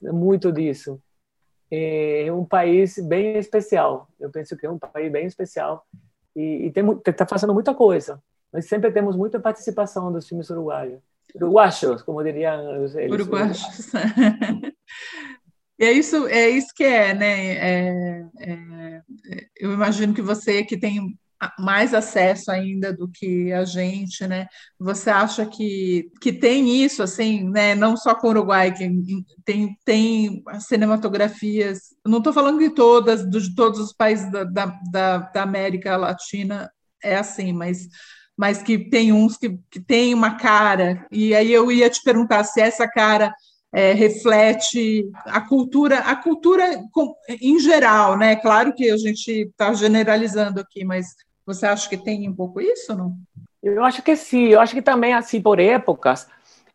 [0.00, 1.00] Muito disso
[1.70, 4.08] é um país bem especial.
[4.18, 5.86] Eu penso que é um país bem especial
[6.34, 8.22] e, e tem está fazendo muita coisa.
[8.56, 10.98] Nós sempre temos muita participação dos filmes uruguaios,
[11.34, 13.12] uruguaios, como diriam eles.
[13.12, 13.92] uruguaios.
[15.78, 17.52] E é isso, é isso que é, né?
[17.52, 19.02] É, é,
[19.58, 21.18] eu imagino que você que tem
[21.58, 24.46] mais acesso ainda do que a gente, né?
[24.78, 27.74] Você acha que, que tem isso, assim, né?
[27.74, 28.90] Não só com o Uruguai, que
[29.44, 35.42] tem, tem cinematografias, não estou falando de todas, de todos os países da, da, da
[35.42, 36.70] América Latina
[37.02, 37.86] é assim, mas
[38.36, 42.44] mas que tem uns que, que tem uma cara, e aí eu ia te perguntar
[42.44, 43.32] se essa cara
[43.72, 46.64] é, reflete a cultura, a cultura
[47.40, 48.36] em geral, né?
[48.36, 51.14] Claro que a gente está generalizando aqui, mas
[51.44, 53.16] você acha que tem um pouco isso, não?
[53.62, 54.48] Eu acho que sim.
[54.48, 56.28] Eu acho que também assim por épocas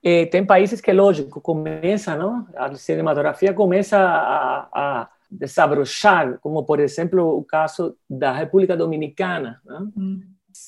[0.03, 2.47] eh, tem países que lógico começa, não?
[2.55, 9.61] A cinematografia começa a, a, desabrochar, como por exemplo o caso da República Dominicana.
[9.65, 9.87] Né?
[9.97, 10.21] Hum.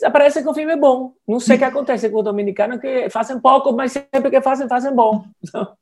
[0.03, 1.13] Aparece que o filme é bom.
[1.27, 4.67] Não sei o que acontece com os dominicanos, que fazem pouco, mas sempre que fazem,
[4.67, 5.25] fazem bom.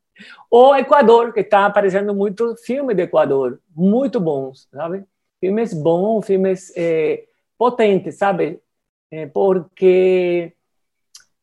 [0.50, 5.04] Ou Equador, que está aparecendo muito filme de Equador, muito bons, sabe?
[5.40, 7.24] Filmes bons, filmes é,
[7.58, 8.62] potentes, sabe?
[9.10, 10.54] É, porque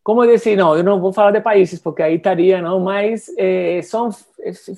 [0.08, 3.82] como dizer, não, eu não vou falar de países, porque aí estaria, não, mas é,
[3.82, 4.08] são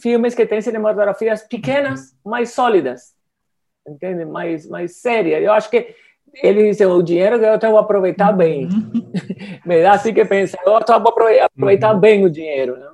[0.02, 3.14] filmes que têm cinematografias pequenas, mais sólidas,
[3.86, 4.24] entende?
[4.24, 5.40] Mais, mais sérias.
[5.40, 5.94] Eu acho que
[6.34, 8.68] eles dizem, o dinheiro que eu tenho que aproveitar bem.
[9.64, 12.00] Me dá assim que pensa, eu estou aproveitar uhum.
[12.00, 12.86] bem o dinheiro, né?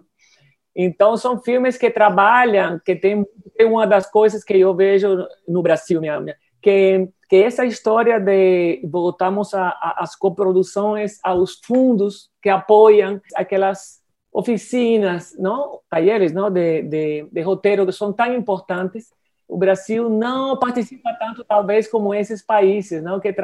[0.78, 3.24] Então, são filmes que trabalham, que tem,
[3.56, 8.20] tem uma das coisas que eu vejo no Brasil, minha, minha que que essa história
[8.20, 14.00] de voltamos às coproduções, aos fundos que apoiam aquelas
[14.32, 19.08] oficinas, não, talleres, não, de, de, de roteiro que são tão importantes.
[19.48, 23.34] O Brasil não participa tanto, talvez, como esses países, não, que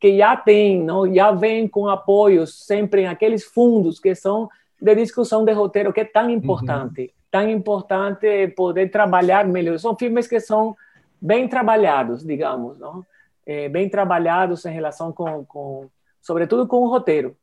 [0.00, 4.48] que já tem, não, já vem com apoios sempre em aqueles fundos que são
[4.80, 7.08] de discussão de roteiro, que é tão importante, uhum.
[7.30, 9.78] tão importante poder trabalhar melhor.
[9.78, 10.74] São filmes que são
[11.20, 13.04] bem trabalhados, digamos, não?
[13.46, 15.90] é, bem trabalhados em relação com, com,
[16.22, 17.36] sobretudo com o roteiro,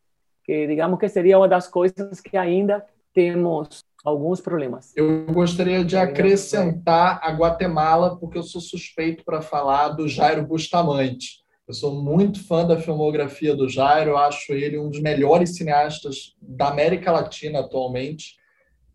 [0.44, 4.94] que digamos que seria uma das coisas que ainda temos alguns problemas.
[4.96, 11.46] Eu gostaria de acrescentar a Guatemala, porque eu sou suspeito para falar do Jairo Bustamante.
[11.68, 16.70] Eu sou muito fã da filmografia do Jairo, acho ele um dos melhores cineastas da
[16.70, 18.38] América Latina atualmente.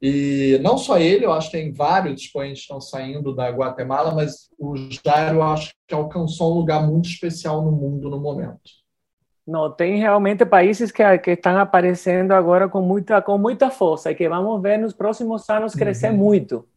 [0.00, 4.14] E não só ele, eu acho que tem vários expoentes que estão saindo da Guatemala,
[4.14, 8.81] mas o Jairo eu acho que alcançou um lugar muito especial no mundo no momento.
[9.46, 14.14] Não, tem realmente países que, que estão aparecendo agora com muita, com muita força e
[14.14, 16.16] que vamos ver nos próximos anos crescer uhum.
[16.16, 16.68] muito.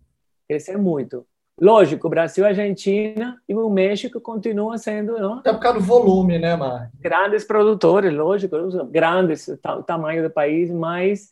[0.48, 1.26] Crescer muito.
[1.62, 5.18] Lógico, Brasil, Argentina e o México continuam sendo.
[5.18, 5.42] Não?
[5.46, 6.92] É por causa do volume, né, Mar?
[7.00, 11.32] Grandes produtores, lógico, grandes, o tamanho do país, mas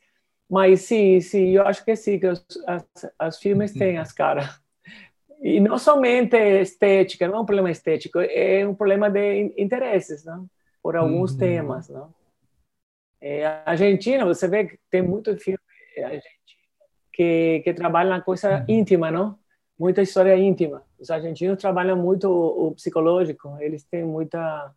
[0.50, 2.86] mas sim, sim, eu acho que sim, que os, as,
[3.18, 4.46] as filmes têm as caras.
[5.42, 10.48] E não somente estética, não é um problema estético, é um problema de interesses, não?
[10.84, 11.38] Por alguns uhum.
[11.38, 11.88] temas.
[11.88, 12.14] Não?
[13.22, 15.58] É, a Argentina, você vê que tem muito filme
[17.14, 18.66] que, que trabalha na coisa uhum.
[18.68, 19.40] íntima, não?
[19.80, 20.84] Muita história íntima.
[21.00, 24.72] Os argentinos trabalham muito o, o psicológico, eles têm muita,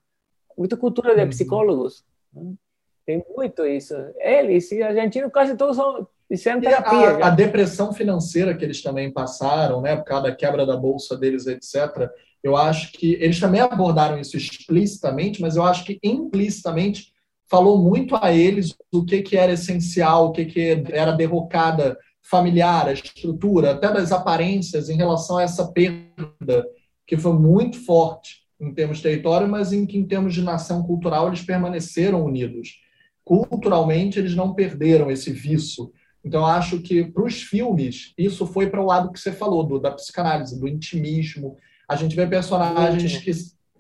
[0.57, 1.29] muita cultura de uhum.
[1.29, 2.05] psicólogos.
[2.33, 2.57] Não?
[3.05, 3.95] Tem muito isso.
[4.19, 7.25] Eles e argentinos quase todos são Isso terapia.
[7.25, 11.17] A, a, depressão financeira que eles também passaram, né, por causa da quebra da bolsa
[11.17, 12.11] deles, etc.
[12.43, 17.13] Eu acho que eles também abordaram isso explicitamente, mas eu acho que implicitamente
[17.49, 22.89] falou muito a eles o que, que era essencial, o que, que era derrocada familiar,
[22.89, 26.67] a estrutura, até das aparências em relação a essa perda
[27.07, 30.83] que foi muito forte em termos de território, mas em que em termos de nação
[30.83, 32.81] cultural eles permaneceram unidos
[33.27, 35.93] culturalmente eles não perderam esse vício.
[36.25, 39.81] Então, acho que para os filmes, isso foi para o lado que você falou, do,
[39.81, 41.57] da psicanálise, do intimismo.
[41.89, 43.31] A gente vê personagens que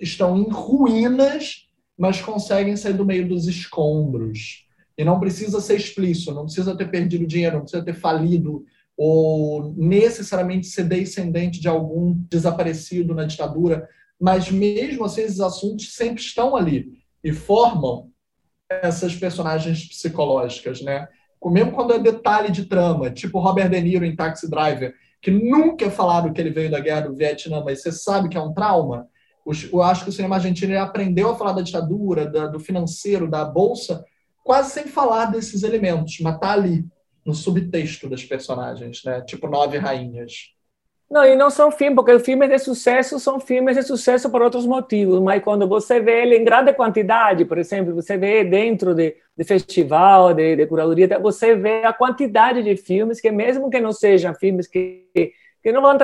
[0.01, 1.69] estão em ruínas,
[1.99, 4.67] mas conseguem sair do meio dos escombros.
[4.97, 8.65] E não precisa ser explícito, não precisa ter perdido dinheiro, não precisa ter falido,
[8.97, 13.89] ou necessariamente ser descendente de algum desaparecido na ditadura.
[14.19, 16.93] Mas mesmo assim, esses assuntos sempre estão ali
[17.23, 18.11] e formam
[18.71, 21.09] essas personagens psicológicas, né?
[21.45, 24.95] Mesmo quando é detalhe de trama, tipo Robert De Niro em Taxi Driver,
[25.27, 28.41] que nunca falado que ele veio da guerra do Vietnã, mas você sabe que é
[28.41, 29.09] um trauma.
[29.73, 33.45] Eu acho que o cinema argentino aprendeu a falar da ditadura, da, do financeiro, da
[33.45, 34.05] bolsa,
[34.45, 36.87] quase sem falar desses elementos, mas tá ali
[37.25, 39.21] no subtexto das personagens, né?
[39.23, 40.53] Tipo Nove Rainhas.
[41.09, 44.67] Não, e não são filmes, porque filmes de sucesso são filmes de sucesso por outros
[44.67, 49.15] motivos, mas quando você vê ele em grande quantidade, por exemplo, você vê dentro de,
[49.37, 53.93] de festival, de, de curadoria, você vê a quantidade de filmes que, mesmo que não
[53.93, 55.07] sejam filmes que,
[55.63, 55.97] que não vão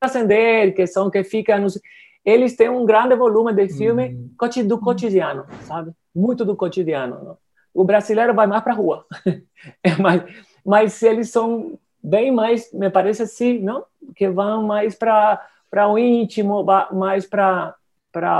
[0.00, 1.60] transcender, que são que ficam.
[1.60, 1.80] Nos,
[2.24, 4.08] eles têm um grande volume de filme
[4.40, 4.66] uhum.
[4.66, 5.92] do cotidiano, sabe?
[6.12, 7.24] Muito do cotidiano.
[7.24, 7.38] Não?
[7.72, 9.06] O brasileiro vai mais para a rua,
[9.84, 10.22] é mas,
[10.64, 13.84] mas eles são bem mais, me parece assim, não?
[14.14, 15.40] Que vão mais para
[15.88, 17.74] o íntimo, mais para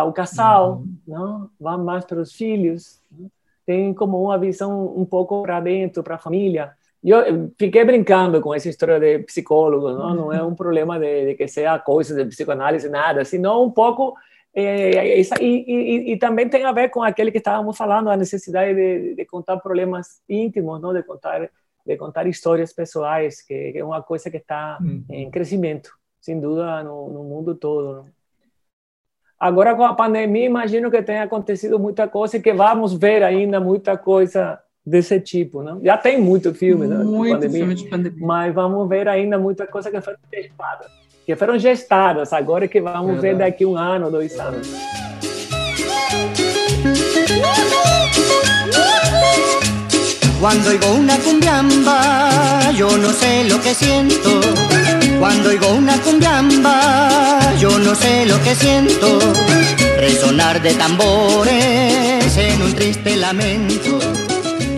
[0.06, 0.96] o casal, uhum.
[1.06, 1.50] não?
[1.60, 3.00] Vão mais para os filhos.
[3.10, 3.30] Não?
[3.64, 6.72] Tem como uma visão um pouco para dentro, para a família.
[7.02, 11.34] Eu fiquei brincando com essa história de psicólogo, não, não é um problema de, de
[11.34, 14.14] que seja coisa de psicoanálise, nada, senão um pouco
[14.54, 18.74] é, e, e, e, também tem a ver com aquele que estávamos falando, a necessidade
[18.74, 21.50] de, de contar problemas íntimos, não, de contar
[21.84, 25.04] de contar histórias pessoais, que, é uma coisa que está uhum.
[25.10, 25.90] em crescimento.
[26.20, 28.06] sem dúvida, no, no mundo todo.
[29.38, 33.58] Agora, com a pandemia, imagino que tenha acontecido muita coisa e que vamos ver ainda
[33.58, 34.56] muita coisa
[34.86, 35.82] desse tipo, não?
[35.82, 36.98] Já tem muito filme, né?
[36.98, 38.24] Muito pandemia, filme de pandemia.
[38.26, 40.92] Mas vamos ver ainda muita coisa que foram gestadas.
[41.26, 43.20] Que foram gestadas, agora que vamos Verdade.
[43.20, 44.72] ver daqui um ano, dois anos.
[50.42, 54.40] Cuando oigo una cumbiamba, yo no sé lo que siento.
[55.20, 59.20] Cuando oigo una cumbiamba, yo no sé lo que siento.
[59.98, 64.00] Resonar de tambores en un triste lamento.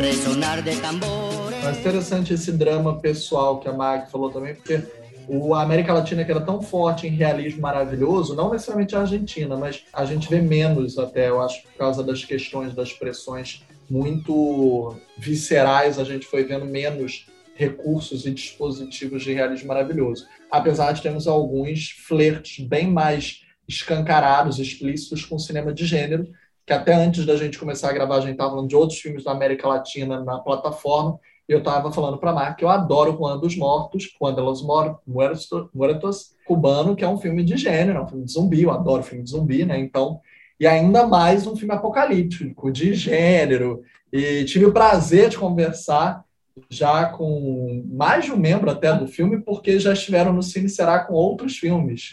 [0.03, 1.65] Resonar de tambores.
[1.65, 4.83] Mas interessante esse drama pessoal que a Mag falou também, porque
[5.27, 9.83] o América Latina que era tão forte em realismo maravilhoso, não necessariamente a Argentina, mas
[9.95, 15.99] a gente vê menos até, eu acho, por causa das questões das pressões muito viscerais,
[15.99, 20.27] a gente foi vendo menos recursos e dispositivos de realismo maravilhoso.
[20.51, 26.29] Apesar de termos alguns flertes bem mais escancarados, explícitos com cinema de gênero,
[26.67, 29.25] que até antes da gente começar a gravar, a gente estava falando de outros filmes
[29.25, 33.17] da América Latina na plataforma, e eu estava falando para a Mar que eu adoro
[33.17, 34.63] Juan dos Mortos, Juan de los
[35.07, 39.03] Muertos, cubano, que é um filme de gênero, é um filme de zumbi, eu adoro
[39.03, 39.79] filme de zumbi, né?
[39.79, 40.21] Então,
[40.65, 43.83] e ainda mais um filme apocalíptico, de gênero.
[44.11, 46.25] E tive o prazer de conversar
[46.71, 51.01] já com mais de um membro até do filme, porque já estiveram no Cine Será
[51.01, 52.13] com outros filmes.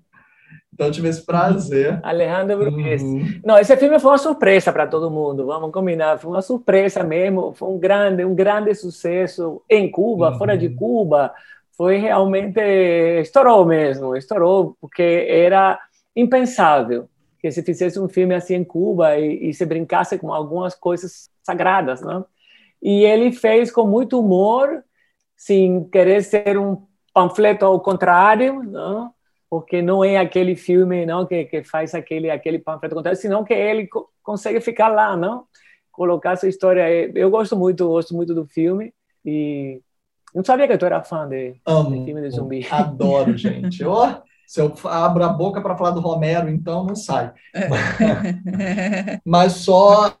[0.72, 2.00] então tive esse prazer.
[2.02, 3.02] Alejandro Brugues.
[3.02, 3.40] Uhum.
[3.44, 6.18] Não, esse filme foi uma surpresa para todo mundo, vamos combinar.
[6.18, 10.38] Foi uma surpresa mesmo, foi um grande, um grande sucesso em Cuba, uhum.
[10.38, 11.34] fora de Cuba.
[11.76, 12.58] Foi realmente,
[13.20, 15.78] estourou mesmo, estourou, porque era
[16.16, 17.10] impensável
[17.44, 21.28] que se fizesse um filme assim em Cuba e, e se brincasse com algumas coisas
[21.42, 22.24] sagradas, não?
[22.82, 24.82] E ele fez com muito humor,
[25.36, 29.12] sem querer ser um panfleto ao contrário, não?
[29.50, 33.44] Porque não é aquele filme, não, que, que faz aquele aquele panfleto ao contrário, senão
[33.44, 35.44] que ele co consegue ficar lá, não?
[35.92, 36.88] Colocar sua história.
[37.14, 39.82] Eu gosto muito, gosto muito do filme e
[40.34, 42.66] não sabia que tu era fã de, Amo, de filme de zumbi.
[42.70, 43.84] Adoro, gente.
[43.84, 47.32] Oh, Se eu abro a boca para falar do Romero, então não sai.
[49.24, 50.16] Mas só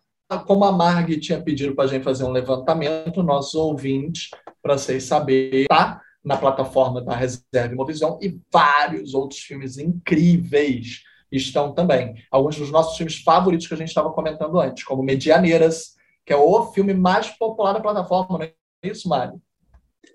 [0.46, 4.30] como a Marg tinha pedido para a gente fazer um levantamento, nossos ouvintes,
[4.62, 11.74] para vocês saberem, tá na plataforma da Reserva Imovisão e vários outros filmes incríveis estão
[11.74, 12.14] também.
[12.30, 15.94] Alguns dos nossos filmes favoritos que a gente estava comentando antes, como Medianeiras,
[16.24, 19.40] que é o filme mais popular da plataforma, não é isso, Mário?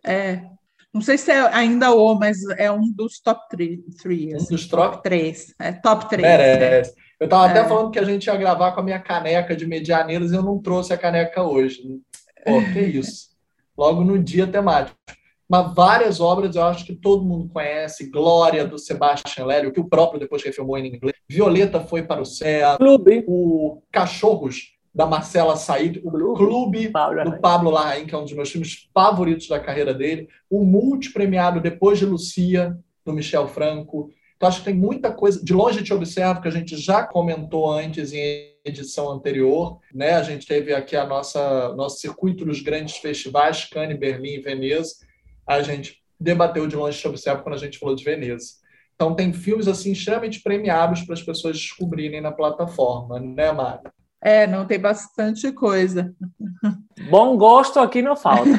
[0.03, 0.44] É,
[0.94, 3.80] não sei se é ainda o, mas é um dos top 3.
[3.80, 5.53] Um assim, dos top 3.
[5.60, 6.22] É top 3.
[6.22, 6.95] Merece.
[6.95, 7.02] Né?
[7.20, 7.68] Eu estava até é.
[7.68, 10.60] falando que a gente ia gravar com a minha caneca de medianeiros e eu não
[10.60, 11.82] trouxe a caneca hoje.
[12.45, 13.30] Pô, que isso.
[13.78, 14.98] Logo no dia temático.
[15.48, 18.10] Mas várias obras eu acho que todo mundo conhece.
[18.10, 21.16] Glória, do Sebastian Lélio, que o próprio depois que filmou em inglês.
[21.28, 22.78] Violeta foi para o céu.
[22.78, 23.26] Clube.
[23.28, 28.34] O Cachorros, da Marcela Said, o Clube Pablo do Pablo Larraín, que é um dos
[28.34, 34.11] meus filmes favoritos da carreira dele, o multipremiado Depois de Lucia, do Michel Franco.
[34.36, 35.44] Então, acho que tem muita coisa.
[35.44, 39.80] De longe te observo, que a gente já comentou antes em edição anterior.
[39.94, 40.14] Né?
[40.14, 44.95] A gente teve aqui a nossa nosso circuito dos grandes festivais, Cannes, Berlim e Veneza.
[45.45, 48.60] A gente debateu de longe te observo quando a gente falou de Veneza.
[48.95, 53.91] Então, tem filmes assim extremamente premiados para as pessoas descobrirem na plataforma, né, Mário?
[54.21, 56.13] É, não tem bastante coisa.
[57.09, 58.49] Bom gosto aqui não falta.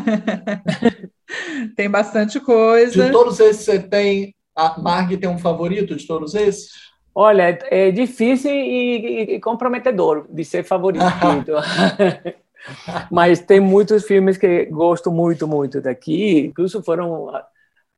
[1.76, 3.06] tem bastante coisa.
[3.06, 4.34] De todos esses, você tem.
[4.56, 6.70] A Marg tem um favorito de todos esses?
[7.14, 11.04] Olha, é difícil e, e comprometedor de ser favorito.
[13.10, 16.40] Mas tem muitos filmes que gosto muito, muito daqui.
[16.40, 17.30] Incluso foram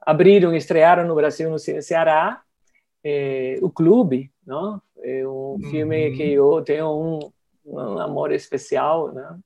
[0.00, 2.40] abriram, estrearam no Brasil no Ceará.
[3.04, 4.80] É, o Clube, não?
[5.02, 6.16] É um filme uhum.
[6.16, 7.18] que eu tenho um
[7.64, 9.38] um amor especial, né?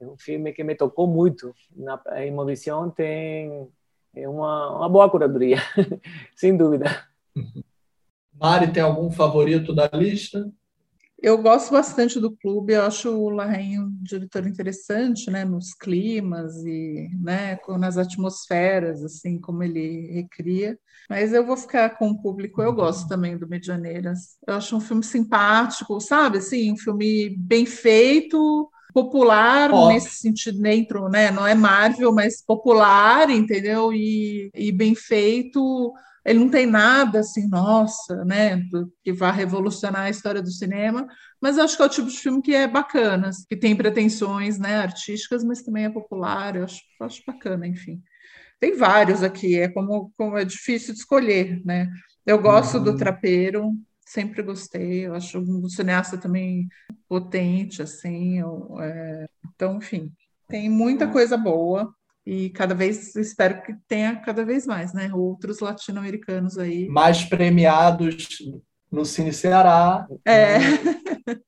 [0.00, 1.54] É um filme que me tocou muito.
[1.74, 3.68] Na Imovisão tem
[4.14, 5.58] uma, uma boa curadoria,
[6.34, 7.06] sem dúvida.
[8.32, 10.50] Mari, tem algum favorito da lista?
[11.24, 16.54] Eu gosto bastante do clube, eu acho o Larraín um diretor interessante, né, nos climas
[16.66, 20.78] e, né, nas atmosferas, assim, como ele recria.
[21.08, 24.36] Mas eu vou ficar com o público, eu gosto também do Medianeiras.
[24.46, 29.88] Eu acho um filme simpático, sabe, assim, um filme bem feito, popular oh.
[29.88, 33.94] nesse sentido dentro, né, não é Marvel, mas popular, entendeu?
[33.94, 35.90] E, e bem feito
[36.24, 38.62] ele não tem nada assim, nossa, né,
[39.02, 41.06] que vá revolucionar a história do cinema,
[41.40, 44.76] mas acho que é o tipo de filme que é bacana, que tem pretensões, né,
[44.76, 48.02] artísticas, mas também é popular, eu acho, acho bacana, enfim.
[48.58, 51.90] tem vários aqui, é como, como é difícil de escolher, né?
[52.24, 52.84] Eu gosto uhum.
[52.84, 53.72] do Trapeiro,
[54.06, 56.66] sempre gostei, eu acho um cineasta também
[57.06, 60.10] potente, assim, eu, é, então, enfim,
[60.48, 61.94] tem muita coisa boa
[62.26, 65.10] e cada vez espero que tenha cada vez mais, né?
[65.12, 66.88] Outros latino-americanos aí.
[66.88, 68.38] Mais premiados
[68.90, 70.06] no Cine Ceará.
[70.24, 70.58] É.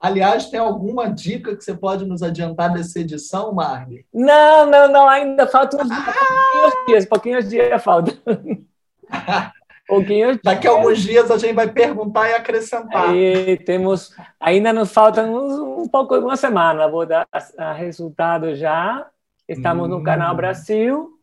[0.00, 4.06] Aliás, tem alguma dica que você pode nos adiantar dessa edição, Marli?
[4.12, 6.04] Não, não, não, ainda faltam uns ah!
[6.04, 8.12] pouquinhos dias, pouquinhos dias falta.
[9.88, 13.14] pouquinhos Daqui a alguns dias a gente vai perguntar e acrescentar.
[13.14, 17.26] E temos, ainda nos faltam uns, um pouco, uma semana, vou dar
[17.58, 19.06] a, resultado já.
[19.48, 19.90] Estamos hum.
[19.90, 21.18] no Canal Brasil,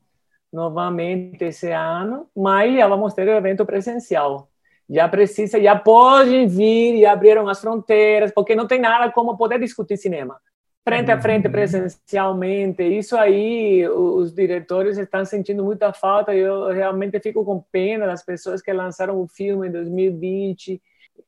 [0.51, 4.49] novamente esse ano, mas já vamos ter o evento presencial
[4.89, 9.59] já precisa, já podem vir e abriram as fronteiras, porque não tem nada como poder
[9.59, 10.39] discutir cinema.
[10.85, 11.51] Frente a frente, uhum.
[11.51, 16.35] presencialmente, isso aí, os diretores estão sentindo muita falta.
[16.35, 20.81] Eu realmente fico com pena das pessoas que lançaram o filme em 2020.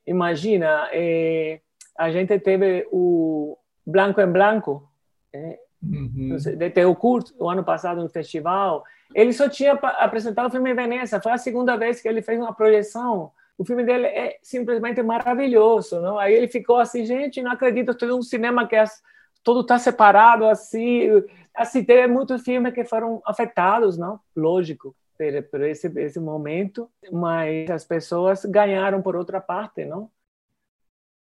[0.06, 1.62] Imagina, é,
[1.98, 3.58] a gente teve o
[3.88, 4.90] Blanco em Blanco,
[5.34, 5.58] é,
[5.92, 6.38] uhum.
[6.38, 8.84] de Teo Curto, o ano passado no festival.
[9.14, 12.40] Ele só tinha apresentado o filme em Veneza, foi a segunda vez que ele fez
[12.40, 16.20] uma projeção o filme dele é simplesmente maravilhoso, não?
[16.20, 19.02] Aí ele ficou assim, gente, não acredito, estou um cinema que as,
[19.44, 21.24] tudo está separado assim.
[21.54, 24.20] Assim, teve muitos filmes que foram afetados, não?
[24.36, 30.12] Lógico, por, por esse esse momento, mas as pessoas ganharam por outra parte, não?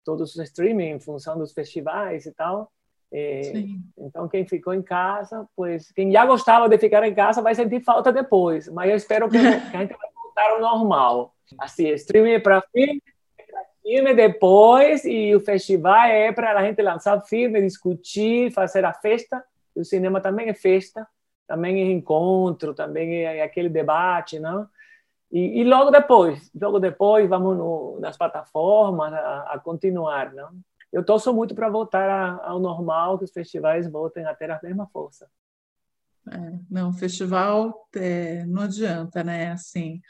[0.05, 2.71] Todos os streaming em função dos festivais e tal.
[3.13, 3.53] É,
[3.99, 7.81] então, quem ficou em casa, pois quem já gostava de ficar em casa vai sentir
[7.81, 8.69] falta depois.
[8.69, 9.39] Mas eu espero que,
[9.71, 11.35] que a gente vai voltar ao normal.
[11.59, 13.03] Assim, streaming para filme,
[13.83, 19.45] filme depois, e o festival é para a gente lançar filme, discutir, fazer a festa.
[19.75, 21.07] O cinema também é festa,
[21.47, 24.69] também é encontro, também é aquele debate, não?
[25.33, 30.51] E, e logo depois, logo depois vamos no, nas plataformas a, a, continuar, não?
[30.93, 34.87] Eu torço muito para voltar ao normal, que os festivais voltem a ter a mesma
[34.89, 35.29] força.
[36.31, 39.53] É, não, festival é, não adianta, né?
[39.53, 40.01] Assim,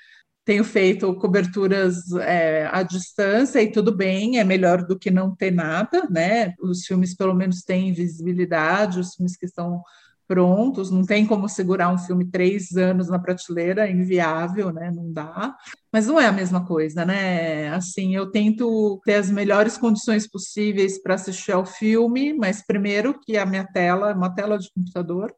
[0.44, 5.50] tenho feito coberturas é, à distância e tudo bem, é melhor do que não ter
[5.50, 6.54] nada, né?
[6.60, 9.82] Os filmes pelo menos têm visibilidade, os filmes que estão
[10.30, 14.88] prontos, não tem como segurar um filme três anos na prateleira, é inviável, né?
[14.94, 15.56] Não dá.
[15.92, 17.68] Mas não é a mesma coisa, né?
[17.70, 23.36] Assim, eu tento ter as melhores condições possíveis para assistir ao filme, mas primeiro que
[23.36, 25.34] a minha tela é uma tela de computador,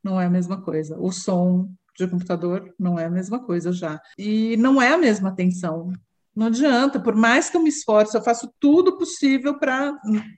[0.00, 0.96] não é a mesma coisa.
[0.96, 1.68] O som
[1.98, 4.00] de computador não é a mesma coisa já.
[4.16, 5.90] E não é a mesma atenção.
[6.34, 9.92] Não adianta, por mais que eu me esforce, eu faço tudo possível para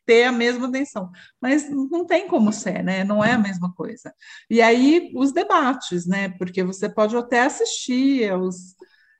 [0.05, 1.11] ter a mesma atenção,
[1.41, 3.03] mas não tem como ser, né?
[3.03, 4.13] Não é a mesma coisa.
[4.51, 6.29] E aí os debates, né?
[6.39, 8.77] Porque você pode até assistir aos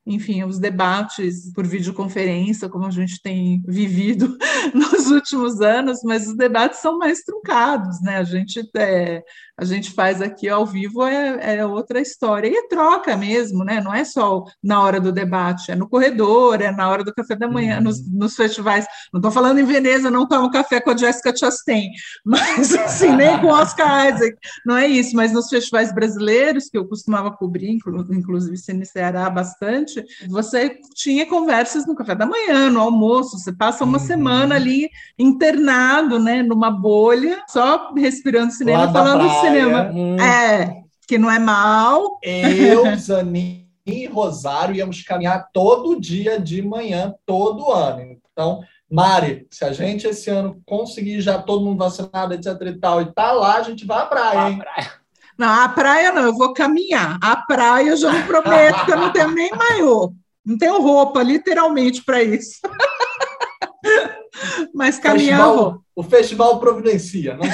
[0.07, 4.39] enfim, os debates por videoconferência, como a gente tem vivido
[4.73, 8.19] nos últimos anos, mas os debates são mais truncados, né?
[8.19, 9.23] A gente, é,
[9.59, 13.81] a gente faz aqui ao vivo é, é, outra história, e é troca mesmo, né?
[13.81, 17.35] Não é só na hora do debate, é no corredor, é na hora do café
[17.35, 17.85] da manhã, uhum.
[17.85, 18.87] nos, nos, festivais.
[19.13, 21.91] Não estou falando em Veneza, não tomo café com a Jessica Chastain,
[22.25, 26.87] mas assim, nem com Oscar Isaac, não é isso, mas nos festivais brasileiros, que eu
[26.87, 29.96] costumava cobrir, inclusive se Ceará bastante,
[30.29, 34.05] você tinha conversas no café da manhã, no almoço, você passa uma uhum.
[34.05, 39.91] semana ali internado, né, numa bolha, só respirando cinema, falando de cinema.
[39.93, 40.17] Hum.
[40.21, 42.19] É, que não é mal.
[42.23, 48.19] Eu, Zanin e Rosário íamos caminhar todo dia de manhã, todo ano.
[48.33, 48.61] Então,
[48.91, 53.13] Mari, se a gente esse ano conseguir já todo mundo vacinado, etc e tal, e
[53.13, 54.59] tá lá, a gente vai à praia, hein?
[54.59, 54.93] praia.
[55.39, 57.19] Não, a praia não, eu vou caminhar.
[57.21, 60.13] A praia eu já não prometo, que eu não tenho nem maiô.
[60.45, 62.61] Não tenho roupa, literalmente, para isso.
[64.75, 65.39] Mas caminhar.
[65.39, 67.51] Festival, o festival providencia, não se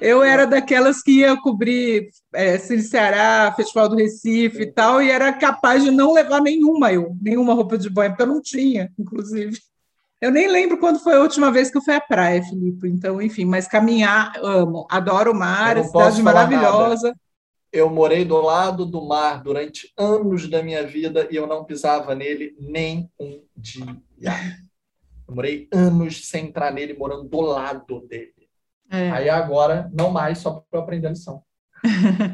[0.00, 5.32] Eu era daquelas que ia cobrir é, Ceará, Festival do Recife e tal, e era
[5.32, 9.58] capaz de não levar nenhuma eu, nenhuma roupa de banho, porque eu não tinha, inclusive.
[10.20, 12.86] Eu nem lembro quando foi a última vez que eu fui à praia, Filipe.
[12.88, 14.86] Então, enfim, mas caminhar, amo.
[14.90, 17.08] Adoro o mar, cidade maravilhosa.
[17.08, 17.20] Nada.
[17.72, 22.14] Eu morei do lado do mar durante anos da minha vida e eu não pisava
[22.14, 23.96] nele nem um dia.
[25.26, 28.34] Eu morei anos sem entrar nele, morando do lado dele.
[28.90, 29.10] É.
[29.12, 31.42] Aí agora, não mais, só para aprender a lição.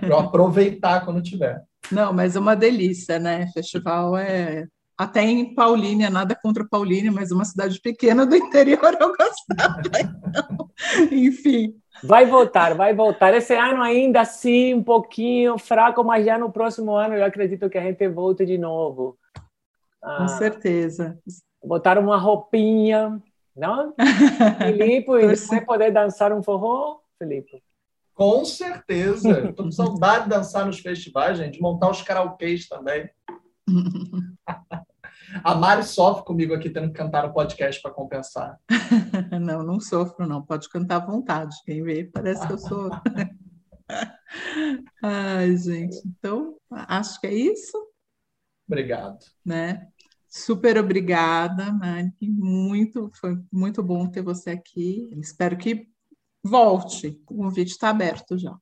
[0.01, 1.63] para aproveitar quando tiver.
[1.93, 3.47] Não, mas é uma delícia, né?
[3.53, 4.67] Festival é
[4.99, 9.83] até em Paulínia, nada contra Paulínia, mas uma cidade pequena do interior eu gostava.
[9.87, 10.71] Então,
[11.13, 11.75] enfim.
[12.03, 13.35] Vai voltar, vai voltar.
[13.35, 17.79] Esse ano ainda assim, um pouquinho fraco, mas já no próximo ano eu acredito que
[17.79, 19.19] a gente volte de novo.
[20.03, 21.19] Ah, Com certeza.
[21.63, 23.23] Botar uma roupinha,
[23.55, 23.95] não?
[24.59, 27.63] Filipe, e depois poder dançar um forró, Felipe.
[28.15, 29.51] Com certeza.
[29.51, 33.11] Estou com saudade de dançar nos festivais, gente, montar os karaokês também.
[35.43, 38.61] A Mari sofre comigo aqui tendo que cantar no podcast para compensar.
[39.41, 40.43] Não, não sofro, não.
[40.43, 41.57] Pode cantar à vontade.
[41.65, 42.91] Quem vê parece que eu sou.
[45.03, 45.97] Ai, gente.
[46.07, 47.77] Então, acho que é isso.
[48.67, 49.19] Obrigado.
[49.45, 49.89] Né?
[50.29, 52.13] Super obrigada, Mari.
[52.23, 55.09] Muito, foi muito bom ter você aqui.
[55.19, 55.89] Espero que
[56.43, 57.21] volte.
[57.29, 58.57] O convite está aberto já.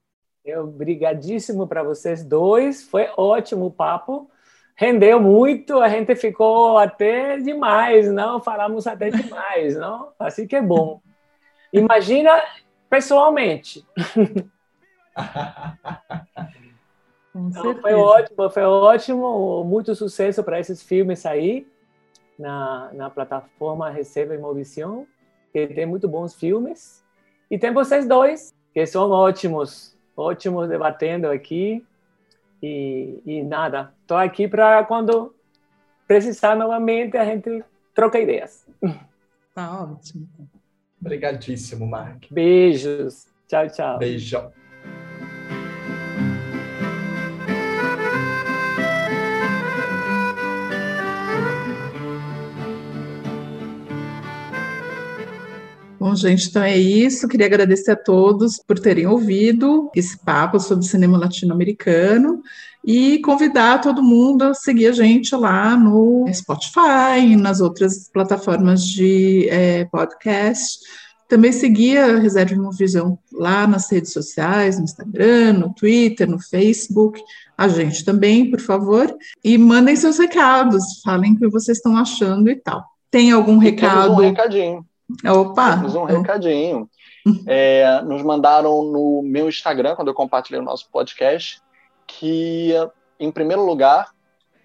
[0.63, 2.83] Obrigadíssimo para vocês dois.
[2.83, 4.31] Foi ótimo o papo
[4.75, 8.41] rendeu muito, a gente ficou até demais, não?
[8.41, 10.13] Falamos até demais, não?
[10.19, 11.01] Assim que é bom.
[11.73, 12.43] Imagina
[12.89, 13.87] pessoalmente.
[17.37, 21.67] Então, foi ótimo, foi ótimo, muito sucesso para esses filmes aí
[22.39, 25.05] na, na plataforma Receba Imovision,
[25.53, 27.05] que tem muito bons filmes.
[27.51, 31.85] E tem vocês dois, que são ótimos, ótimos debatendo aqui.
[32.63, 35.35] E, e nada, estou aqui para quando
[36.07, 37.65] precisar novamente a gente
[37.95, 38.67] troca ideias.
[39.55, 40.29] Tá ótimo.
[41.01, 42.25] Obrigadíssimo, Mark.
[42.31, 43.27] Beijos.
[43.49, 43.99] Tchau, tchau.
[43.99, 44.53] Beijão.
[56.05, 57.27] Bom, gente, então é isso.
[57.27, 62.43] Queria agradecer a todos por terem ouvido esse papo sobre cinema latino-americano
[62.85, 69.49] e convidar todo mundo a seguir a gente lá no Spotify nas outras plataformas de
[69.49, 70.81] é, podcast.
[71.27, 77.19] Também seguir a Reserva Visão lá nas redes sociais, no Instagram, no Twitter, no Facebook.
[77.57, 79.11] A gente também, por favor.
[79.43, 82.85] E mandem seus recados, falem o que vocês estão achando e tal.
[83.11, 84.13] Tem algum e recado?
[84.13, 84.85] um recadinho.
[85.27, 85.77] Opa!
[85.77, 86.89] Temos um recadinho.
[87.47, 91.59] É, nos mandaram no meu Instagram, quando eu compartilhei o nosso podcast,
[92.07, 92.73] que,
[93.19, 94.13] em primeiro lugar,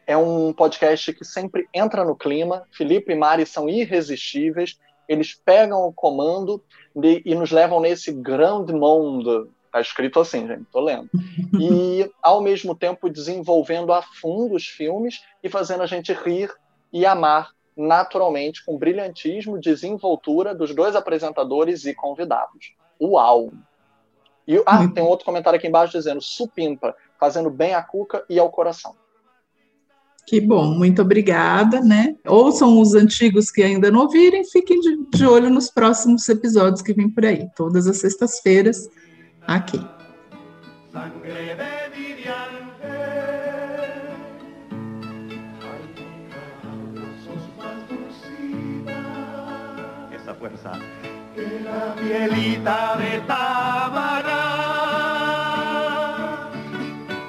[0.06, 2.64] é um podcast que sempre entra no clima.
[2.72, 4.78] Felipe e Mari são irresistíveis.
[5.08, 6.62] Eles pegam o comando
[6.94, 9.50] de, e nos levam nesse grande mundo.
[9.68, 11.10] Está escrito assim, gente, estou lendo.
[11.62, 16.52] E, ao mesmo tempo, desenvolvendo a fundo os filmes e fazendo a gente rir
[16.92, 22.74] e amar naturalmente, com brilhantismo, desenvoltura dos dois apresentadores e convidados.
[23.02, 23.52] Uau!
[24.46, 28.50] E, ah, tem outro comentário aqui embaixo dizendo supimpa, fazendo bem à cuca e ao
[28.50, 28.96] coração.
[30.26, 32.16] Que bom, muito obrigada, né?
[32.28, 36.94] Ouçam os antigos que ainda não ouvirem, fiquem de, de olho nos próximos episódios que
[36.94, 38.88] vêm por aí, todas as sextas-feiras,
[39.48, 39.80] aqui.
[40.92, 41.79] fuerza.
[52.10, 54.42] Pielita de tábara.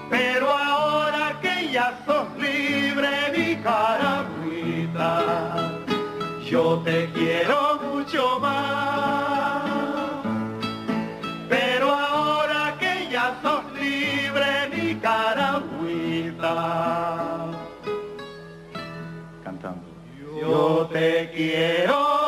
[0.08, 5.10] Pero ahora que ya sos libre, mi carambita,
[6.48, 9.64] yo te quiero mucho más.
[11.50, 16.54] Pero ahora que ya sos libre, mi carambita.
[19.44, 19.88] Cantando.
[20.40, 22.19] Yo te quiero.